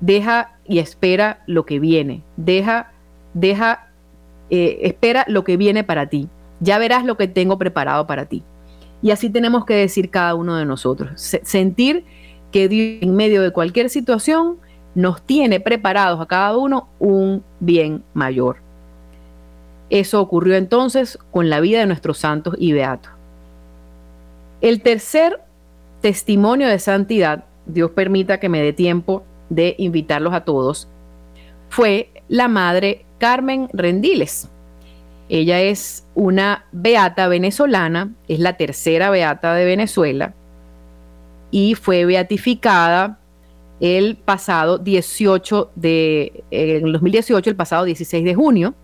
deja 0.00 0.56
y 0.66 0.78
espera 0.78 1.42
lo 1.46 1.66
que 1.66 1.80
viene. 1.80 2.22
Deja, 2.36 2.92
deja, 3.34 3.88
espera 4.48 5.24
lo 5.28 5.42
que 5.42 5.56
viene 5.56 5.82
para 5.84 6.06
ti. 6.06 6.28
Ya 6.60 6.78
verás 6.78 7.04
lo 7.04 7.16
que 7.16 7.28
tengo 7.28 7.58
preparado 7.58 8.06
para 8.06 8.26
ti. 8.26 8.42
Y 9.02 9.10
así 9.10 9.28
tenemos 9.28 9.66
que 9.66 9.74
decir 9.74 10.08
cada 10.08 10.34
uno 10.34 10.56
de 10.56 10.64
nosotros. 10.64 11.10
sentir 11.42 12.04
que 12.52 12.68
Dios 12.68 13.02
en 13.02 13.14
medio 13.16 13.42
de 13.42 13.50
cualquier 13.50 13.90
situación 13.90 14.58
nos 14.96 15.20
tiene 15.22 15.60
preparados 15.60 16.20
a 16.20 16.26
cada 16.26 16.56
uno 16.56 16.88
un 16.98 17.44
bien 17.60 18.02
mayor. 18.14 18.56
Eso 19.90 20.20
ocurrió 20.20 20.56
entonces 20.56 21.18
con 21.30 21.50
la 21.50 21.60
vida 21.60 21.80
de 21.80 21.86
nuestros 21.86 22.18
santos 22.18 22.54
y 22.58 22.72
beatos. 22.72 23.12
El 24.62 24.80
tercer 24.80 25.38
testimonio 26.00 26.66
de 26.66 26.78
santidad, 26.78 27.44
Dios 27.66 27.90
permita 27.90 28.40
que 28.40 28.48
me 28.48 28.62
dé 28.62 28.72
tiempo 28.72 29.22
de 29.50 29.74
invitarlos 29.78 30.32
a 30.32 30.44
todos, 30.44 30.88
fue 31.68 32.10
la 32.28 32.48
madre 32.48 33.04
Carmen 33.18 33.68
Rendiles. 33.74 34.48
Ella 35.28 35.60
es 35.60 36.06
una 36.14 36.64
beata 36.72 37.28
venezolana, 37.28 38.12
es 38.28 38.38
la 38.38 38.56
tercera 38.56 39.10
beata 39.10 39.54
de 39.54 39.66
Venezuela 39.66 40.32
y 41.50 41.74
fue 41.74 42.06
beatificada 42.06 43.18
el 43.80 44.16
pasado 44.16 44.78
18 44.78 45.72
de, 45.74 46.44
en 46.50 46.92
2018, 46.92 47.50
el 47.50 47.56
pasado 47.56 47.84
16 47.84 48.24
de 48.24 48.34
junio, 48.34 48.74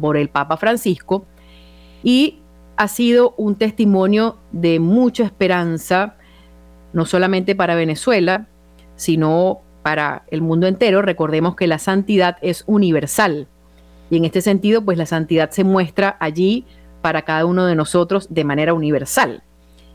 por 0.00 0.16
el 0.16 0.28
Papa 0.28 0.56
Francisco, 0.56 1.26
y 2.02 2.38
ha 2.76 2.88
sido 2.88 3.34
un 3.36 3.56
testimonio 3.56 4.38
de 4.52 4.80
mucha 4.80 5.24
esperanza, 5.24 6.16
no 6.92 7.04
solamente 7.04 7.54
para 7.54 7.74
Venezuela, 7.74 8.48
sino 8.96 9.60
para 9.82 10.24
el 10.30 10.40
mundo 10.40 10.66
entero. 10.66 11.02
Recordemos 11.02 11.56
que 11.56 11.66
la 11.66 11.78
santidad 11.78 12.38
es 12.40 12.64
universal. 12.66 13.48
Y 14.08 14.16
en 14.16 14.24
este 14.24 14.40
sentido, 14.40 14.82
pues 14.82 14.96
la 14.96 15.06
santidad 15.06 15.50
se 15.50 15.62
muestra 15.62 16.16
allí 16.20 16.64
para 17.02 17.22
cada 17.22 17.44
uno 17.44 17.66
de 17.66 17.74
nosotros 17.74 18.28
de 18.30 18.44
manera 18.44 18.72
universal. 18.72 19.42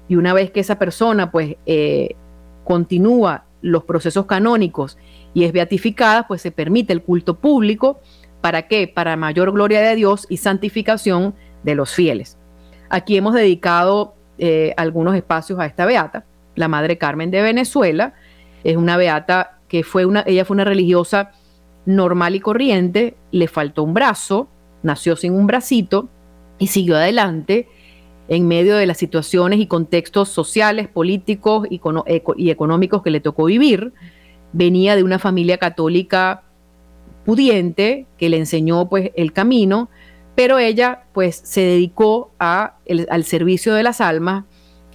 Y 0.07 0.15
una 0.15 0.33
vez 0.33 0.51
que 0.51 0.59
esa 0.59 0.77
persona, 0.77 1.31
pues, 1.31 1.55
eh, 1.65 2.15
continúa 2.63 3.44
los 3.65 3.83
procesos 3.83 4.27
canónicos 4.27 4.97
y 5.33 5.43
es 5.43 5.51
beatificada, 5.51 6.27
pues 6.27 6.41
se 6.43 6.51
permite 6.51 6.93
el 6.93 7.01
culto 7.01 7.39
público. 7.39 7.99
¿Para 8.39 8.67
qué? 8.67 8.87
Para 8.87 9.17
mayor 9.17 9.51
gloria 9.51 9.81
de 9.81 9.95
Dios 9.95 10.27
y 10.29 10.37
santificación 10.37 11.33
de 11.63 11.73
los 11.73 11.91
fieles. 11.91 12.37
Aquí 12.89 13.17
hemos 13.17 13.33
dedicado 13.33 14.13
eh, 14.37 14.75
algunos 14.77 15.15
espacios 15.15 15.59
a 15.59 15.65
esta 15.65 15.87
beata, 15.87 16.25
la 16.53 16.67
Madre 16.67 16.99
Carmen 16.99 17.31
de 17.31 17.41
Venezuela. 17.41 18.13
Es 18.63 18.77
una 18.77 18.97
beata 18.97 19.57
que 19.67 19.83
fue 19.83 20.05
una, 20.05 20.23
ella 20.27 20.45
fue 20.45 20.53
una 20.53 20.63
religiosa 20.63 21.31
normal 21.87 22.35
y 22.35 22.41
corriente, 22.41 23.17
le 23.31 23.47
faltó 23.47 23.81
un 23.81 23.95
brazo, 23.95 24.47
nació 24.83 25.15
sin 25.15 25.33
un 25.33 25.47
bracito 25.47 26.07
y 26.59 26.67
siguió 26.67 26.97
adelante 26.97 27.67
en 28.27 28.47
medio 28.47 28.75
de 28.75 28.85
las 28.85 28.97
situaciones 28.97 29.59
y 29.59 29.67
contextos 29.67 30.29
sociales, 30.29 30.87
políticos 30.87 31.67
y 31.69 32.49
económicos 32.49 33.03
que 33.03 33.11
le 33.11 33.19
tocó 33.19 33.45
vivir. 33.45 33.93
Venía 34.53 34.95
de 34.95 35.03
una 35.03 35.19
familia 35.19 35.57
católica 35.57 36.43
pudiente 37.25 38.07
que 38.17 38.29
le 38.29 38.37
enseñó 38.37 38.87
pues 38.87 39.11
el 39.15 39.33
camino, 39.33 39.89
pero 40.35 40.59
ella 40.59 41.05
pues 41.13 41.35
se 41.43 41.61
dedicó 41.61 42.31
al 42.39 43.23
servicio 43.23 43.73
de 43.73 43.83
las 43.83 44.01
almas 44.01 44.45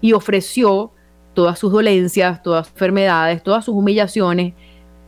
y 0.01 0.13
ofreció 0.13 0.93
todas 1.35 1.59
sus 1.59 1.73
dolencias, 1.73 2.43
todas 2.43 2.67
sus 2.67 2.75
enfermedades, 2.75 3.43
todas 3.43 3.65
sus 3.65 3.75
humillaciones 3.75 4.55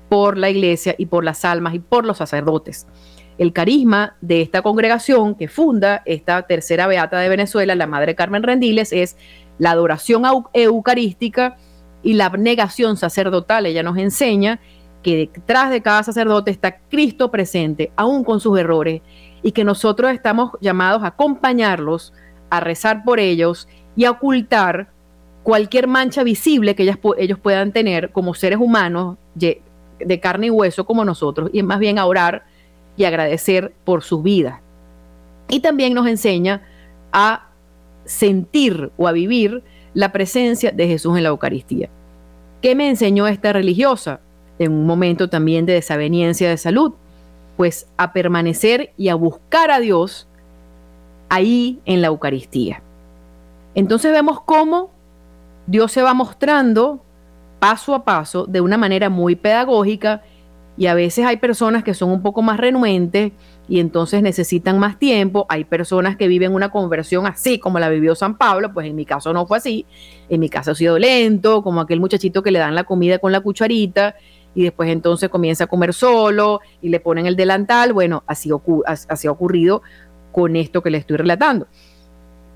por 0.08 0.37
la 0.37 0.50
iglesia 0.50 0.94
y 0.98 1.06
por 1.06 1.24
las 1.24 1.44
almas 1.44 1.74
y 1.74 1.78
por 1.78 2.04
los 2.04 2.18
sacerdotes. 2.18 2.87
El 3.38 3.53
carisma 3.53 4.16
de 4.21 4.42
esta 4.42 4.62
congregación 4.62 5.35
que 5.35 5.49
funda 5.49 6.03
esta 6.05 6.42
tercera 6.42 6.87
beata 6.87 7.18
de 7.18 7.29
Venezuela, 7.29 7.75
la 7.75 7.87
Madre 7.87 8.14
Carmen 8.14 8.42
Rendiles, 8.42 8.92
es 8.92 9.16
la 9.59 9.71
adoración 9.71 10.25
eucarística 10.53 11.57
y 12.03 12.14
la 12.14 12.27
abnegación 12.27 12.97
sacerdotal. 12.97 13.66
Ella 13.66 13.83
nos 13.83 13.97
enseña 13.97 14.61
que 15.03 15.16
detrás 15.16 15.71
de 15.71 15.83
cada 15.83 16.03
sacerdote 16.03 16.51
está 16.51 16.79
Cristo 16.88 17.31
presente, 17.31 17.90
aún 17.97 18.23
con 18.23 18.38
sus 18.38 18.59
errores, 18.59 19.03
y 19.42 19.53
que 19.53 19.64
nosotros 19.64 20.12
estamos 20.12 20.53
llamados 20.61 21.03
a 21.03 21.09
acompañarlos, 21.09 22.12
a 22.51 22.61
rezar 22.61 23.03
por 23.03 23.18
ellos 23.18 23.66
y 23.97 24.05
a 24.05 24.12
ocultar 24.12 24.90
cualquier 25.42 25.88
mancha 25.88 26.23
visible 26.23 26.77
que 26.77 26.85
ellos 27.18 27.38
puedan 27.38 27.73
tener 27.73 28.12
como 28.12 28.35
seres 28.35 28.61
humanos 28.61 29.16
de 29.35 30.21
carne 30.21 30.47
y 30.47 30.51
hueso 30.51 30.85
como 30.87 31.05
nosotros, 31.05 31.51
y 31.53 31.62
más 31.62 31.81
bien 31.81 31.99
a 31.99 32.07
orar 32.07 32.45
y 32.96 33.05
agradecer 33.05 33.72
por 33.85 34.02
su 34.02 34.22
vida. 34.22 34.61
Y 35.48 35.61
también 35.61 35.94
nos 35.94 36.07
enseña 36.07 36.62
a 37.12 37.48
sentir 38.05 38.90
o 38.96 39.09
a 39.09 39.12
vivir 39.12 39.62
la 39.94 40.12
presencia 40.12 40.72
de 40.72 40.87
Jesús 40.87 41.16
en 41.16 41.24
la 41.24 41.31
Eucaristía. 41.31 41.88
¿Qué 42.61 42.74
me 42.74 42.88
enseñó 42.88 43.26
esta 43.26 43.52
religiosa 43.52 44.20
en 44.59 44.72
un 44.72 44.87
momento 44.87 45.28
también 45.28 45.66
de 45.66 45.74
desaveniencia 45.74 46.48
de 46.48 46.57
salud? 46.57 46.92
Pues 47.57 47.87
a 47.96 48.12
permanecer 48.12 48.92
y 48.96 49.09
a 49.09 49.14
buscar 49.14 49.70
a 49.70 49.81
Dios 49.81 50.26
ahí 51.28 51.81
en 51.85 52.00
la 52.00 52.09
Eucaristía. 52.09 52.83
Entonces 53.74 54.12
vemos 54.12 54.40
cómo 54.40 54.90
Dios 55.66 55.92
se 55.92 56.02
va 56.02 56.14
mostrando 56.14 57.02
paso 57.59 57.94
a 57.94 58.05
paso 58.05 58.46
de 58.46 58.61
una 58.61 58.76
manera 58.76 59.09
muy 59.09 59.37
pedagógica 59.37 60.22
y 60.76 60.87
a 60.87 60.94
veces 60.94 61.26
hay 61.26 61.37
personas 61.37 61.85
que 61.85 61.92
son 61.92 62.11
un 62.11 62.22
poco 62.22 62.40
más 62.40 62.58
renuentes 62.58 63.32
y 63.68 63.78
entonces 63.78 64.22
necesitan 64.22 64.78
más 64.78 64.98
tiempo. 64.98 65.46
Hay 65.48 65.64
personas 65.64 66.16
que 66.16 66.28
viven 66.28 66.54
una 66.54 66.70
conversión 66.70 67.26
así 67.26 67.58
como 67.58 67.78
la 67.78 67.90
vivió 67.90 68.14
San 68.14 68.38
Pablo, 68.38 68.72
pues 68.72 68.87
en 68.87 68.96
mi 68.96 69.04
caso 69.04 69.32
no 69.32 69.46
fue 69.46 69.58
así. 69.58 69.87
En 70.30 70.40
mi 70.40 70.48
caso 70.48 70.70
ha 70.70 70.74
sido 70.74 70.98
lento, 70.98 71.62
como 71.62 71.80
aquel 71.80 72.00
muchachito 72.00 72.42
que 72.42 72.50
le 72.50 72.58
dan 72.58 72.74
la 72.74 72.85
comida 72.85 73.18
con 73.18 73.32
la 73.32 73.40
cucharita 73.40 74.16
y 74.54 74.64
después 74.64 74.88
entonces 74.90 75.28
comienza 75.28 75.64
a 75.64 75.66
comer 75.66 75.92
solo 75.92 76.61
y 76.80 76.88
le 76.88 77.00
ponen 77.00 77.26
el 77.26 77.37
delantal. 77.37 77.92
Bueno, 77.92 78.24
así, 78.26 78.50
ha 78.50 79.30
ocurrido 79.30 79.82
con 80.32 80.56
esto 80.56 80.82
que 80.82 80.90
les 80.90 81.00
estoy 81.00 81.18
relatando, 81.18 81.66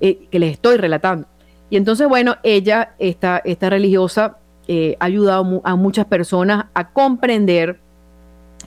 eh, 0.01 0.27
que 0.31 0.39
les 0.39 0.53
estoy 0.53 0.77
relatando. 0.77 1.27
Y 1.69 1.77
entonces, 1.77 2.07
bueno, 2.07 2.37
ella, 2.43 2.95
esta, 2.97 3.41
esta 3.43 3.69
religiosa, 3.69 4.39
eh, 4.67 4.97
ha 4.99 5.05
ayudado 5.05 5.61
a 5.63 5.75
muchas 5.75 6.05
personas 6.05 6.65
a 6.73 6.91
comprender 6.91 7.79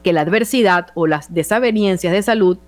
que 0.03 0.13
la 0.13 0.23
adversidad 0.23 0.89
o 0.95 1.07
las 1.07 1.33
desavenencias 1.33 2.13
de 2.13 2.23
salud 2.23 2.59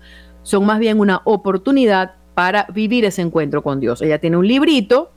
son 0.43 0.65
más 0.65 0.79
bien 0.79 0.99
una 0.99 1.21
oportunidad 1.23 2.15
para 2.33 2.67
vivir 2.73 3.05
ese 3.05 3.21
encuentro 3.21 3.63
con 3.63 3.79
Dios. 3.79 4.01
Ella 4.01 4.19
tiene 4.19 4.37
un 4.37 4.47
librito 4.47 5.11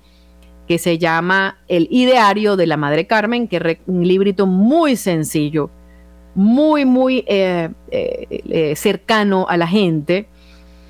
que 0.66 0.78
se 0.78 0.98
llama 0.98 1.58
El 1.68 1.88
Ideario 1.90 2.56
de 2.56 2.66
la 2.66 2.76
Madre 2.76 3.06
Carmen, 3.06 3.48
que 3.48 3.56
es 3.56 3.78
un 3.86 4.06
librito 4.06 4.46
muy 4.46 4.96
sencillo, 4.96 5.70
muy, 6.34 6.84
muy 6.84 7.24
eh, 7.28 7.70
eh, 7.90 8.74
cercano 8.76 9.46
a 9.48 9.56
la 9.56 9.66
gente, 9.66 10.28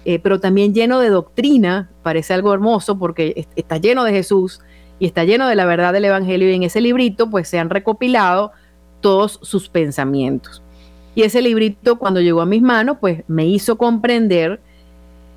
eh, 0.04 0.18
pero 0.18 0.40
también 0.40 0.72
lleno 0.74 0.98
de 1.00 1.10
doctrina, 1.10 1.90
parece 2.02 2.32
algo 2.32 2.54
hermoso 2.54 2.98
porque 2.98 3.46
está 3.54 3.76
lleno 3.76 4.04
de 4.04 4.12
Jesús 4.12 4.60
y 4.98 5.06
está 5.06 5.24
lleno 5.24 5.46
de 5.48 5.56
la 5.56 5.66
verdad 5.66 5.92
del 5.92 6.06
Evangelio 6.06 6.50
y 6.50 6.54
en 6.54 6.62
ese 6.62 6.80
librito 6.80 7.28
pues 7.28 7.48
se 7.48 7.58
han 7.58 7.70
recopilado 7.70 8.52
todos 9.00 9.38
sus 9.42 9.68
pensamientos. 9.68 10.62
Y 11.16 11.22
ese 11.22 11.40
librito 11.40 11.98
cuando 11.98 12.20
llegó 12.20 12.42
a 12.42 12.46
mis 12.46 12.60
manos, 12.60 12.98
pues 13.00 13.24
me 13.26 13.46
hizo 13.46 13.76
comprender 13.78 14.60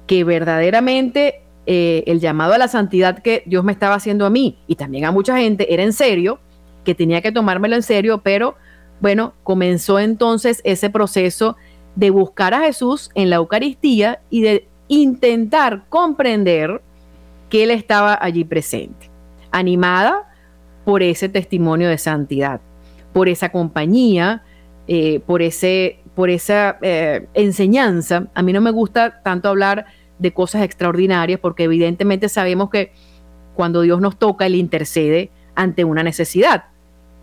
que 0.08 0.26
verdaderamente 0.26 1.42
eh, 1.66 2.04
el 2.06 2.20
llamado 2.20 2.54
a 2.54 2.58
la 2.58 2.68
santidad 2.68 3.20
que 3.20 3.44
Dios 3.46 3.64
me 3.64 3.72
estaba 3.72 3.96
haciendo 3.96 4.26
a 4.26 4.30
mí 4.30 4.58
y 4.68 4.76
también 4.76 5.06
a 5.06 5.12
mucha 5.12 5.38
gente 5.38 5.74
era 5.74 5.84
en 5.84 5.94
serio, 5.94 6.40
que 6.84 6.96
tenía 6.96 7.22
que 7.22 7.32
tomármelo 7.32 7.76
en 7.76 7.84
serio, 7.84 8.20
pero 8.22 8.56
bueno, 9.00 9.34
comenzó 9.44 10.00
entonces 10.00 10.60
ese 10.66 10.90
proceso 10.90 11.56
de 11.96 12.10
buscar 12.10 12.54
a 12.54 12.60
Jesús 12.60 13.10
en 13.16 13.30
la 13.30 13.38
Eucaristía 13.38 14.20
y 14.30 14.42
de 14.42 14.68
intentar 14.90 15.86
comprender 15.88 16.82
que 17.50 17.64
Él 17.64 17.72
estaba 17.72 18.18
allí 18.22 18.44
presente, 18.44 19.10
animada 19.52 20.34
por 20.84 21.04
ese 21.04 21.30
testimonio 21.30 21.88
de 21.88 21.98
santidad, 21.98 22.60
por 23.14 23.30
esa 23.30 23.50
compañía, 23.50 24.44
eh, 24.92 25.20
por, 25.20 25.44
ese, 25.44 26.00
por 26.16 26.32
esa 26.32 26.80
eh, 26.82 27.28
enseñanza. 27.36 28.26
A 28.34 28.42
mí 28.42 28.52
no 28.54 28.60
me 28.60 28.72
gusta 28.72 29.22
tanto 29.22 29.48
hablar 29.48 29.86
de 30.18 30.34
cosas 30.34 30.64
extraordinarias 30.64 31.40
porque 31.40 31.66
evidentemente 31.66 32.28
sabemos 32.28 32.72
que 32.72 32.92
cuando 33.54 33.82
Dios 33.82 34.02
nos 34.02 34.18
toca, 34.18 34.48
Él 34.48 34.56
intercede 34.56 35.30
ante 35.54 35.84
una 35.84 36.02
necesidad, 36.02 36.64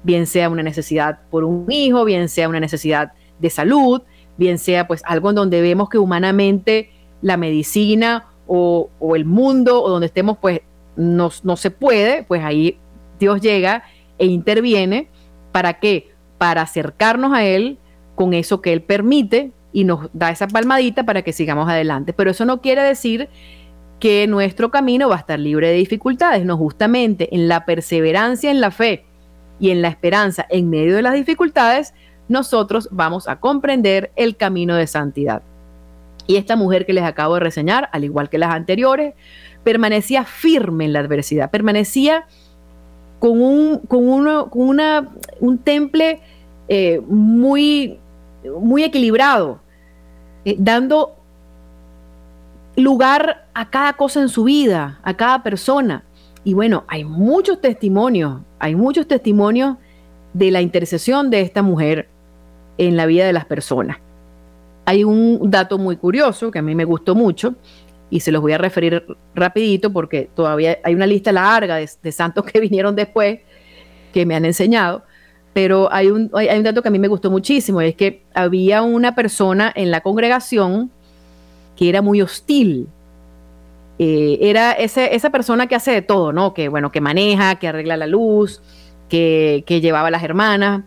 bien 0.05 0.29
sea 0.29 0.49
una 0.49 0.63
necesidad 0.63 1.23
por 1.29 1.43
un 1.43 1.67
hijo, 1.69 2.05
bien 2.05 2.29
sea 2.29 2.49
una 2.49 2.61
necesidad 2.61 3.15
de 3.41 3.51
salud, 3.51 4.03
bien 4.37 4.61
sea 4.61 4.87
pues 4.87 5.03
algo 5.05 5.31
en 5.31 5.35
donde 5.35 5.61
vemos 5.61 5.89
que 5.89 5.99
humanamente 5.99 6.91
la 7.21 7.37
medicina 7.37 8.29
o, 8.47 8.91
el 9.17 9.25
mundo 9.25 9.83
o 9.83 9.91
donde 9.91 10.07
estemos 10.07 10.39
pues 10.39 10.61
no, 10.95 11.33
no 11.43 11.57
se 11.57 11.73
puede, 11.73 12.23
pues 12.23 12.45
ahí 12.45 12.79
Dios 13.19 13.41
llega 13.41 13.83
e 14.19 14.27
interviene 14.27 15.09
para 15.51 15.81
que 15.81 16.15
para 16.39 16.63
acercarnos 16.63 17.33
a 17.33 17.45
Él 17.45 17.79
con 18.15 18.35
eso 18.35 18.61
que 18.61 18.73
Él 18.73 18.83
permite 18.83 19.53
y 19.73 19.85
nos 19.85 20.09
da 20.13 20.31
esa 20.31 20.49
palmadita 20.49 21.05
para 21.05 21.23
que 21.23 21.33
sigamos 21.33 21.69
adelante. 21.69 22.13
Pero 22.13 22.31
eso 22.31 22.45
no 22.45 22.61
quiere 22.61 22.83
decir 22.83 23.29
que 24.01 24.27
nuestro 24.27 24.71
camino 24.71 25.09
va 25.09 25.17
a 25.17 25.21
estar 25.21 25.39
libre 25.39 25.69
de 25.69 25.75
dificultades, 25.75 26.45
no 26.45 26.57
justamente 26.57 27.35
en 27.35 27.49
la 27.49 27.65
perseverancia 27.65 28.51
en 28.51 28.61
la 28.61 28.71
fe 28.71 29.05
y 29.59 29.71
en 29.71 29.83
la 29.83 29.89
esperanza 29.89 30.47
en 30.51 30.69
medio 30.69 30.97
de 30.97 31.03
las 31.03 31.15
dificultades, 31.15 31.95
nosotros 32.29 32.89
vamos 32.91 33.29
a 33.29 33.41
comprender 33.41 34.11
el 34.17 34.37
camino 34.37 34.75
de 34.75 34.87
santidad. 34.87 35.43
Y 36.27 36.37
esta 36.37 36.57
mujer 36.57 36.87
que 36.87 36.93
les 36.93 37.05
acabo 37.05 37.35
de 37.35 37.41
reseñar, 37.41 37.89
al 37.93 38.05
igual 38.05 38.29
que 38.29 38.39
las 38.39 38.51
anteriores, 38.51 39.15
permanecía 39.63 40.25
firme 40.25 40.85
en 40.85 40.93
la 40.93 41.01
adversidad, 41.01 41.51
permanecía 41.51 42.27
con 43.19 43.41
un, 43.41 43.79
con 43.89 44.09
uno, 44.09 44.51
con 44.51 44.63
una, 44.69 45.09
un 45.41 45.59
temple 45.59 46.21
eh, 46.69 47.01
muy, 47.07 47.99
muy 48.61 48.85
equilibrado, 48.85 49.61
eh, 50.45 50.57
dando 50.59 51.17
lugar 52.77 53.47
a 53.55 53.71
cada 53.71 53.95
cosa 53.95 54.21
en 54.21 54.29
su 54.29 54.45
vida, 54.45 55.01
a 55.03 55.15
cada 55.15 55.43
persona. 55.43 56.05
Y 56.45 56.55
bueno, 56.55 56.85
hay 56.89 57.05
muchos 57.05 57.61
testimonios, 57.61 58.41
hay 58.59 58.75
muchos 58.77 59.09
testimonios 59.09 59.77
de 60.33 60.51
la 60.51 60.61
intercesión 60.61 61.31
de 61.31 61.41
esta 61.41 61.63
mujer 61.63 62.09
en 62.79 62.97
la 62.97 63.07
vida 63.07 63.27
de 63.27 63.33
las 63.33 63.47
personas. 63.47 63.99
Hay 64.85 65.03
un 65.03 65.51
dato 65.51 65.79
muy 65.79 65.97
curioso 65.97 66.51
que 66.51 66.61
a 66.61 66.63
mí 66.63 66.75
me 66.75 66.85
gustó 66.85 67.15
mucho, 67.15 67.55
y 68.11 68.21
se 68.21 68.31
los 68.33 68.41
voy 68.41 68.53
a 68.53 68.59
referir 68.59 69.05
rapidito 69.35 69.93
porque 69.93 70.29
todavía 70.35 70.79
hay 70.85 70.95
una 70.95 71.07
lista 71.07 71.33
larga 71.33 71.77
de, 71.77 72.13
santos 72.13 72.45
que 72.45 72.61
vinieron 72.67 72.95
después 72.95 73.41
que 74.13 74.25
me 74.25 74.35
han 74.35 74.45
enseñado, 74.45 75.03
pero 75.53 75.93
hay 75.93 76.09
un, 76.09 76.31
hay 76.35 76.57
un 76.57 76.65
dato 76.65 76.83
que 76.83 76.89
a 76.89 76.91
mí 76.91 76.99
me 76.99 77.09
gustó 77.09 77.31
muchísimo, 77.31 77.81
es 77.81 77.95
que 77.95 78.23
había 78.35 78.83
una 78.83 79.15
persona 79.15 79.73
en 79.75 79.91
la 79.91 80.01
congregación 80.01 80.91
que 81.77 81.89
era 81.89 82.03
muy 82.03 82.23
hostil. 82.23 82.89
Eh, 83.99 84.39
era 84.43 84.73
esa 84.73 85.31
persona 85.31 85.67
que 85.67 85.75
hace 85.75 85.91
de 85.91 86.03
todo, 86.03 86.33
¿no? 86.33 86.53
Que 86.55 86.69
bueno, 86.69 86.91
que 86.93 87.01
maneja, 87.01 87.57
que 87.57 87.69
arregla 87.69 87.97
la 87.97 88.07
luz, 88.07 88.63
que, 89.09 89.65
que 89.67 89.81
llevaba 89.81 90.09
a 90.09 90.11
las 90.11 90.23
hermanas, 90.23 90.83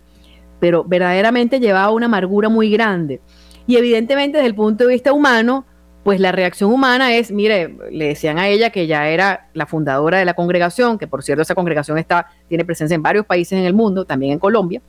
pero 0.60 0.84
verdaderamente 0.84 1.60
llevaba 1.60 1.92
una 1.92 2.08
amargura 2.08 2.50
muy 2.50 2.70
grande. 2.70 3.22
Y 3.68 3.78
evidentemente 3.78 4.38
desde 4.38 4.48
el 4.48 4.56
punto 4.56 4.86
de 4.86 4.94
vista 4.94 5.14
humano, 5.14 5.66
pues 6.04 6.20
la 6.20 6.32
reacción 6.32 6.72
humana 6.72 7.14
es, 7.14 7.32
mire, 7.32 7.76
le 7.92 8.08
decían 8.10 8.40
a 8.40 8.48
ella 8.48 8.70
que 8.70 8.88
ya 8.88 9.10
era 9.10 9.50
la 9.54 9.66
fundadora 9.66 10.18
de 10.18 10.26
la 10.26 10.34
congregación, 10.34 10.98
que 10.98 11.08
por 11.08 11.24
cierto 11.24 11.42
esa 11.42 11.56
congregación 11.56 11.98
está, 11.98 12.28
tiene 12.48 12.66
presencia 12.66 12.96
en 12.96 13.04
varios 13.04 13.26
países 13.26 13.60
en 13.60 13.66
el 13.66 13.74
mundo, 13.74 14.06
también 14.06 14.34
en 14.34 14.40
Colombia, 14.40 14.82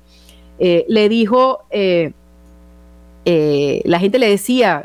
eh, 0.59 0.85
le 0.88 1.09
dijo, 1.09 1.64
eh, 1.70 2.12
la 3.25 3.99
gente 3.99 4.18
le 4.18 4.29
decía, 4.29 4.85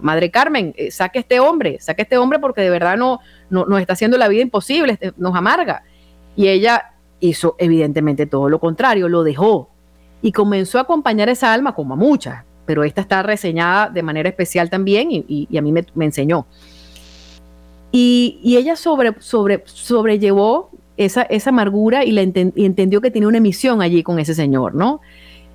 Madre 0.00 0.30
Carmen, 0.30 0.74
saque 0.90 1.18
a 1.18 1.22
este 1.22 1.40
hombre, 1.40 1.78
saque 1.80 2.02
a 2.02 2.04
este 2.04 2.18
hombre 2.18 2.38
porque 2.38 2.60
de 2.62 2.70
verdad 2.70 2.96
no, 2.96 3.20
no, 3.50 3.66
nos 3.66 3.80
está 3.80 3.92
haciendo 3.92 4.18
la 4.18 4.28
vida 4.28 4.42
imposible, 4.42 4.94
este, 4.94 5.12
nos 5.16 5.34
amarga. 5.34 5.82
Y 6.36 6.48
ella 6.48 6.92
hizo 7.20 7.54
evidentemente 7.58 8.26
todo 8.26 8.48
lo 8.48 8.58
contrario, 8.58 9.08
lo 9.08 9.22
dejó 9.22 9.70
y 10.22 10.32
comenzó 10.32 10.78
a 10.78 10.82
acompañar 10.82 11.28
esa 11.28 11.52
alma 11.52 11.74
como 11.74 11.94
a 11.94 11.96
muchas, 11.96 12.44
pero 12.70 12.84
esta 12.84 13.00
está 13.00 13.24
reseñada 13.24 13.88
de 13.88 14.00
manera 14.00 14.28
especial 14.28 14.70
también 14.70 15.08
y, 15.10 15.58
a 15.58 15.60
mí 15.60 15.72
me, 15.72 16.04
enseñó. 16.04 16.46
Y, 17.90 18.38
ella 18.44 18.76
sobre, 18.76 19.12
sobre, 19.18 19.64
sobrellevó 19.66 20.70
esa, 20.96 21.22
esa 21.22 21.50
amargura 21.50 22.04
y, 22.04 22.12
la 22.12 22.20
entendió 22.20 23.00
que 23.00 23.10
tenía 23.10 23.26
una 23.26 23.40
misión 23.40 23.82
allí 23.82 24.04
con 24.04 24.20
ese 24.20 24.36
señor, 24.36 24.76
¿no? 24.76 25.00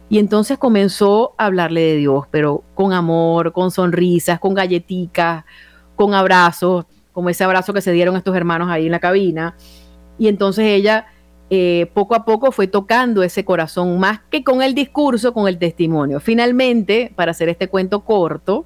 Y 0.09 0.19
entonces 0.19 0.57
comenzó 0.57 1.35
a 1.37 1.45
hablarle 1.45 1.79
de 1.79 1.95
Dios, 1.95 2.25
pero 2.31 2.65
con 2.73 2.91
amor, 2.91 3.53
con 3.53 3.71
sonrisas, 3.71 4.37
con 4.41 4.53
galletitas, 4.53 5.45
con 5.95 6.13
abrazos, 6.13 6.83
como 7.13 7.29
ese 7.29 7.45
abrazo 7.45 7.71
que 7.71 7.79
se 7.79 7.93
dieron 7.93 8.17
estos 8.17 8.35
hermanos 8.35 8.67
ahí 8.69 8.87
en 8.87 8.91
la 8.91 8.99
cabina. 8.99 9.55
Y 10.17 10.27
entonces 10.27 10.65
ella 10.65 11.05
eh, 11.49 11.91
poco 11.93 12.15
a 12.15 12.25
poco 12.25 12.51
fue 12.51 12.67
tocando 12.67 13.21
ese 13.21 13.45
corazón 13.45 13.99
más 13.99 14.21
que 14.31 14.43
con 14.43 14.63
el 14.63 14.73
discurso, 14.73 15.33
con 15.33 15.47
el 15.47 15.59
testimonio. 15.59 16.19
Finalmente, 16.19 17.11
para 17.15 17.31
hacer 17.31 17.49
este 17.49 17.67
cuento 17.67 18.01
corto, 18.01 18.65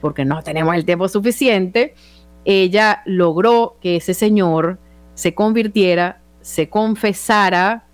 porque 0.00 0.24
no 0.24 0.42
tenemos 0.42 0.74
el 0.74 0.84
tiempo 0.84 1.08
suficiente, 1.08 1.94
ella 2.44 3.02
logró 3.06 3.76
que 3.80 3.96
ese 3.96 4.14
señor 4.14 4.78
se 5.14 5.34
convirtiera, 5.34 6.20
se 6.40 6.68
confesara 6.68 7.86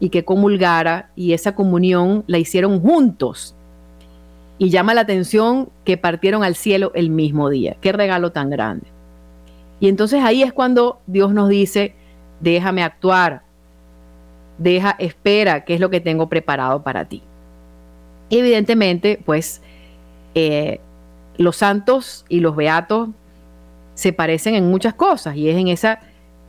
y 0.00 0.10
que 0.10 0.24
comulgara 0.24 1.10
y 1.14 1.32
esa 1.32 1.54
comunión 1.54 2.24
la 2.26 2.38
hicieron 2.38 2.80
juntos. 2.80 3.54
Y 4.58 4.70
llama 4.70 4.94
la 4.94 5.02
atención 5.02 5.70
que 5.84 5.96
partieron 5.96 6.44
al 6.44 6.56
cielo 6.56 6.92
el 6.94 7.08
mismo 7.10 7.48
día. 7.48 7.76
Qué 7.80 7.92
regalo 7.92 8.32
tan 8.32 8.50
grande. 8.50 8.86
Y 9.80 9.88
entonces 9.88 10.22
ahí 10.22 10.42
es 10.42 10.52
cuando 10.52 11.00
Dios 11.06 11.32
nos 11.32 11.48
dice, 11.48 11.94
déjame 12.40 12.82
actuar, 12.82 13.42
deja, 14.62 14.96
espera, 14.98 15.64
qué 15.64 15.74
es 15.74 15.80
lo 15.80 15.90
que 15.90 16.00
tengo 16.00 16.28
preparado 16.28 16.82
para 16.82 17.06
ti. 17.06 17.22
Evidentemente, 18.30 19.20
pues 19.24 19.60
eh, 20.34 20.80
los 21.36 21.56
santos 21.56 22.24
y 22.28 22.40
los 22.40 22.56
beatos 22.56 23.10
se 23.94 24.12
parecen 24.12 24.54
en 24.54 24.70
muchas 24.70 24.94
cosas 24.94 25.36
y 25.36 25.48
es 25.48 25.56
en 25.56 25.68
esa, 25.68 26.00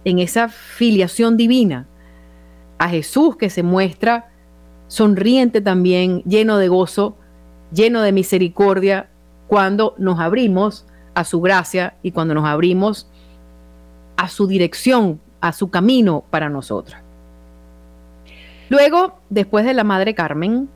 en 0.06 0.20
esa 0.20 0.50
filiación 0.50 1.38
divina 1.38 1.86
a 2.78 2.90
Jesús 2.90 3.36
que 3.36 3.50
se 3.50 3.64
muestra 3.64 4.30
sonriente 4.88 5.62
también, 5.62 6.22
lleno 6.24 6.58
de 6.58 6.68
gozo, 6.68 7.18
lleno 7.74 8.02
de 8.02 8.12
misericordia, 8.12 9.10
cuando 9.48 9.96
nos 9.98 10.20
abrimos 10.20 10.86
a 11.16 11.24
su 11.24 11.42
gracia 11.42 11.96
y 12.02 12.12
cuando 12.12 12.34
nos 12.34 12.46
abrimos 12.46 13.08
a 14.18 14.28
su 14.30 14.48
dirección, 14.48 15.20
a 15.42 15.52
su 15.54 15.70
camino 15.70 16.24
para 16.30 16.50
nosotros. 16.50 16.98
Luego, 18.74 19.20
después 19.30 19.66
de 19.66 19.76
la 19.76 19.84
Madre 19.84 20.16
Carmen, 20.16 20.68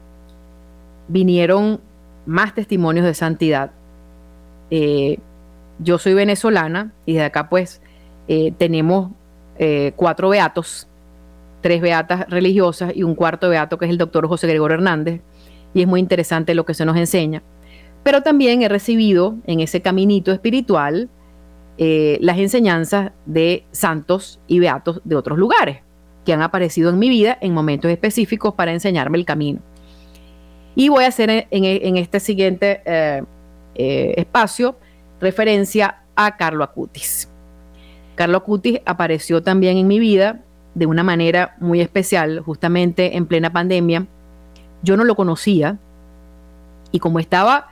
vinieron 1.07 1.81
más 2.27 2.53
testimonios 2.53 3.03
de 3.03 3.15
santidad. 3.15 3.71
Eh, 4.69 5.17
yo 5.79 5.97
soy 5.97 6.13
venezolana 6.13 6.93
y 7.07 7.13
de 7.13 7.23
acá 7.23 7.49
pues 7.49 7.81
eh, 8.27 8.53
tenemos 8.55 9.13
eh, 9.57 9.93
cuatro 9.95 10.29
beatos, 10.29 10.88
tres 11.62 11.81
beatas 11.81 12.29
religiosas 12.29 12.95
y 12.95 13.01
un 13.01 13.15
cuarto 13.15 13.49
beato 13.49 13.79
que 13.79 13.86
es 13.86 13.91
el 13.91 13.97
doctor 13.97 14.27
José 14.27 14.45
Gregorio 14.45 14.75
Hernández. 14.75 15.21
Y 15.73 15.81
es 15.81 15.88
muy 15.88 15.99
interesante 15.99 16.53
lo 16.53 16.67
que 16.67 16.75
se 16.75 16.86
nos 16.86 16.97
enseña. 16.97 17.41
Pero 18.03 18.21
también 18.21 18.62
he 18.62 18.69
recibido 18.69 19.38
en 19.47 19.60
ese 19.60 19.81
caminito 19.81 20.31
espiritual 20.31 21.10
las 21.79 22.38
enseñanzas 22.38 23.12
de 23.25 23.63
santos 23.71 24.39
y 24.45 24.60
beatos 24.60 25.01
de 25.03 25.15
otros 25.15 25.39
lugares 25.39 25.87
que 26.27 26.33
han 26.33 26.41
aparecido 26.41 26.89
en 26.89 26.99
mi 26.99 27.07
vida 27.07 27.37
en 27.39 27.53
momentos 27.53 27.89
específicos 27.89 28.53
para 28.53 28.73
enseñarme 28.73 29.17
el 29.17 29.23
camino. 29.23 29.61
Y 30.75 30.89
voy 30.89 31.05
a 31.05 31.07
hacer 31.07 31.47
en, 31.49 31.95
este 31.95 32.19
siguiente 32.19 32.81
eh, 32.83 33.23
eh, 33.75 34.13
espacio 34.17 34.75
referencia 35.21 36.01
a 36.17 36.35
Carlo 36.35 36.65
Acutis. 36.65 37.29
Carlo 38.15 38.39
Acutis 38.39 38.81
apareció 38.85 39.41
también 39.41 39.77
en 39.77 39.87
mi 39.87 39.99
vida 39.99 40.41
de 40.75 40.85
una 40.85 41.01
manera 41.01 41.55
muy 41.61 41.79
especial, 41.79 42.41
justamente 42.41 43.15
en 43.15 43.25
plena 43.25 43.53
pandemia. 43.53 44.05
Yo 44.83 44.97
no 44.97 45.05
lo 45.05 45.15
conocía 45.15 45.77
y 46.91 46.99
como 46.99 47.19
estaba 47.19 47.69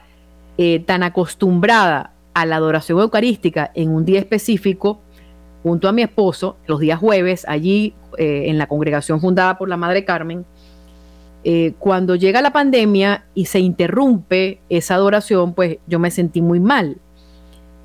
eh, 0.58 0.80
tan 0.80 1.04
acostumbrada 1.04 2.14
a 2.34 2.46
la 2.46 2.56
adoración 2.56 3.02
eucarística 3.02 3.70
en 3.76 3.90
un 3.90 4.06
día 4.06 4.20
específico, 4.20 5.02
junto 5.62 5.90
a 5.90 5.92
mi 5.92 6.04
esposo, 6.04 6.56
los 6.68 6.80
días 6.80 7.00
jueves, 7.00 7.44
allí 7.50 7.96
eh, 8.18 8.50
en 8.50 8.58
la 8.58 8.68
congregación 8.68 9.22
fundada 9.22 9.58
por 9.58 9.70
la 9.70 9.78
Madre 9.78 10.06
Carmen, 10.06 10.46
eh, 11.44 11.74
cuando 11.78 12.16
llega 12.16 12.42
la 12.42 12.52
pandemia 12.52 13.26
y 13.36 13.46
se 13.46 13.60
interrumpe 13.60 14.60
esa 14.70 14.96
adoración, 14.96 15.54
pues 15.54 15.78
yo 15.86 16.00
me 16.00 16.10
sentí 16.10 16.42
muy 16.42 16.60
mal. 16.60 16.98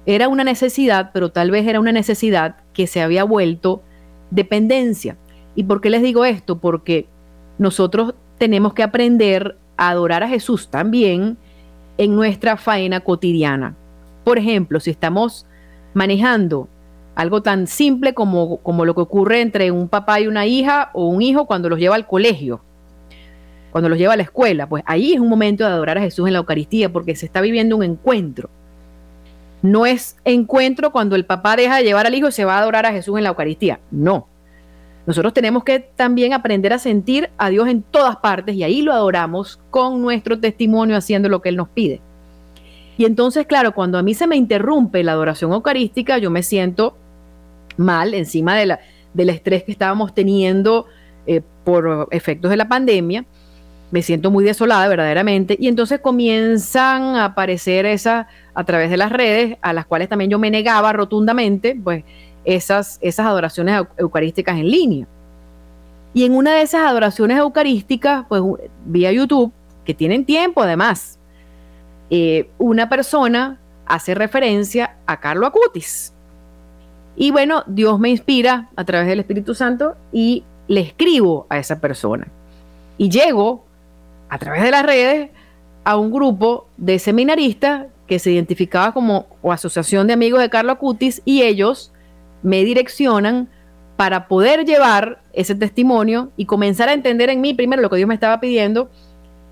Era 0.07 0.29
una 0.29 0.45
necesidad, 0.45 1.11
pero 1.13 1.31
tal 1.31 1.51
vez 1.51 1.67
era 1.67 1.79
una 1.79 1.93
necesidad 1.93 2.57
que 2.73 2.87
se 2.87 3.03
había 3.03 3.23
vuelto 3.25 3.83
dependencia. 4.31 5.19
¿Y 5.55 5.65
por 5.65 5.83
qué 5.83 5.91
les 5.91 6.03
digo 6.03 6.25
esto? 6.25 6.59
Porque 6.59 7.07
nosotros 7.59 8.15
tenemos 8.39 8.73
que 8.73 8.83
aprender 8.83 9.59
a 9.77 9.91
adorar 9.91 10.23
a 10.23 10.29
Jesús 10.29 10.69
también 10.71 11.37
en 11.99 12.17
nuestra 12.17 12.57
faena 12.57 13.01
cotidiana. 13.01 13.77
Por 14.25 14.39
ejemplo, 14.39 14.81
si 14.81 14.91
estamos 14.91 15.47
manejando 15.93 16.69
algo 17.21 17.43
tan 17.43 17.67
simple 17.67 18.15
como, 18.15 18.59
como 18.59 18.85
lo 18.85 18.95
que 18.95 19.03
ocurre 19.03 19.41
entre 19.41 19.71
un 19.71 19.89
papá 19.89 20.21
y 20.21 20.27
una 20.27 20.47
hija 20.47 20.91
o 20.95 21.07
un 21.07 21.23
hijo 21.23 21.47
cuando 21.47 21.69
los 21.69 21.79
lleva 21.79 21.95
al 21.95 22.07
colegio, 22.07 22.63
cuando 23.71 23.89
los 23.89 23.99
lleva 23.99 24.15
a 24.15 24.17
la 24.17 24.23
escuela. 24.23 24.69
Pues 24.69 24.83
ahí 24.87 25.13
es 25.13 25.21
un 25.21 25.29
momento 25.29 25.65
de 25.65 25.71
adorar 25.71 25.99
a 25.99 26.01
Jesús 26.01 26.27
en 26.27 26.33
la 26.33 26.39
Eucaristía 26.39 26.93
porque 26.93 27.15
se 27.15 27.27
está 27.27 27.41
viviendo 27.41 27.77
un 27.77 27.83
encuentro. 27.83 28.49
No 29.63 29.85
es 29.85 30.17
encuentro 30.25 30.91
cuando 30.91 31.17
el 31.17 31.27
papá 31.27 31.57
deja 31.57 31.77
de 31.77 31.85
llevar 31.85 32.07
al 32.07 32.15
hijo 32.15 32.29
y 32.29 32.33
se 32.33 32.47
va 32.47 32.57
a 32.57 32.61
adorar 32.61 32.87
a 32.87 32.93
Jesús 32.93 33.19
en 33.19 33.25
la 33.25 33.31
Eucaristía. 33.31 33.81
No. 33.91 34.27
Nosotros 35.07 35.35
tenemos 35.35 35.65
que 35.65 35.81
también 35.81 36.33
aprender 36.33 36.73
a 36.73 36.79
sentir 36.79 37.31
a 37.37 37.51
Dios 37.51 37.69
en 37.69 37.83
todas 37.83 38.17
partes 38.17 38.55
y 38.55 38.63
ahí 38.63 38.81
lo 38.81 38.93
adoramos 38.93 39.61
con 39.71 40.01
nuestro 40.01 40.39
testimonio 40.39 40.97
haciendo 40.97 41.29
lo 41.29 41.43
que 41.43 41.51
Él 41.51 41.57
nos 41.57 41.69
pide. 41.69 42.01
Y 42.97 43.07
entonces, 43.07 43.47
claro, 43.47 43.73
cuando 43.73 43.97
a 43.97 44.03
mí 44.03 44.13
se 44.13 44.27
me 44.27 44.37
interrumpe 44.37 45.03
la 45.03 45.13
adoración 45.13 45.53
eucarística, 45.53 46.19
yo 46.19 46.31
me 46.31 46.43
siento 46.43 46.97
mal 47.77 48.15
encima 48.15 48.57
de 48.57 48.67
la, 48.67 48.81
del 49.15 49.31
estrés 49.31 49.65
que 49.65 49.73
estábamos 49.73 50.15
teniendo 50.15 50.87
eh, 51.27 51.43
por 51.65 52.09
efectos 52.11 52.51
de 52.51 52.57
la 52.57 52.69
pandemia. 52.69 53.25
Me 53.91 54.03
siento 54.03 54.31
muy 54.31 54.45
desolada 54.45 54.87
verdaderamente 54.87 55.57
y 55.59 55.67
entonces 55.67 55.99
comienzan 56.01 57.17
a 57.17 57.25
aparecer 57.27 57.87
esas 57.87 58.27
a 58.55 58.65
través 58.65 58.91
de 58.91 58.97
las 58.97 59.11
redes, 59.11 59.59
a 59.63 59.73
las 59.73 59.87
cuales 59.87 60.09
también 60.09 60.31
yo 60.31 60.39
me 60.39 60.51
negaba 60.51 60.93
rotundamente, 60.93 61.79
pues 61.83 62.05
esas, 62.45 62.99
esas 63.03 63.27
adoraciones 63.27 63.83
eucarísticas 63.99 64.57
en 64.59 64.71
línea. 64.71 65.07
Y 66.15 66.25
en 66.25 66.35
una 66.35 66.55
de 66.55 66.63
esas 66.63 66.83
adoraciones 66.83 67.39
eucarísticas, 67.39 68.25
pues 68.29 68.43
vía 68.85 69.13
YouTube, 69.13 69.53
que 69.85 69.95
tienen 69.95 70.25
tiempo 70.25 70.63
además, 70.63 71.19
eh, 72.11 72.49
una 72.59 72.89
persona 72.89 73.59
hace 73.87 74.15
referencia 74.15 74.97
a 75.07 75.21
Carlo 75.21 75.47
Acutis. 75.47 76.13
Y 77.21 77.33
bueno, 77.33 77.65
Dios 77.67 78.01
me 78.01 78.09
inspira 78.09 78.71
a 78.77 78.85
través 78.85 79.07
del 79.07 79.21
Espíritu 79.21 79.55
Santo 79.55 79.95
y 80.11 80.43
le 80.69 80.81
escribo 80.81 81.45
a 81.51 81.59
esa 81.59 81.79
persona. 81.79 82.29
Y 82.97 83.11
llego 83.11 83.67
a 84.31 84.39
través 84.39 84.63
de 84.63 84.71
las 84.71 84.87
redes 84.87 85.29
a 85.85 85.99
un 85.99 86.11
grupo 86.11 86.67
de 86.79 86.99
seminaristas 86.99 87.89
que 88.07 88.19
se 88.19 88.31
identificaba 88.31 88.93
como 88.95 89.27
o 89.43 89.53
Asociación 89.53 90.07
de 90.07 90.15
Amigos 90.15 90.41
de 90.41 90.49
Carlo 90.49 90.73
Acutis 90.73 91.21
y 91.27 91.43
ellos 91.43 91.93
me 92.43 92.65
direccionan 92.65 93.51
para 93.99 94.27
poder 94.27 94.65
llevar 94.65 95.21
ese 95.35 95.55
testimonio 95.55 96.33
y 96.39 96.47
comenzar 96.47 96.89
a 96.89 96.95
entender 96.95 97.29
en 97.29 97.43
mí 97.43 97.53
primero 97.53 97.83
lo 97.83 97.91
que 97.91 97.97
Dios 97.97 98.09
me 98.09 98.15
estaba 98.15 98.41
pidiendo. 98.41 98.89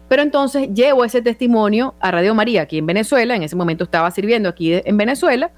Pero 0.08 0.22
entonces 0.22 0.72
llevo 0.72 1.04
ese 1.04 1.20
testimonio 1.20 1.94
a 2.00 2.12
Radio 2.12 2.34
María 2.34 2.62
aquí 2.62 2.78
en 2.78 2.86
Venezuela, 2.86 3.36
en 3.36 3.42
ese 3.42 3.56
momento 3.56 3.84
estaba 3.84 4.10
sirviendo 4.10 4.48
aquí 4.48 4.72
en 4.72 4.96
Venezuela, 4.96 5.50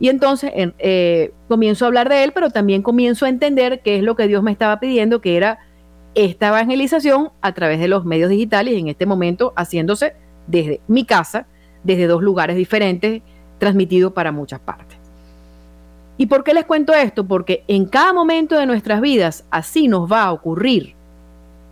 y 0.00 0.08
entonces 0.08 0.52
eh, 0.54 1.32
comienzo 1.48 1.84
a 1.84 1.88
hablar 1.88 2.08
de 2.08 2.24
él, 2.24 2.32
pero 2.32 2.50
también 2.50 2.82
comienzo 2.82 3.26
a 3.26 3.28
entender 3.28 3.80
qué 3.82 3.96
es 3.96 4.02
lo 4.02 4.14
que 4.16 4.28
Dios 4.28 4.42
me 4.42 4.52
estaba 4.52 4.78
pidiendo, 4.78 5.20
que 5.20 5.36
era 5.36 5.58
esta 6.14 6.48
evangelización 6.48 7.30
a 7.40 7.52
través 7.52 7.80
de 7.80 7.88
los 7.88 8.04
medios 8.04 8.30
digitales 8.30 8.74
en 8.74 8.88
este 8.88 9.06
momento 9.06 9.52
haciéndose 9.56 10.14
desde 10.46 10.80
mi 10.88 11.04
casa, 11.04 11.46
desde 11.84 12.06
dos 12.06 12.22
lugares 12.22 12.56
diferentes, 12.56 13.22
transmitido 13.58 14.14
para 14.14 14.32
muchas 14.32 14.60
partes. 14.60 14.98
¿Y 16.16 16.26
por 16.26 16.42
qué 16.42 16.54
les 16.54 16.64
cuento 16.64 16.92
esto? 16.94 17.26
Porque 17.26 17.64
en 17.68 17.86
cada 17.86 18.12
momento 18.12 18.56
de 18.56 18.66
nuestras 18.66 19.00
vidas 19.00 19.44
así 19.50 19.88
nos 19.88 20.10
va 20.10 20.24
a 20.24 20.32
ocurrir 20.32 20.94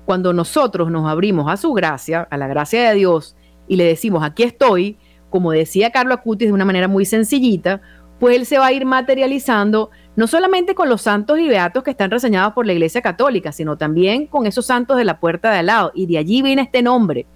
cuando 0.05 0.33
nosotros 0.33 0.91
nos 0.91 1.09
abrimos 1.09 1.51
a 1.51 1.57
su 1.57 1.73
gracia, 1.73 2.27
a 2.31 2.37
la 2.37 2.47
gracia 2.47 2.89
de 2.89 2.95
Dios, 2.95 3.35
y 3.67 3.75
le 3.75 3.85
decimos, 3.85 4.23
aquí 4.23 4.45
estoy, 4.45 4.97
como 5.31 5.51
decía 5.51 5.91
Carlos 5.91 6.19
Acutis 6.19 6.47
de 6.49 6.55
una 6.55 6.65
manera 6.65 6.87
muy 6.87 7.05
sencillita, 7.05 7.81
pues 8.19 8.37
él 8.37 8.47
se 8.47 8.59
va 8.59 8.67
a 8.67 8.73
ir 8.73 8.87
materializando 8.87 9.91
no 10.17 10.27
solamente 10.27 10.75
con 10.75 10.89
los 10.89 11.03
santos 11.03 11.39
y 11.39 11.47
beatos 11.47 11.83
que 11.83 11.91
están 11.91 12.11
reseñados 12.11 12.55
por 12.55 12.67
la 12.67 12.73
Iglesia 12.73 13.03
Católica, 13.03 13.53
sino 13.53 13.77
también 13.77 14.27
con 14.27 14.47
esos 14.47 14.65
santos 14.65 14.97
de 14.97 15.05
la 15.05 15.21
puerta 15.21 15.51
de 15.51 15.59
al 15.59 15.67
lado. 15.67 15.93
Y 15.95 16.07
de 16.07 16.17
allí 16.17 16.41
viene 16.41 16.63
este 16.63 16.83
nombre, 16.83 17.27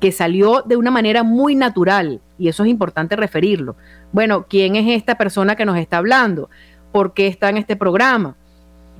que 0.00 0.10
salió 0.10 0.62
de 0.62 0.76
una 0.76 0.90
manera 0.90 1.22
muy 1.22 1.54
natural, 1.54 2.20
y 2.36 2.48
eso 2.48 2.64
es 2.64 2.70
importante 2.70 3.14
referirlo. 3.14 3.76
Bueno, 4.10 4.46
¿quién 4.48 4.74
es 4.74 4.96
esta 4.96 5.16
persona 5.16 5.54
que 5.54 5.64
nos 5.64 5.78
está 5.78 5.98
hablando? 5.98 6.50
¿Por 6.90 7.14
qué 7.14 7.28
está 7.28 7.50
en 7.50 7.56
este 7.56 7.76
programa? 7.76 8.36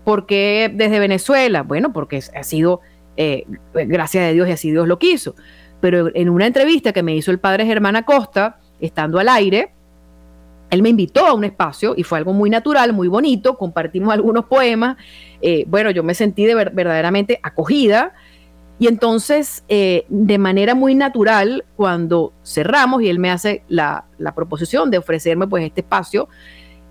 ¿Por 0.04 0.26
qué 0.26 0.70
desde 0.72 1.00
Venezuela? 1.00 1.64
Bueno, 1.64 1.92
porque 1.92 2.22
ha 2.36 2.42
sido, 2.44 2.80
eh, 3.16 3.44
gracias 3.74 4.28
a 4.28 4.32
Dios 4.32 4.48
y 4.48 4.52
así 4.52 4.70
Dios 4.70 4.86
lo 4.86 5.00
quiso. 5.00 5.34
Pero 5.80 6.14
en 6.14 6.28
una 6.28 6.46
entrevista 6.46 6.92
que 6.92 7.02
me 7.02 7.16
hizo 7.16 7.32
el 7.32 7.40
padre 7.40 7.66
Germán 7.66 7.96
Acosta, 7.96 8.58
estando 8.78 9.18
al 9.18 9.28
aire, 9.28 9.72
él 10.72 10.80
me 10.80 10.88
invitó 10.88 11.26
a 11.26 11.34
un 11.34 11.44
espacio 11.44 11.92
y 11.98 12.02
fue 12.02 12.16
algo 12.16 12.32
muy 12.32 12.48
natural, 12.48 12.94
muy 12.94 13.06
bonito, 13.06 13.58
compartimos 13.58 14.14
algunos 14.14 14.46
poemas, 14.46 14.96
eh, 15.42 15.66
bueno, 15.68 15.90
yo 15.90 16.02
me 16.02 16.14
sentí 16.14 16.46
de 16.46 16.54
verdaderamente 16.54 17.38
acogida 17.42 18.14
y 18.78 18.86
entonces 18.86 19.64
eh, 19.68 20.06
de 20.08 20.38
manera 20.38 20.74
muy 20.74 20.94
natural, 20.94 21.66
cuando 21.76 22.32
cerramos 22.42 23.02
y 23.02 23.10
él 23.10 23.18
me 23.18 23.30
hace 23.30 23.64
la, 23.68 24.06
proposición 24.34 24.90
de 24.90 24.96
ofrecerme 24.96 25.46
pues 25.46 25.62
este 25.62 25.82
espacio, 25.82 26.30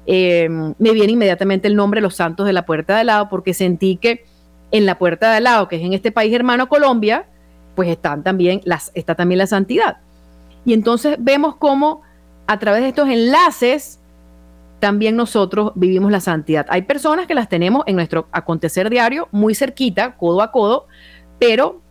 eh, 0.06 0.48
me 0.78 0.92
viene 0.92 1.14
inmediatamente 1.14 1.68
el 1.68 1.76
nombre 1.76 2.02
Los 2.02 2.16
Santos 2.16 2.46
de 2.46 2.54
la 2.54 2.68
Puerta 2.68 2.96
de 2.96 3.04
lado 3.04 3.30
porque 3.30 3.56
sentí 3.56 3.98
que 3.98 4.26
en 4.70 4.86
la 4.86 5.00
Puerta 5.00 5.34
de 5.34 5.42
lado, 5.42 5.68
que 5.68 5.78
es 5.78 5.82
en 5.82 5.94
este 5.94 6.12
país 6.12 6.32
hermano 6.36 6.70
Colombia, 6.70 7.26
pues 7.74 7.90
están 7.90 8.22
también 8.22 8.62
las, 8.64 8.92
está 8.94 9.16
también 9.16 9.40
la 9.40 9.48
santidad. 9.48 9.98
Y 10.66 10.74
entonces 10.74 11.16
vemos 11.20 11.56
cómo 11.56 12.04
a 12.48 12.60
través 12.60 12.82
de 12.82 12.90
estos 12.90 13.10
enlaces 13.10 14.00
también 14.80 15.16
nosotros 15.16 15.72
vivimos 15.76 16.12
la 16.12 16.20
santidad. 16.20 16.66
Hay 16.70 16.82
personas 16.82 17.28
que 17.28 17.36
las 17.36 17.48
tenemos 17.48 17.84
en 17.86 17.96
nuestro 17.96 18.28
acontecer 18.32 18.90
diario 18.90 19.30
muy 19.32 19.56
cerquita, 19.56 20.18
codo 20.18 20.42
a 20.42 20.52
codo, 20.52 20.88
pero 21.40 21.82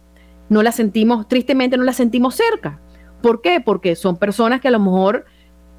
no 0.49 0.63
las 0.63 0.75
sentimos, 0.75 1.29
tristemente 1.29 1.79
no 1.79 1.85
las 1.85 1.97
sentimos 1.97 2.35
cerca. 2.35 2.81
¿Por 3.23 3.41
qué? 3.41 3.61
Porque 3.61 3.95
son 3.95 4.17
personas 4.17 4.61
que 4.61 4.69
a 4.69 4.73
lo 4.73 4.81
mejor 4.81 5.25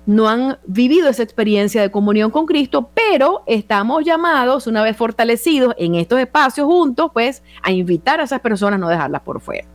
no 0.05 0.30
han 0.30 0.57
vivido 0.65 1.09
esa 1.09 1.22
experiencia 1.22 1.82
de 1.82 1.91
comunión 1.91 2.32
con 2.32 2.45
Cristo, 2.45 2.89
pero 2.93 3.43
estamos 3.45 4.03
llamados, 4.03 4.65
una 4.65 4.82
vez 4.82 4.97
fortalecidos 4.97 5.76
en 5.78 5.95
estos 5.95 6.19
espacios 6.19 6.65
juntos, 6.65 7.11
pues 7.13 7.43
a 7.61 7.72
invitar 7.72 8.19
a 8.19 8.24
esas 8.24 8.39
personas, 8.39 8.80
no 8.80 8.88
dejarlas 8.88 9.22
por 9.22 9.41
fuera. 9.41 9.67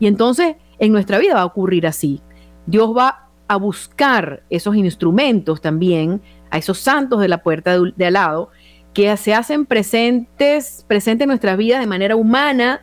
Y 0.00 0.06
entonces 0.06 0.56
en 0.78 0.92
nuestra 0.92 1.18
vida 1.18 1.34
va 1.34 1.42
a 1.42 1.46
ocurrir 1.46 1.86
así. 1.86 2.20
Dios 2.66 2.94
va 2.94 3.25
a 3.48 3.56
buscar 3.56 4.42
esos 4.50 4.76
instrumentos 4.76 5.60
también, 5.60 6.20
a 6.50 6.58
esos 6.58 6.78
santos 6.78 7.20
de 7.20 7.28
la 7.28 7.42
puerta 7.42 7.78
de, 7.78 8.06
al 8.06 8.12
lado, 8.12 8.50
que 8.92 9.14
se 9.16 9.34
hacen 9.34 9.66
presentes, 9.66 10.84
presentes 10.88 11.24
en 11.24 11.28
nuestras 11.28 11.56
vidas 11.56 11.80
de 11.80 11.86
manera 11.86 12.16
humana, 12.16 12.80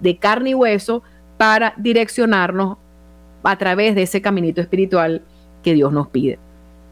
de 0.00 0.16
carne 0.16 0.50
y 0.50 0.54
hueso, 0.54 1.02
para 1.36 1.74
direccionarnos 1.76 2.78
a 3.42 3.56
través 3.56 3.94
de 3.94 4.02
ese 4.02 4.22
caminito 4.22 4.60
espiritual 4.60 5.22
que 5.62 5.74
Dios 5.74 5.92
nos 5.92 6.08
pide. 6.08 6.38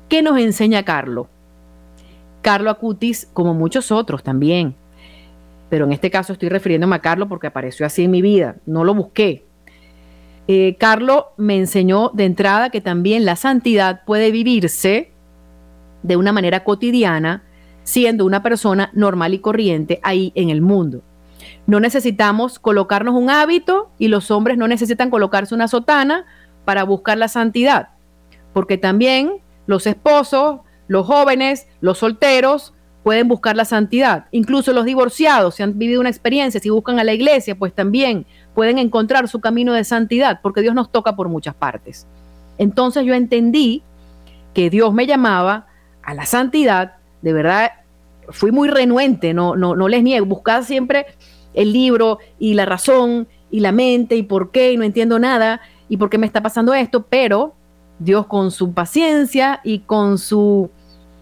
¿Qué 0.09 0.23
nos 0.23 0.39
enseña 0.39 0.85
Carlo? 0.85 1.29
Carlo 2.43 2.71
Acutis, 2.71 3.29
como 3.33 3.55
muchos 3.55 3.91
otros 3.91 4.23
también, 4.23 4.77
pero 5.69 5.85
en 5.85 5.93
este 5.93 6.11
caso 6.11 6.33
estoy 6.33 6.49
refiriéndome 6.49 6.97
a 6.97 7.01
Carlo 7.01 7.29
porque 7.29 7.49
apareció 7.49 7.87
así 7.87 8.05
en 8.05 8.12
mi 8.12 8.23
vida, 8.23 8.57
no 8.67 8.85
lo 8.85 8.95
busqué, 8.95 9.45
eh, 10.49 10.76
Carlos 10.78 11.24
me 11.36 11.57
enseñó 11.57 12.11
de 12.14 12.24
entrada 12.24 12.70
que 12.70 12.80
también 12.80 13.24
la 13.24 13.36
santidad 13.36 14.05
puede 14.05 14.30
vivirse 14.30 15.12
de 16.03 16.16
una 16.16 16.32
manera 16.32 16.62
cotidiana, 16.62 17.42
siendo 17.82 18.24
una 18.24 18.42
persona 18.42 18.90
normal 18.94 19.34
y 19.34 19.40
corriente 19.40 20.01
ahí 20.03 20.32
en 20.36 20.51
el 20.51 20.61
mundo. 20.61 21.03
No 21.66 21.80
necesitamos 21.80 22.59
colocarnos 22.59 23.14
un 23.14 23.28
hábito 23.28 23.90
y 23.99 24.09
los 24.09 24.30
hombres 24.30 24.57
no 24.57 24.68
necesitan 24.68 25.11
colocarse 25.11 25.55
una 25.55 25.68
sotana 25.68 26.26
para 26.64 26.84
buscar 26.84 27.18
la 27.18 27.28
santidad, 27.28 27.90
porque 28.53 28.78
también 28.78 29.40
los 29.66 29.86
esposos, 29.86 30.61
los 30.86 31.07
jóvenes, 31.07 31.66
los 31.80 31.99
solteros 31.99 32.72
pueden 33.03 33.28
buscar 33.28 33.57
la 33.57 33.64
santidad. 33.64 34.26
Incluso 34.30 34.72
los 34.72 34.84
divorciados, 34.84 35.57
si 35.57 35.62
han 35.62 35.78
vivido 35.78 36.01
una 36.01 36.11
experiencia, 36.11 36.61
si 36.61 36.70
buscan 36.70 36.99
a 36.99 37.05
la 37.05 37.14
iglesia, 37.14 37.57
pues 37.57 37.72
también 37.72 38.26
pueden 38.57 38.78
encontrar 38.78 39.28
su 39.28 39.38
camino 39.40 39.74
de 39.74 39.84
santidad, 39.84 40.40
porque 40.42 40.62
Dios 40.62 40.74
nos 40.74 40.90
toca 40.90 41.14
por 41.14 41.28
muchas 41.28 41.54
partes. 41.54 42.07
Entonces 42.57 43.04
yo 43.04 43.12
entendí 43.12 43.82
que 44.54 44.70
Dios 44.70 44.94
me 44.94 45.07
llamaba 45.07 45.66
a 46.02 46.14
la 46.14 46.24
santidad, 46.24 46.94
de 47.20 47.34
verdad 47.34 47.70
fui 48.30 48.52
muy 48.52 48.68
renuente, 48.68 49.34
no, 49.34 49.57
no, 49.57 49.76
no 49.76 49.88
les 49.88 50.02
niego, 50.02 50.24
buscaba 50.24 50.62
siempre 50.62 51.04
el 51.52 51.74
libro 51.74 52.18
y 52.38 52.54
la 52.54 52.64
razón 52.64 53.28
y 53.50 53.61
la 53.61 53.72
mente 53.72 54.16
y 54.16 54.22
por 54.22 54.50
qué 54.50 54.72
y 54.72 54.78
no 54.78 54.84
entiendo 54.84 55.18
nada 55.18 55.61
y 55.90 55.98
por 55.98 56.09
qué 56.09 56.16
me 56.16 56.26
está 56.26 56.42
pasando 56.42 56.72
esto, 56.72 57.02
pero 57.02 57.54
Dios 57.98 58.26
con 58.26 58.50
su 58.50 58.72
paciencia 58.72 59.61
y 59.64 59.80
con 59.80 60.16
su 60.16 60.70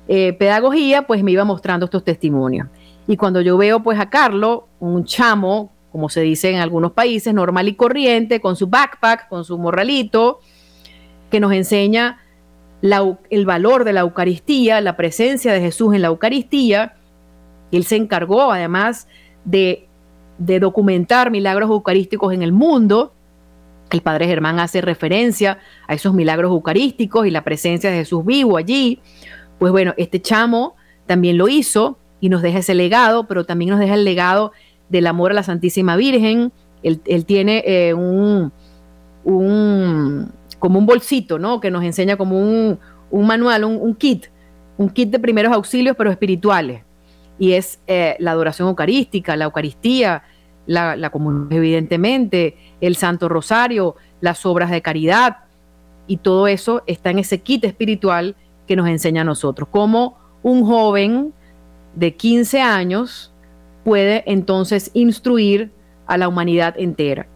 eh, 0.06 0.34
pedagogía, 0.34 1.02
pues 1.02 1.24
me 1.24 1.32
iba 1.32 1.44
mostrando 1.44 1.86
estos 1.86 2.04
testimonios. 2.04 2.68
Y 3.08 3.16
cuando 3.16 3.40
yo 3.40 3.56
veo 3.56 3.82
pues 3.82 3.98
a 3.98 4.08
Carlos, 4.08 4.60
un 4.78 5.04
chamo 5.04 5.73
como 5.94 6.08
se 6.08 6.22
dice 6.22 6.50
en 6.50 6.56
algunos 6.56 6.90
países, 6.90 7.32
normal 7.32 7.68
y 7.68 7.76
corriente, 7.76 8.40
con 8.40 8.56
su 8.56 8.66
backpack, 8.66 9.28
con 9.28 9.44
su 9.44 9.56
morralito, 9.58 10.40
que 11.30 11.38
nos 11.38 11.52
enseña 11.52 12.18
el 13.30 13.46
valor 13.46 13.84
de 13.84 13.92
la 13.92 14.00
Eucaristía, 14.00 14.80
la 14.80 14.96
presencia 14.96 15.52
de 15.52 15.60
Jesús 15.60 15.94
en 15.94 16.02
la 16.02 16.08
Eucaristía. 16.08 16.96
Él 17.70 17.84
se 17.84 17.94
encargó 17.94 18.50
además 18.50 19.06
de, 19.44 19.86
de 20.38 20.58
documentar 20.58 21.30
milagros 21.30 21.70
eucarísticos 21.70 22.34
en 22.34 22.42
el 22.42 22.50
mundo. 22.50 23.14
El 23.92 24.02
padre 24.02 24.26
Germán 24.26 24.58
hace 24.58 24.80
referencia 24.80 25.58
a 25.86 25.94
esos 25.94 26.12
milagros 26.12 26.50
eucarísticos 26.50 27.24
y 27.24 27.30
la 27.30 27.44
presencia 27.44 27.88
de 27.92 27.98
Jesús 27.98 28.24
vivo 28.24 28.56
allí. 28.56 28.98
Pues 29.60 29.70
bueno, 29.70 29.94
este 29.96 30.20
chamo 30.20 30.74
también 31.06 31.38
lo 31.38 31.46
hizo 31.46 31.98
y 32.20 32.30
nos 32.30 32.42
deja 32.42 32.58
ese 32.58 32.74
legado, 32.74 33.28
pero 33.28 33.46
también 33.46 33.70
nos 33.70 33.78
deja 33.78 33.94
el 33.94 34.04
legado 34.04 34.50
del 34.94 35.08
amor 35.08 35.32
a 35.32 35.34
la 35.34 35.42
Santísima 35.42 35.96
Virgen. 35.96 36.52
Él, 36.84 37.24
tiene 37.24 37.64
eh, 37.66 37.94
un, 37.94 38.52
como 40.58 40.78
un 40.78 40.86
bolsito, 40.86 41.38
¿no? 41.38 41.58
Que 41.60 41.70
nos 41.70 41.82
enseña 41.82 42.16
como 42.16 42.38
un, 42.38 42.78
manual, 43.10 43.64
un, 43.64 43.94
kit, 43.96 44.26
un 44.76 44.88
kit 44.90 45.10
de 45.10 45.18
primeros 45.18 45.52
auxilios, 45.52 45.96
pero 45.96 46.10
espirituales. 46.12 46.82
Y 47.38 47.54
es 47.54 47.80
eh, 47.88 48.14
la 48.20 48.30
adoración 48.30 48.68
eucarística, 48.68 49.34
la 49.34 49.46
Eucaristía, 49.46 50.22
la, 50.66 50.94
la 50.94 51.10
comunión, 51.10 51.48
evidentemente, 51.50 52.56
el 52.80 52.94
Santo 52.94 53.28
Rosario, 53.28 53.96
las 54.20 54.46
obras 54.46 54.70
de 54.70 54.80
caridad, 54.80 55.38
y 56.06 56.18
todo 56.18 56.46
eso 56.46 56.82
está 56.86 57.10
en 57.10 57.18
ese 57.18 57.40
kit 57.40 57.64
espiritual 57.64 58.36
que 58.68 58.76
nos 58.76 58.86
enseña 58.86 59.22
a 59.22 59.24
nosotros. 59.24 59.68
Como 59.70 60.16
un 60.42 60.64
joven 60.64 61.32
de 61.96 62.14
15 62.14 62.60
años 62.60 63.33
puede 63.84 64.24
entonces 64.26 64.90
instruir 64.94 65.70
a 66.06 66.16
la 66.16 66.28
humanidad 66.28 66.74
entera. 66.78 67.26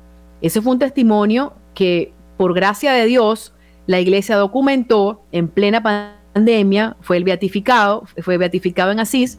Ese 0.40 0.61
fue 0.62 0.72
un 0.72 0.78
testimonio 0.78 1.53
que, 1.74 2.12
por 2.36 2.55
gracia 2.55 2.92
de 2.92 3.07
Dios, 3.07 3.53
la 3.86 4.01
iglesia 4.01 4.36
documentó 4.36 5.22
en 5.32 5.49
plena 5.49 5.82
pandemia, 6.34 6.96
fue 7.01 7.16
el 7.16 7.24
beatificado, 7.24 8.05
fue 8.22 8.38
beatificado 8.38 8.90
en 8.90 9.01
Asís, 9.01 9.38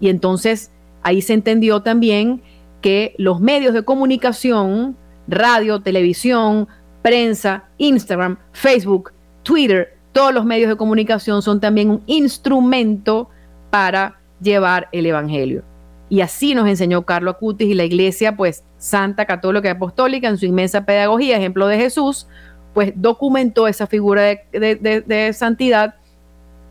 y 0.00 0.08
entonces 0.08 0.70
ahí 1.02 1.22
se 1.22 1.34
entendió 1.34 1.82
también 1.82 2.42
que 2.80 3.14
los 3.18 3.40
medios 3.40 3.74
de 3.74 3.84
comunicación, 3.84 4.96
radio, 5.28 5.80
televisión, 5.80 6.68
prensa, 7.02 7.64
Instagram, 7.78 8.38
Facebook, 8.52 9.12
Twitter, 9.42 9.96
todos 10.12 10.34
los 10.34 10.44
medios 10.44 10.68
de 10.68 10.76
comunicación 10.76 11.42
son 11.42 11.60
también 11.60 11.90
un 11.90 12.02
instrumento 12.06 13.28
para 13.70 14.18
llevar 14.40 14.88
el 14.92 15.06
Evangelio. 15.06 15.62
Y 16.08 16.20
así 16.20 16.54
nos 16.54 16.68
enseñó 16.68 17.02
Carlos 17.02 17.34
Acutis 17.34 17.68
y 17.68 17.74
la 17.74 17.84
iglesia, 17.84 18.36
pues 18.36 18.64
santa, 18.78 19.26
católica 19.26 19.68
y 19.68 19.72
apostólica, 19.72 20.28
en 20.28 20.38
su 20.38 20.46
inmensa 20.46 20.84
pedagogía, 20.84 21.36
ejemplo 21.36 21.66
de 21.66 21.78
Jesús, 21.78 22.28
pues 22.74 22.92
documentó 22.94 23.66
esa 23.66 23.86
figura 23.86 24.22
de, 24.22 25.30
santidad 25.34 25.96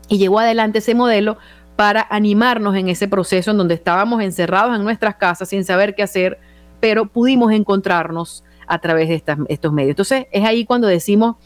y 0.08 0.18
llevó 0.18 0.38
adelante 0.38 0.78
ese 0.78 0.94
modelo 0.94 1.36
para 1.74 2.06
animarnos 2.08 2.76
en 2.76 2.88
ese 2.88 3.08
proceso 3.08 3.50
en 3.50 3.58
donde 3.58 3.74
estábamos 3.74 4.22
encerrados 4.22 4.74
en 4.76 4.84
nuestras 4.84 5.16
casas 5.16 5.48
sin 5.48 5.64
saber 5.64 5.94
qué 5.94 6.02
hacer, 6.02 6.38
pero 6.80 7.06
pudimos 7.06 7.52
encontrarnos 7.52 8.44
a 8.66 8.78
través 8.78 9.08
de 9.08 9.22
estos 9.48 9.72
medios. 9.72 9.90
Entonces 9.90 10.26
es 10.30 10.44
ahí 10.44 10.64
cuando 10.64 10.86
decimos, 10.86 11.36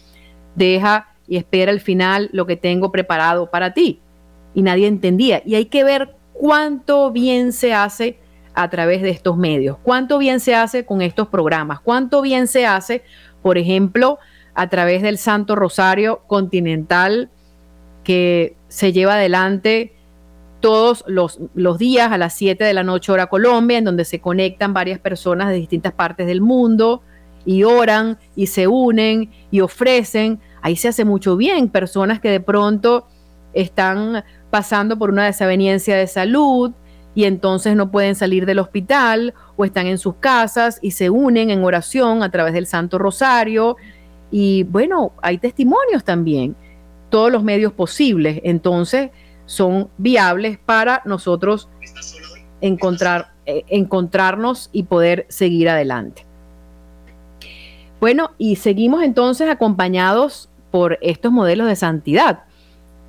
deja 0.54 1.08
y 1.26 1.36
espera 1.36 1.72
el 1.72 1.80
final 1.80 2.28
lo 2.32 2.46
que 2.46 2.56
tengo 2.56 2.92
preparado 2.92 3.50
para 3.50 3.72
ti. 3.72 4.00
Y 4.52 4.62
nadie 4.62 4.88
entendía. 4.88 5.42
Y 5.46 5.54
hay 5.54 5.66
que 5.66 5.84
ver 5.84 6.16
cuánto 6.40 7.10
bien 7.10 7.52
se 7.52 7.74
hace 7.74 8.18
a 8.54 8.70
través 8.70 9.02
de 9.02 9.10
estos 9.10 9.36
medios. 9.36 9.76
¿Cuánto 9.82 10.16
bien 10.16 10.40
se 10.40 10.54
hace 10.54 10.86
con 10.86 11.02
estos 11.02 11.28
programas? 11.28 11.80
¿Cuánto 11.80 12.22
bien 12.22 12.48
se 12.48 12.64
hace, 12.64 13.02
por 13.42 13.58
ejemplo, 13.58 14.18
a 14.54 14.70
través 14.70 15.02
del 15.02 15.18
Santo 15.18 15.54
Rosario 15.54 16.22
Continental 16.26 17.28
que 18.04 18.56
se 18.68 18.94
lleva 18.94 19.14
adelante 19.14 19.92
todos 20.60 21.04
los, 21.06 21.38
días 21.78 22.10
a 22.10 22.16
las 22.16 22.32
7 22.32 22.64
de 22.64 22.72
la 22.72 22.84
noche 22.84 23.12
hora 23.12 23.26
Colombia, 23.26 23.76
en 23.76 23.84
donde 23.84 24.06
se 24.06 24.20
conectan 24.20 24.72
varias 24.72 24.98
personas 24.98 25.48
de 25.48 25.56
distintas 25.56 25.92
partes 25.92 26.26
del 26.26 26.40
mundo 26.40 27.02
y 27.44 27.64
oran 27.64 28.18
y 28.34 28.46
se 28.46 28.66
unen 28.66 29.30
y 29.50 29.60
ofrecen. 29.60 30.40
Ahí 30.62 30.76
se 30.76 30.88
hace 30.88 31.04
mucho 31.04 31.36
bien. 31.36 31.68
Personas 31.68 32.18
que 32.18 32.30
de 32.30 32.40
pronto 32.40 33.08
están 33.52 34.24
pasando 34.50 34.98
por 34.98 35.10
una 35.10 35.26
desaveniencia 35.26 35.96
de 35.96 36.06
salud 36.06 36.72
y 37.14 37.24
entonces 37.24 37.74
no 37.76 37.90
pueden 37.90 38.14
salir 38.14 38.46
del 38.46 38.58
hospital 38.58 39.34
o 39.56 39.64
están 39.64 39.86
en 39.86 39.98
sus 39.98 40.14
casas 40.16 40.78
y 40.80 40.92
se 40.92 41.10
unen 41.10 41.50
en 41.50 41.64
oración 41.64 42.22
a 42.22 42.30
través 42.30 42.54
del 42.54 42.66
Santo 42.66 42.98
Rosario. 42.98 43.76
Y 44.30 44.62
bueno, 44.64 45.12
hay 45.22 45.38
testimonios 45.38 46.04
también, 46.04 46.54
todos 47.08 47.32
los 47.32 47.42
medios 47.42 47.72
posibles. 47.72 48.40
Entonces 48.44 49.10
son 49.46 49.88
viables 49.98 50.58
para 50.58 51.02
nosotros 51.04 51.68
encontrar, 52.60 53.32
eh, 53.46 53.64
encontrarnos 53.68 54.70
y 54.72 54.84
poder 54.84 55.26
seguir 55.28 55.68
adelante. 55.68 56.24
Bueno, 58.00 58.30
y 58.38 58.56
seguimos 58.56 59.02
entonces 59.02 59.48
acompañados 59.48 60.48
por 60.70 60.98
estos 61.02 61.32
modelos 61.32 61.66
de 61.66 61.76
santidad. 61.76 62.44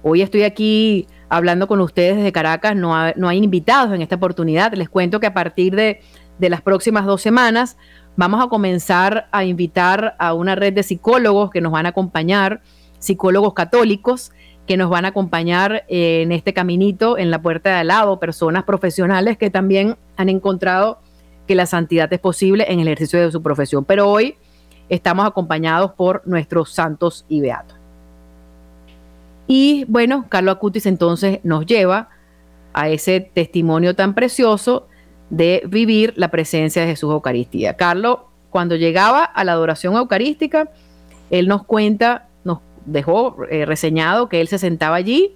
Hoy 0.03 0.21
estoy 0.21 0.43
aquí 0.43 1.07
hablando 1.29 1.67
con 1.67 1.79
ustedes 1.79 2.17
desde 2.17 2.31
Caracas, 2.31 2.75
no, 2.75 2.93
no 3.15 3.29
hay 3.29 3.37
invitados 3.37 3.93
en 3.93 4.01
esta 4.01 4.15
oportunidad. 4.15 4.73
Les 4.73 4.89
cuento 4.89 5.19
que 5.19 5.27
a 5.27 5.33
partir 5.33 5.75
de, 5.75 6.01
de 6.39 6.49
las 6.49 6.61
próximas 6.61 7.05
dos 7.05 7.21
semanas 7.21 7.77
vamos 8.15 8.43
a 8.43 8.49
comenzar 8.49 9.27
a 9.31 9.45
invitar 9.45 10.15
a 10.19 10.33
una 10.33 10.55
red 10.55 10.73
de 10.73 10.83
psicólogos 10.83 11.51
que 11.51 11.61
nos 11.61 11.71
van 11.71 11.85
a 11.85 11.89
acompañar, 11.89 12.61
psicólogos 12.99 13.53
católicos 13.53 14.31
que 14.67 14.75
nos 14.77 14.89
van 14.89 15.05
a 15.05 15.09
acompañar 15.09 15.85
en 15.87 16.31
este 16.31 16.53
caminito 16.53 17.17
en 17.17 17.31
la 17.31 17.41
puerta 17.41 17.69
de 17.69 17.75
al 17.75 17.87
lado, 17.87 18.19
personas 18.19 18.63
profesionales 18.63 19.37
que 19.37 19.49
también 19.49 19.97
han 20.17 20.29
encontrado 20.29 20.99
que 21.47 21.55
la 21.55 21.65
santidad 21.65 22.11
es 22.11 22.19
posible 22.19 22.65
en 22.69 22.79
el 22.79 22.87
ejercicio 22.87 23.19
de 23.19 23.31
su 23.31 23.41
profesión. 23.41 23.85
Pero 23.85 24.09
hoy 24.09 24.35
estamos 24.89 25.25
acompañados 25.25 25.91
por 25.91 26.21
nuestros 26.25 26.71
santos 26.71 27.25
y 27.27 27.41
beatos. 27.41 27.80
Y 29.53 29.83
bueno, 29.89 30.27
Carlos 30.29 30.55
Acutis 30.55 30.85
entonces 30.85 31.41
nos 31.43 31.65
lleva 31.65 32.07
a 32.71 32.87
ese 32.87 33.19
testimonio 33.19 33.97
tan 33.97 34.15
precioso 34.15 34.87
de 35.29 35.63
vivir 35.67 36.13
la 36.15 36.31
presencia 36.31 36.83
de 36.83 36.87
Jesús 36.87 37.11
Eucaristía. 37.11 37.75
Carlos, 37.75 38.19
cuando 38.49 38.77
llegaba 38.77 39.25
a 39.25 39.43
la 39.43 39.51
adoración 39.51 39.97
eucarística, 39.97 40.71
él 41.31 41.49
nos 41.49 41.65
cuenta, 41.65 42.29
nos 42.45 42.59
dejó 42.85 43.43
eh, 43.49 43.65
reseñado 43.65 44.29
que 44.29 44.39
él 44.39 44.47
se 44.47 44.57
sentaba 44.57 44.95
allí 44.95 45.35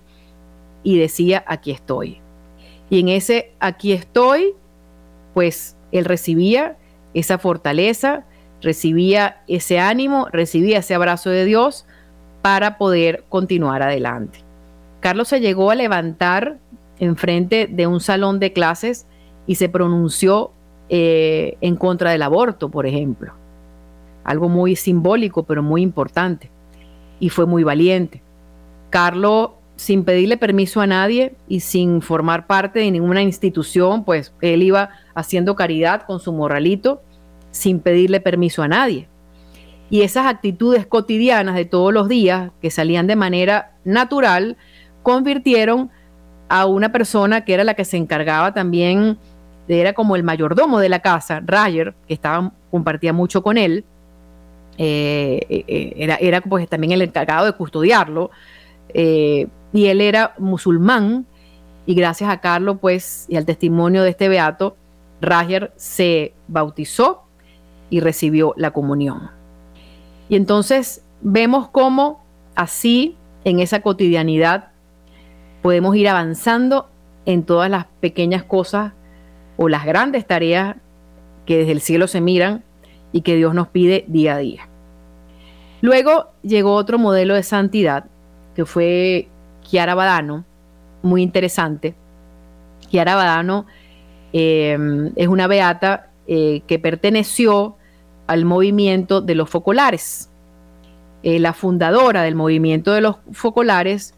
y 0.82 0.98
decía, 0.98 1.44
aquí 1.46 1.72
estoy. 1.72 2.22
Y 2.90 3.02
en 3.02 3.10
ese 3.10 3.52
aquí 3.60 3.92
estoy, 3.92 4.54
pues 5.34 5.76
él 5.92 6.06
recibía 6.06 6.78
esa 7.14 7.38
fortaleza, 7.38 8.24
recibía 8.62 9.44
ese 9.50 9.78
ánimo, 9.78 10.30
recibía 10.32 10.78
ese 10.78 10.96
abrazo 10.96 11.32
de 11.32 11.44
Dios 11.44 11.86
para 12.46 12.78
poder 12.78 13.24
continuar 13.28 13.82
adelante. 13.82 14.38
Carlos 15.00 15.30
se 15.30 15.40
llegó 15.40 15.72
a 15.72 15.76
levantar 15.76 16.60
enfrente 17.00 17.66
de 17.66 17.88
un 17.88 18.00
salón 18.00 18.40
de 18.40 18.54
clases 18.54 19.08
y 19.48 19.56
se 19.56 19.68
pronunció 19.68 20.52
eh, 20.90 21.58
en 21.62 21.76
contra 21.76 22.12
del 22.12 22.22
aborto, 22.22 22.70
por 22.70 22.86
ejemplo. 22.86 23.34
Algo 24.24 24.48
muy 24.48 24.76
simbólico, 24.76 25.42
pero 25.42 25.64
muy 25.64 25.82
importante. 25.82 26.52
Y 27.20 27.30
fue 27.30 27.48
muy 27.48 27.64
valiente. 27.64 28.22
Carlos, 28.92 29.50
sin 29.76 30.04
pedirle 30.04 30.38
permiso 30.38 30.82
a 30.82 30.86
nadie 30.86 31.34
y 31.48 31.62
sin 31.62 32.04
formar 32.04 32.46
parte 32.46 32.78
de 32.78 32.92
ninguna 32.92 33.24
institución, 33.24 34.04
pues 34.04 34.36
él 34.42 34.62
iba 34.62 34.90
haciendo 35.16 35.56
caridad 35.56 36.04
con 36.04 36.20
su 36.20 36.32
morralito, 36.32 37.02
sin 37.50 37.80
pedirle 37.80 38.20
permiso 38.20 38.62
a 38.62 38.68
nadie 38.68 39.08
y 39.90 40.02
esas 40.02 40.26
actitudes 40.26 40.86
cotidianas 40.86 41.56
de 41.56 41.66
todos 41.66 41.94
los 41.94 42.08
días 42.08 42.52
que 42.62 42.72
salían 42.72 43.08
de 43.08 43.16
manera 43.16 43.76
natural 43.84 44.58
convirtieron 45.04 45.92
a 46.50 46.66
una 46.66 46.92
persona 46.92 47.46
que 47.46 47.54
era 47.54 47.64
la 47.64 47.74
que 47.76 47.86
se 47.86 47.98
encargaba 47.98 48.54
también, 48.54 49.18
era 49.68 49.94
como 49.94 50.16
el 50.16 50.24
mayordomo 50.24 50.80
de 50.80 50.90
la 50.90 51.00
casa, 51.00 51.42
Rayer, 51.44 51.96
que 52.08 52.14
estaba, 52.14 52.52
compartía 52.72 53.14
mucho 53.14 53.42
con 53.42 53.58
él, 53.58 53.84
eh, 54.78 55.40
eh, 55.50 55.94
era, 55.98 56.16
era 56.16 56.42
pues 56.42 56.68
también 56.68 56.92
el 56.92 57.02
encargado 57.02 57.46
de 57.46 57.54
custodiarlo, 57.54 58.32
eh, 58.90 59.48
y 59.74 59.86
él 59.88 60.02
era 60.02 60.34
musulmán, 60.38 61.26
y 61.86 61.96
gracias 61.96 62.30
a 62.30 62.42
Carlos 62.42 62.78
pues 62.82 63.26
y 63.30 63.38
al 63.38 63.46
testimonio 63.46 64.04
de 64.04 64.10
este 64.10 64.30
beato, 64.30 64.76
Rayer 65.22 65.72
se 65.76 66.34
bautizó 66.48 67.24
y 67.90 68.00
recibió 68.00 68.54
la 68.58 68.72
comunión. 68.72 69.35
Y 70.30 70.36
entonces 70.36 71.04
vemos 71.22 71.70
cómo 71.70 72.24
así, 72.56 73.18
en 73.44 73.60
esa 73.60 73.82
cotidianidad, 73.82 74.70
podemos 75.62 75.96
ir 75.96 76.08
avanzando 76.08 76.90
en 77.26 77.44
todas 77.44 77.70
las 77.70 77.86
pequeñas 78.00 78.44
cosas 78.44 78.94
o 79.58 79.70
las 79.70 79.86
grandes 79.86 80.26
tareas 80.26 80.76
que 81.46 81.58
desde 81.60 81.72
el 81.72 81.82
cielo 81.82 82.08
se 82.08 82.22
miran 82.22 82.64
y 83.12 83.22
que 83.22 83.36
Dios 83.36 83.54
nos 83.54 83.68
pide 83.68 84.06
día 84.08 84.36
a 84.36 84.38
día. 84.40 84.70
Luego 85.82 86.32
llegó 86.42 86.74
otro 86.74 86.98
modelo 86.98 87.36
de 87.36 87.44
santidad 87.44 88.06
que 88.56 88.66
fue 88.66 89.28
Chiara 89.62 89.96
Badano, 89.96 90.46
muy 91.02 91.22
interesante. 91.22 91.96
Chiara 92.90 93.16
Badano 93.16 93.66
eh, 94.34 94.78
es 95.16 95.28
una 95.28 95.48
beata 95.48 96.10
eh, 96.28 96.62
que 96.68 96.80
perteneció 96.80 97.76
al 98.28 98.46
movimiento 98.46 99.22
de 99.22 99.36
los 99.36 99.50
focolares. 99.50 100.30
Eh, 101.24 101.40
la 101.40 101.54
fundadora 101.54 102.22
del 102.22 102.36
movimiento 102.36 102.94
de 102.94 103.02
los 103.02 103.18
focolares 103.32 104.14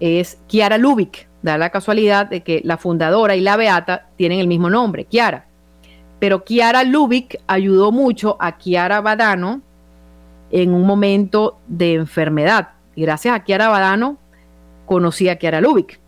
es 0.00 0.38
Kiara 0.46 0.78
Lubick. 0.78 1.28
Da 1.42 1.58
la 1.58 1.70
casualidad 1.70 2.26
de 2.26 2.42
que 2.42 2.60
la 2.64 2.76
fundadora 2.76 3.36
y 3.36 3.40
la 3.40 3.56
beata 3.56 4.08
tienen 4.16 4.40
el 4.40 4.48
mismo 4.48 4.70
nombre, 4.70 5.04
Kiara. 5.04 5.46
Pero 6.18 6.44
Kiara 6.44 6.82
Lubick 6.82 7.40
ayudó 7.46 7.92
mucho 7.92 8.36
a 8.40 8.56
Kiara 8.56 9.00
Badano 9.00 9.60
en 10.50 10.72
un 10.72 10.86
momento 10.86 11.58
de 11.66 11.94
enfermedad. 11.94 12.70
Y 12.94 13.02
gracias 13.02 13.34
a 13.34 13.44
Kiara 13.44 13.68
Badano 13.68 14.18
conocí 14.86 15.28
a 15.28 15.36
Kiara 15.36 15.60
Lubick. 15.60 16.00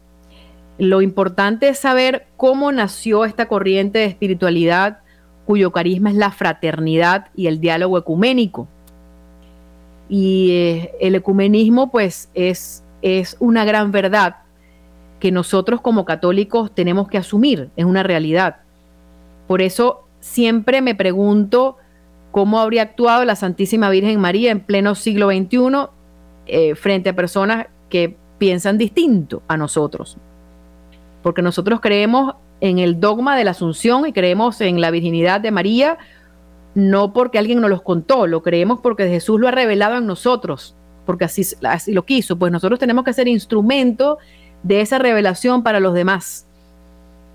Lo 0.78 1.02
importante 1.02 1.68
es 1.68 1.78
saber 1.78 2.26
cómo 2.36 2.70
nació 2.70 3.24
esta 3.24 3.46
corriente 3.46 3.98
de 3.98 4.04
espiritualidad 4.06 5.00
cuyo 5.48 5.72
carisma 5.72 6.10
es 6.10 6.16
la 6.16 6.30
fraternidad 6.30 7.28
y 7.34 7.46
el 7.46 7.58
diálogo 7.58 7.96
ecuménico. 7.96 8.68
Y 10.06 10.50
eh, 10.50 10.92
el 11.00 11.14
ecumenismo 11.14 11.90
pues 11.90 12.28
es, 12.34 12.84
es 13.00 13.34
una 13.40 13.64
gran 13.64 13.90
verdad 13.90 14.36
que 15.18 15.32
nosotros 15.32 15.80
como 15.80 16.04
católicos 16.04 16.70
tenemos 16.74 17.08
que 17.08 17.16
asumir, 17.16 17.70
es 17.76 17.86
una 17.86 18.02
realidad. 18.02 18.56
Por 19.46 19.62
eso 19.62 20.04
siempre 20.20 20.82
me 20.82 20.94
pregunto 20.94 21.78
cómo 22.30 22.60
habría 22.60 22.82
actuado 22.82 23.24
la 23.24 23.34
Santísima 23.34 23.88
Virgen 23.88 24.20
María 24.20 24.50
en 24.50 24.60
pleno 24.60 24.94
siglo 24.94 25.30
XXI 25.30 25.88
eh, 26.44 26.74
frente 26.74 27.08
a 27.08 27.16
personas 27.16 27.68
que 27.88 28.18
piensan 28.36 28.76
distinto 28.76 29.42
a 29.48 29.56
nosotros. 29.56 30.18
Porque 31.22 31.40
nosotros 31.40 31.80
creemos 31.80 32.34
en 32.60 32.78
el 32.78 33.00
dogma 33.00 33.36
de 33.36 33.44
la 33.44 33.52
Asunción 33.52 34.06
y 34.06 34.12
creemos 34.12 34.60
en 34.60 34.80
la 34.80 34.90
virginidad 34.90 35.40
de 35.40 35.50
María, 35.50 35.98
no 36.74 37.12
porque 37.12 37.38
alguien 37.38 37.60
nos 37.60 37.70
los 37.70 37.82
contó, 37.82 38.26
lo 38.26 38.42
creemos 38.42 38.80
porque 38.80 39.08
Jesús 39.08 39.40
lo 39.40 39.48
ha 39.48 39.52
revelado 39.52 39.96
en 39.96 40.06
nosotros, 40.06 40.76
porque 41.06 41.24
así, 41.24 41.42
así 41.64 41.92
lo 41.92 42.04
quiso. 42.04 42.38
Pues 42.38 42.52
nosotros 42.52 42.78
tenemos 42.78 43.04
que 43.04 43.12
ser 43.12 43.28
instrumento 43.28 44.18
de 44.62 44.80
esa 44.80 44.98
revelación 44.98 45.62
para 45.62 45.80
los 45.80 45.94
demás, 45.94 46.46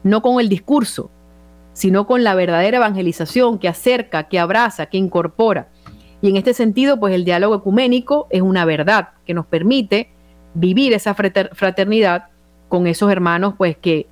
no 0.04 0.22
con 0.22 0.40
el 0.40 0.50
discurso, 0.50 1.10
sino 1.74 2.06
con 2.06 2.24
la 2.24 2.36
verdadera 2.36 2.78
evangelización 2.78 3.60
que 3.60 3.68
acerca, 3.68 4.28
que 4.28 4.40
abraza, 4.40 4.86
que 4.86 4.98
incorpora. 4.98 5.70
Y 6.22 6.30
en 6.30 6.38
este 6.38 6.54
sentido, 6.54 7.00
pues 7.00 7.14
el 7.14 7.26
diálogo 7.26 7.56
ecuménico 7.56 8.28
es 8.30 8.42
una 8.42 8.64
verdad 8.64 9.10
que 9.26 9.34
nos 9.34 9.46
permite 9.46 10.10
vivir 10.54 10.94
esa 10.94 11.16
fraternidad 11.16 12.26
con 12.70 12.88
esos 12.88 13.12
hermanos, 13.12 13.56
pues 13.58 13.76
que 13.76 14.08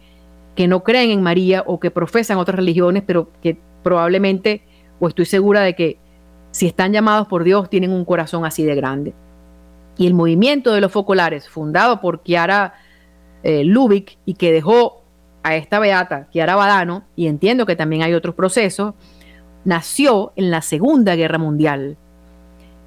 que 0.62 0.68
no 0.68 0.84
creen 0.84 1.10
en 1.10 1.24
María 1.24 1.64
o 1.66 1.80
que 1.80 1.90
profesan 1.90 2.38
otras 2.38 2.56
religiones, 2.56 3.02
pero 3.04 3.32
que 3.42 3.58
probablemente, 3.82 4.62
o 5.00 5.08
estoy 5.08 5.26
segura 5.26 5.62
de 5.62 5.74
que 5.74 5.98
si 6.52 6.68
están 6.68 6.94
llamados 6.94 7.28
por 7.28 7.44
Dios, 7.44 7.68
tienen 7.68 7.92
un 7.92 8.06
corazón 8.06 8.46
así 8.46 8.64
de 8.64 8.76
grande. 8.76 9.16
Y 9.98 10.06
el 10.06 10.14
movimiento 10.14 10.72
de 10.72 10.80
los 10.80 10.92
focolares, 10.92 11.50
fundado 11.50 12.00
por 12.00 12.22
Kiara 12.22 12.76
eh, 13.42 13.64
Lubick 13.64 14.20
y 14.24 14.36
que 14.36 14.52
dejó 14.52 15.02
a 15.42 15.56
esta 15.56 15.80
beata, 15.80 16.28
Kiara 16.28 16.56
Badano, 16.56 17.06
y 17.16 17.26
entiendo 17.26 17.66
que 17.66 17.76
también 17.76 18.04
hay 18.04 18.14
otros 18.14 18.36
procesos, 18.36 18.94
nació 19.66 20.32
en 20.36 20.52
la 20.52 20.62
Segunda 20.62 21.16
Guerra 21.16 21.40
Mundial. 21.40 21.98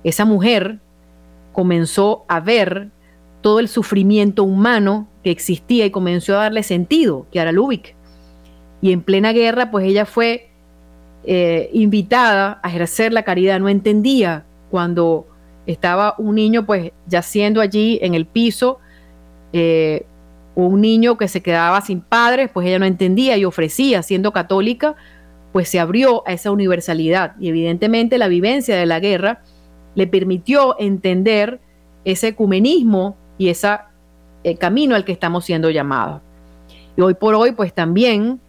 Esa 0.05 0.25
mujer 0.25 0.79
comenzó 1.53 2.25
a 2.29 2.39
ver 2.39 2.91
todo 3.45 3.61
el 3.61 3.69
sufrimiento 3.69 4.43
humano 4.43 5.07
que 5.23 5.31
existía 5.31 5.85
y 5.85 5.91
comenzó 5.91 6.33
a 6.33 6.45
darle 6.45 6.63
sentido, 6.63 7.27
Kiara 7.31 7.53
Lubick. 7.53 7.95
Y 8.81 8.91
en 8.91 9.03
plena 9.03 9.35
guerra, 9.35 9.71
pues 9.71 9.85
ella 9.85 10.07
fue 10.07 10.49
eh, 11.25 11.69
invitada 11.75 12.59
a 12.63 12.69
ejercer 12.71 13.13
la 13.13 13.23
caridad. 13.23 13.61
No 13.61 13.69
entendía 13.69 14.47
cuando 14.71 15.27
estaba 15.67 16.15
un 16.17 16.37
niño, 16.37 16.65
pues 16.65 16.93
yaciendo 17.07 17.61
allí 17.61 17.99
en 18.01 18.15
el 18.15 18.25
piso, 18.25 18.79
eh, 19.53 20.07
un 20.55 20.81
niño 20.81 21.19
que 21.19 21.29
se 21.29 21.43
quedaba 21.43 21.83
sin 21.83 22.01
padres, 22.01 22.49
pues 22.51 22.67
ella 22.67 22.79
no 22.79 22.87
entendía 22.87 23.37
y 23.37 23.45
ofrecía, 23.45 24.03
siendo 24.03 24.33
católica, 24.33 24.97
pues 25.53 25.69
se 25.69 25.79
abrió 25.79 26.27
a 26.27 26.33
esa 26.33 26.51
universalidad. 26.51 27.35
Y 27.39 27.51
evidentemente 27.51 28.17
la 28.17 28.29
vivencia 28.29 28.75
de 28.75 28.87
la 28.87 29.01
guerra 29.01 29.43
le 29.95 30.07
permitió 30.07 30.81
entender 30.81 31.61
ese 32.07 32.29
ecumenismo 32.29 33.19
y 33.39 33.49
ese 33.49 33.79
eh, 34.43 34.57
camino 34.57 34.95
al 34.95 35.05
que 35.05 35.13
estamos 35.13 35.45
siendo 35.45 35.71
llamados. 35.71 36.23
Y 36.97 37.01
hoy 37.01 37.15
por 37.15 37.35
hoy, 37.35 37.53
pues 37.53 37.75
también, 37.75 38.41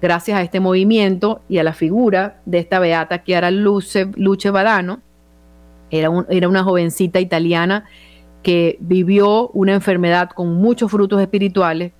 gracias 0.00 0.38
a 0.38 0.42
este 0.42 0.60
movimiento 0.60 1.40
y 1.48 1.58
a 1.58 1.64
la 1.64 1.72
figura 1.72 2.40
de 2.44 2.58
esta 2.58 2.78
beata 2.78 3.24
Chiara 3.24 3.50
Luce, 3.50 4.10
Luce 4.14 4.50
Badano, 4.50 5.00
era, 5.90 6.10
era 6.28 6.48
una 6.48 6.62
jovencita 6.62 7.18
italiana 7.18 7.86
que 8.42 8.76
vivió 8.80 9.48
una 9.48 9.74
enfermedad 9.74 10.30
con 10.30 10.54
muchos 10.54 10.90
frutos 10.90 11.20
espirituales, 11.20 11.92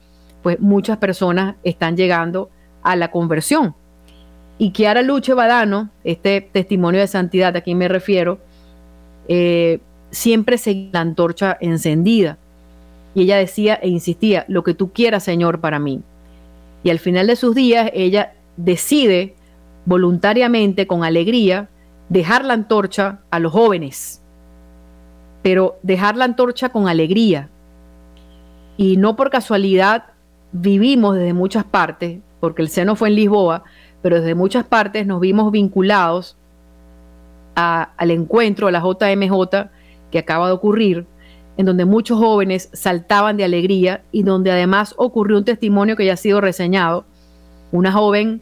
pues 0.43 0.61
muchas 0.61 0.99
personas 0.99 1.57
están 1.65 1.97
llegando 1.97 2.51
a 2.83 2.97
la 2.97 3.11
conversión. 3.11 3.75
Y 4.59 4.73
Chiara 4.73 5.03
Luce 5.03 5.35
Badano, 5.35 5.91
este 6.05 6.41
testimonio 6.41 7.01
de 7.01 7.07
santidad 7.07 7.57
a 7.57 7.61
quien 7.61 7.79
me 7.79 7.89
refiero, 7.89 8.39
eh, 9.29 9.81
siempre 10.11 10.59
seguía 10.59 10.91
la 10.93 11.01
antorcha 11.01 11.57
encendida. 11.61 12.39
Y 13.15 13.23
ella 13.23 13.37
decía 13.37 13.75
e 13.75 13.89
insistía, 13.89 14.45
lo 14.49 14.63
que 14.63 14.75
tú 14.75 14.93
quieras, 14.93 15.25
Señor, 15.25 15.61
para 15.61 15.79
mí. 15.79 16.03
Y 16.83 16.91
al 16.91 16.99
final 16.99 17.27
de 17.27 17.37
sus 17.37 17.55
días, 17.55 17.91
ella 17.95 18.35
decide 18.57 19.35
voluntariamente, 19.85 20.87
con 20.87 21.05
alegría, 21.05 21.69
dejar 22.09 22.45
la 22.45 22.55
antorcha 22.55 23.21
a 23.31 23.39
los 23.39 23.53
jóvenes, 23.53 24.21
pero 25.43 25.79
dejar 25.83 26.17
la 26.17 26.27
antorcha 26.27 26.69
con 26.69 26.89
alegría. 26.89 27.49
Y 28.77 28.97
no 28.97 29.17
por 29.17 29.31
casualidad 29.31 30.05
vivimos 30.53 31.17
desde 31.17 31.33
muchas 31.33 31.65
partes, 31.65 32.21
porque 32.41 32.63
el 32.63 32.69
seno 32.69 32.97
fue 32.97 33.09
en 33.09 33.17
Lisboa, 33.17 33.65
pero 34.03 34.21
desde 34.21 34.35
muchas 34.35 34.65
partes 34.65 35.07
nos 35.07 35.21
vimos 35.21 35.51
vinculados 35.51 36.37
al 37.55 38.11
encuentro, 38.13 38.69
a 38.69 38.71
la 38.71 38.81
JMJ 38.81 39.69
que 40.11 40.19
acaba 40.19 40.49
de 40.49 40.55
ocurrir, 40.55 41.07
en 41.57 41.67
donde 41.67 41.85
muchos 41.85 42.19
jóvenes 42.19 42.71
saltaban 42.73 43.37
de 43.37 43.45
alegría 43.45 44.03
y 44.13 44.23
donde 44.23 44.51
además 44.51 44.95
ocurrió 44.97 45.39
un 45.39 45.45
testimonio 45.45 45.97
que 45.97 46.07
ya 46.07 46.15
ha 46.15 46.17
sido 46.17 46.41
reseñado. 46.41 47.05
Una 47.73 47.93
joven, 47.93 48.41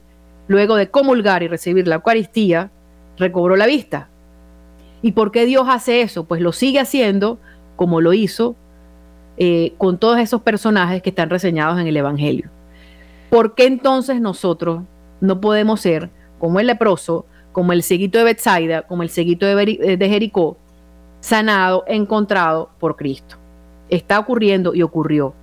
luego 0.48 0.76
de 0.76 0.90
comulgar 0.90 1.42
y 1.42 1.48
recibir 1.48 1.88
la 1.88 1.96
Eucaristía, 1.96 2.70
recobró 3.16 3.56
la 3.56 3.66
vista. 3.66 4.08
¿Y 5.02 5.12
por 5.12 5.32
qué 5.32 5.46
Dios 5.46 5.66
hace 5.68 6.02
eso? 6.02 6.24
Pues 6.24 6.40
lo 6.40 6.52
sigue 6.52 6.78
haciendo 6.78 7.38
como 7.76 8.00
lo 8.00 8.12
hizo 8.12 8.54
eh, 9.38 9.74
con 9.78 9.98
todos 9.98 10.18
esos 10.18 10.42
personajes 10.42 11.02
que 11.02 11.10
están 11.10 11.30
reseñados 11.30 11.80
en 11.80 11.86
el 11.86 11.96
Evangelio. 11.96 12.50
¿Por 13.30 13.54
qué 13.54 13.66
entonces 13.66 14.20
nosotros 14.20 14.82
no 15.20 15.40
podemos 15.40 15.80
ser 15.80 16.10
como 16.38 16.60
el 16.60 16.66
leproso, 16.66 17.26
como 17.52 17.72
el 17.72 17.82
seguito 17.82 18.18
de 18.18 18.24
Bethsaida, 18.24 18.82
como 18.82 19.02
el 19.02 19.08
seguito 19.08 19.46
de, 19.46 19.96
de 19.96 20.08
Jericó, 20.08 20.58
sanado, 21.26 21.82
encontrado 21.88 22.70
por 22.78 22.94
Cristo. 22.94 23.36
Está 23.88 24.20
ocurriendo 24.20 24.74
y 24.74 24.82
ocurrió. 24.82 25.34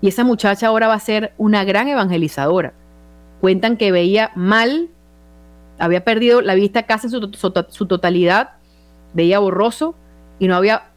Y 0.00 0.06
esa 0.06 0.22
muchacha 0.22 0.68
ahora 0.68 0.86
va 0.86 0.94
a 0.94 1.00
ser 1.00 1.32
una 1.38 1.64
gran 1.64 1.88
evangelizadora. 1.88 2.72
Cuentan 3.40 3.76
que 3.76 3.90
veía 3.90 4.30
mal, 4.36 4.90
había 5.80 6.04
perdido 6.04 6.40
la 6.40 6.54
vista 6.54 6.84
casi 6.84 7.08
en 7.08 7.32
su, 7.32 7.86
totalidad, 7.88 8.50
veía 9.12 9.40
borroso 9.40 9.96
y 10.38 10.46
no 10.46 10.54
había 10.54 10.90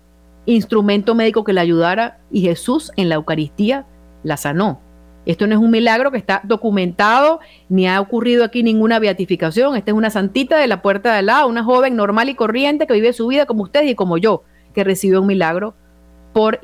instrumento 0.46 1.16
médico 1.16 1.44
que 1.44 1.54
la 1.54 1.62
ayudara 1.62 2.20
y 2.32 2.42
Jesús 2.42 2.92
en 2.98 3.10
la 3.10 3.16
Eucaristía 3.16 3.88
la 4.22 4.38
sanó. 4.38 4.82
Esto 5.26 5.46
no 5.46 5.56
es 5.56 5.62
un 5.62 5.70
milagro 5.70 6.12
que 6.12 6.18
está 6.18 6.42
documentado, 6.44 7.40
ni 7.70 7.88
ha 7.88 8.02
ocurrido 8.02 8.44
aquí 8.44 8.64
ninguna 8.64 9.00
beatificación. 9.00 9.76
Esta 9.76 9.92
es 9.92 9.98
una 9.98 10.10
santita 10.10 10.58
de 10.58 10.68
la 10.68 10.82
puerta 10.82 11.12
de 11.12 11.20
al 11.20 11.28
lado, 11.28 11.48
una 11.48 11.64
joven 11.64 11.96
normal 11.96 12.30
y 12.30 12.36
corriente 12.36 12.88
que 12.88 12.94
vive 12.94 13.14
su 13.14 13.28
vida 13.28 13.46
como 13.46 13.64
usted 13.64 13.84
y 13.84 13.96
como 13.96 14.18
yo, 14.18 14.44
que 14.74 14.84
recibió 14.84 15.22
un 15.22 15.28
milagro 15.28 15.76
por, 16.34 16.60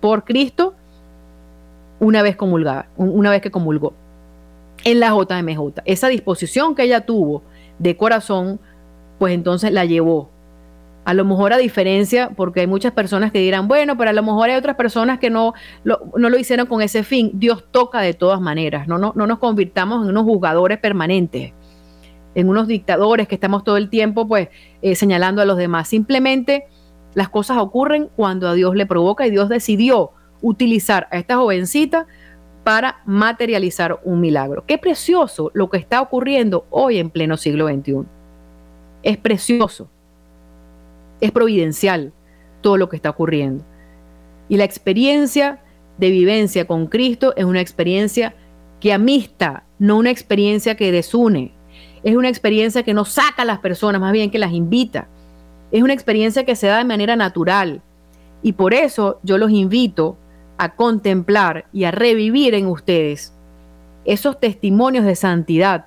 por 0.00 0.24
Cristo 0.24 0.74
una 1.98 2.22
vez 2.22 2.36
comulgada, 2.36 2.88
una 2.96 3.30
vez 3.30 3.40
que 3.40 3.50
comulgó 3.50 3.94
en 4.84 5.00
la 5.00 5.08
JMJ. 5.08 5.82
Esa 5.84 6.08
disposición 6.08 6.74
que 6.74 6.84
ella 6.84 7.00
tuvo 7.06 7.42
de 7.78 7.96
corazón, 7.96 8.60
pues 9.18 9.34
entonces 9.34 9.72
la 9.72 9.84
llevó 9.84 10.30
a 11.06 11.14
lo 11.14 11.24
mejor 11.24 11.52
a 11.52 11.56
diferencia, 11.56 12.30
porque 12.30 12.60
hay 12.60 12.66
muchas 12.66 12.92
personas 12.92 13.30
que 13.30 13.38
dirán, 13.38 13.68
bueno, 13.68 13.96
pero 13.96 14.10
a 14.10 14.12
lo 14.12 14.24
mejor 14.24 14.50
hay 14.50 14.56
otras 14.56 14.74
personas 14.74 15.20
que 15.20 15.30
no 15.30 15.54
lo, 15.84 16.00
no 16.16 16.28
lo 16.28 16.36
hicieron 16.36 16.66
con 16.66 16.82
ese 16.82 17.04
fin. 17.04 17.30
Dios 17.34 17.64
toca 17.70 18.00
de 18.00 18.12
todas 18.12 18.40
maneras, 18.40 18.88
no, 18.88 18.98
no, 18.98 19.12
no 19.14 19.28
nos 19.28 19.38
convirtamos 19.38 20.02
en 20.02 20.10
unos 20.10 20.24
jugadores 20.24 20.78
permanentes, 20.78 21.52
en 22.34 22.48
unos 22.48 22.66
dictadores 22.66 23.28
que 23.28 23.36
estamos 23.36 23.62
todo 23.62 23.76
el 23.76 23.88
tiempo 23.88 24.26
pues 24.26 24.48
eh, 24.82 24.96
señalando 24.96 25.40
a 25.40 25.44
los 25.44 25.56
demás. 25.56 25.86
Simplemente 25.86 26.64
las 27.14 27.28
cosas 27.28 27.58
ocurren 27.58 28.08
cuando 28.16 28.48
a 28.48 28.54
Dios 28.54 28.74
le 28.74 28.84
provoca 28.84 29.28
y 29.28 29.30
Dios 29.30 29.48
decidió 29.48 30.10
utilizar 30.42 31.06
a 31.12 31.18
esta 31.18 31.36
jovencita 31.36 32.08
para 32.64 33.02
materializar 33.06 34.00
un 34.02 34.20
milagro. 34.20 34.64
Qué 34.66 34.76
precioso 34.76 35.52
lo 35.54 35.70
que 35.70 35.78
está 35.78 36.00
ocurriendo 36.00 36.66
hoy 36.70 36.98
en 36.98 37.10
pleno 37.10 37.36
siglo 37.36 37.68
XXI. 37.68 37.98
Es 39.04 39.18
precioso 39.18 39.88
es 41.20 41.32
providencial 41.32 42.12
todo 42.60 42.76
lo 42.76 42.88
que 42.88 42.96
está 42.96 43.10
ocurriendo. 43.10 43.64
Y 44.48 44.56
la 44.56 44.64
experiencia 44.64 45.60
de 45.98 46.10
vivencia 46.10 46.66
con 46.66 46.86
Cristo 46.86 47.34
es 47.36 47.44
una 47.44 47.60
experiencia 47.60 48.34
que 48.80 48.92
amista, 48.92 49.64
no 49.78 49.96
una 49.96 50.10
experiencia 50.10 50.76
que 50.76 50.92
desune. 50.92 51.52
Es 52.02 52.14
una 52.16 52.28
experiencia 52.28 52.82
que 52.82 52.94
no 52.94 53.04
saca 53.04 53.42
a 53.42 53.46
las 53.46 53.58
personas, 53.58 54.00
más 54.00 54.12
bien 54.12 54.30
que 54.30 54.38
las 54.38 54.52
invita. 54.52 55.08
Es 55.72 55.82
una 55.82 55.92
experiencia 55.92 56.44
que 56.44 56.54
se 56.54 56.66
da 56.66 56.78
de 56.78 56.84
manera 56.84 57.16
natural. 57.16 57.82
Y 58.42 58.52
por 58.52 58.74
eso 58.74 59.18
yo 59.22 59.38
los 59.38 59.50
invito 59.50 60.16
a 60.58 60.76
contemplar 60.76 61.66
y 61.72 61.84
a 61.84 61.90
revivir 61.90 62.54
en 62.54 62.66
ustedes 62.66 63.32
esos 64.04 64.38
testimonios 64.38 65.04
de 65.04 65.16
santidad 65.16 65.86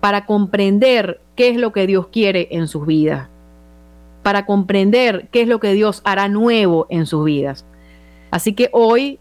para 0.00 0.26
comprender 0.26 1.20
qué 1.36 1.50
es 1.50 1.56
lo 1.56 1.72
que 1.72 1.86
Dios 1.86 2.08
quiere 2.08 2.48
en 2.50 2.66
sus 2.66 2.86
vidas 2.86 3.28
para 4.28 4.44
comprender 4.44 5.28
qué 5.32 5.40
es 5.40 5.48
lo 5.48 5.58
que 5.58 5.72
Dios 5.72 6.02
hará 6.04 6.28
nuevo 6.28 6.86
en 6.90 7.06
sus 7.06 7.24
vidas. 7.24 7.64
Así 8.30 8.52
que 8.52 8.68
hoy, 8.74 9.18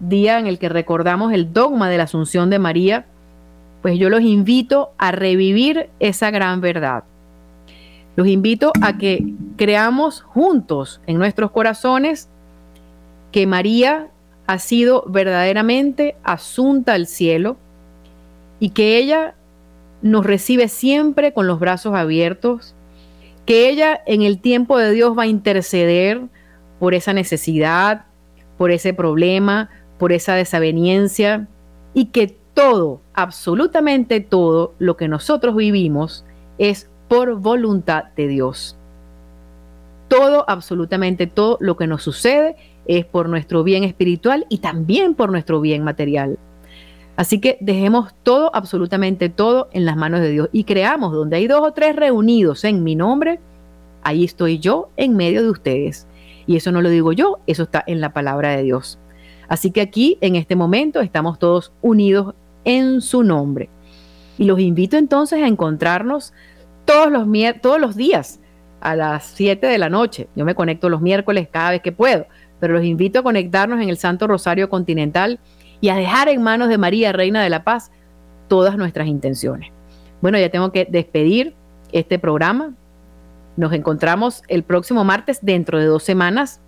día 0.00 0.40
en 0.40 0.48
el 0.48 0.58
que 0.58 0.68
recordamos 0.68 1.32
el 1.32 1.52
dogma 1.52 1.88
de 1.88 1.98
la 1.98 2.02
Asunción 2.02 2.50
de 2.50 2.58
María, 2.58 3.06
pues 3.82 4.00
yo 4.00 4.10
los 4.10 4.22
invito 4.22 4.90
a 4.98 5.12
revivir 5.12 5.90
esa 6.00 6.32
gran 6.32 6.60
verdad. 6.60 7.04
Los 8.16 8.26
invito 8.26 8.72
a 8.82 8.98
que 8.98 9.32
creamos 9.56 10.22
juntos 10.22 11.00
en 11.06 11.18
nuestros 11.18 11.52
corazones 11.52 12.28
que 13.30 13.46
María 13.46 14.08
ha 14.48 14.58
sido 14.58 15.04
verdaderamente 15.06 16.16
asunta 16.24 16.94
al 16.94 17.06
cielo 17.06 17.58
y 18.58 18.70
que 18.70 18.98
ella 18.98 19.36
nos 20.02 20.26
recibe 20.26 20.66
siempre 20.66 21.32
con 21.32 21.46
los 21.46 21.60
brazos 21.60 21.94
abiertos, 21.94 22.75
que 23.46 23.70
ella 23.70 24.02
en 24.06 24.22
el 24.22 24.40
tiempo 24.40 24.76
de 24.76 24.90
Dios 24.90 25.16
va 25.16 25.22
a 25.22 25.28
interceder 25.28 26.20
por 26.78 26.94
esa 26.94 27.12
necesidad, 27.12 28.04
por 28.58 28.70
ese 28.70 28.92
problema, 28.92 29.70
por 29.98 30.12
esa 30.12 30.34
desaveniencia 30.34 31.48
y 31.94 32.06
que 32.06 32.36
todo, 32.54 33.00
absolutamente 33.14 34.20
todo 34.20 34.74
lo 34.78 34.96
que 34.96 35.08
nosotros 35.08 35.54
vivimos 35.56 36.24
es 36.58 36.90
por 37.08 37.36
voluntad 37.36 38.04
de 38.16 38.28
Dios. 38.28 38.76
Todo, 40.08 40.44
absolutamente 40.48 41.26
todo 41.26 41.58
lo 41.60 41.76
que 41.76 41.86
nos 41.86 42.02
sucede 42.02 42.56
es 42.86 43.04
por 43.04 43.28
nuestro 43.28 43.64
bien 43.64 43.84
espiritual 43.84 44.46
y 44.48 44.58
también 44.58 45.14
por 45.14 45.30
nuestro 45.30 45.60
bien 45.60 45.84
material. 45.84 46.38
Así 47.16 47.40
que 47.40 47.56
dejemos 47.60 48.14
todo, 48.22 48.54
absolutamente 48.54 49.28
todo, 49.30 49.68
en 49.72 49.86
las 49.86 49.96
manos 49.96 50.20
de 50.20 50.30
Dios 50.30 50.48
y 50.52 50.64
creamos 50.64 51.12
donde 51.12 51.36
hay 51.36 51.46
dos 51.46 51.62
o 51.62 51.72
tres 51.72 51.96
reunidos 51.96 52.64
en 52.64 52.84
mi 52.84 52.94
nombre, 52.94 53.40
ahí 54.02 54.24
estoy 54.24 54.58
yo 54.58 54.90
en 54.96 55.16
medio 55.16 55.42
de 55.42 55.50
ustedes. 55.50 56.06
Y 56.46 56.56
eso 56.56 56.70
no 56.72 56.82
lo 56.82 56.90
digo 56.90 57.12
yo, 57.12 57.38
eso 57.46 57.64
está 57.64 57.82
en 57.86 58.00
la 58.00 58.12
palabra 58.12 58.50
de 58.50 58.62
Dios. 58.62 58.98
Así 59.48 59.70
que 59.70 59.80
aquí, 59.80 60.18
en 60.20 60.36
este 60.36 60.56
momento, 60.56 61.00
estamos 61.00 61.38
todos 61.38 61.72
unidos 61.80 62.34
en 62.64 63.00
su 63.00 63.22
nombre. 63.22 63.70
Y 64.38 64.44
los 64.44 64.60
invito 64.60 64.96
entonces 64.96 65.42
a 65.42 65.46
encontrarnos 65.46 66.34
todos 66.84 67.10
los, 67.10 67.26
todos 67.62 67.80
los 67.80 67.96
días 67.96 68.40
a 68.80 68.94
las 68.94 69.24
7 69.34 69.66
de 69.66 69.78
la 69.78 69.88
noche. 69.88 70.28
Yo 70.36 70.44
me 70.44 70.54
conecto 70.54 70.88
los 70.88 71.00
miércoles 71.00 71.48
cada 71.50 71.70
vez 71.70 71.80
que 71.80 71.92
puedo, 71.92 72.26
pero 72.60 72.74
los 72.74 72.84
invito 72.84 73.20
a 73.20 73.22
conectarnos 73.22 73.80
en 73.80 73.88
el 73.88 73.96
Santo 73.96 74.26
Rosario 74.26 74.68
Continental 74.68 75.40
y 75.80 75.88
a 75.88 75.96
dejar 75.96 76.28
en 76.28 76.42
manos 76.42 76.68
de 76.68 76.78
María, 76.78 77.12
Reina 77.12 77.42
de 77.42 77.50
la 77.50 77.64
Paz, 77.64 77.90
todas 78.48 78.76
nuestras 78.76 79.06
intenciones. 79.06 79.70
Bueno, 80.20 80.38
ya 80.38 80.50
tengo 80.50 80.72
que 80.72 80.86
despedir 80.88 81.54
este 81.92 82.18
programa. 82.18 82.74
Nos 83.56 83.72
encontramos 83.72 84.42
el 84.48 84.62
próximo 84.62 85.04
martes 85.04 85.38
dentro 85.42 85.78
de 85.78 85.86
dos 85.86 86.02
semanas 86.02 86.60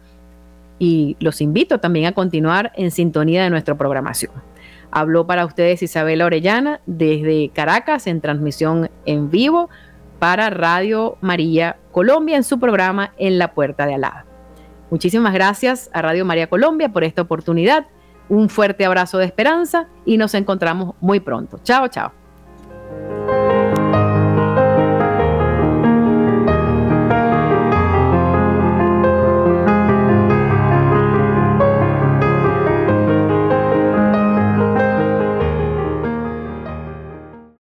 y 0.78 1.16
los 1.20 1.40
invito 1.40 1.80
también 1.80 2.06
a 2.06 2.12
continuar 2.12 2.72
en 2.76 2.90
sintonía 2.90 3.42
de 3.42 3.50
nuestra 3.50 3.76
programación. 3.76 4.32
Habló 4.90 5.26
para 5.26 5.44
ustedes 5.44 5.82
Isabela 5.82 6.24
Orellana 6.24 6.80
desde 6.86 7.50
Caracas 7.50 8.06
en 8.06 8.20
transmisión 8.20 8.90
en 9.04 9.30
vivo 9.30 9.68
para 10.18 10.50
Radio 10.50 11.18
María 11.20 11.76
Colombia 11.92 12.36
en 12.36 12.44
su 12.44 12.59
programa 12.59 13.12
En 13.18 13.38
la 13.38 13.52
Puerta 13.52 13.86
de 13.86 13.94
Alá. 13.94 14.24
Muchísimas 14.90 15.34
gracias 15.34 15.90
a 15.92 16.00
Radio 16.00 16.24
María 16.24 16.48
Colombia 16.48 16.88
por 16.88 17.04
esta 17.04 17.22
oportunidad. 17.22 17.86
Un 18.29 18.49
fuerte 18.49 18.85
abrazo 18.85 19.18
de 19.18 19.26
esperanza 19.26 19.89
y 20.05 20.16
nos 20.16 20.35
encontramos 20.35 20.95
muy 21.01 21.20
pronto. 21.20 21.59
Chao, 21.62 21.89
chao. 21.89 22.12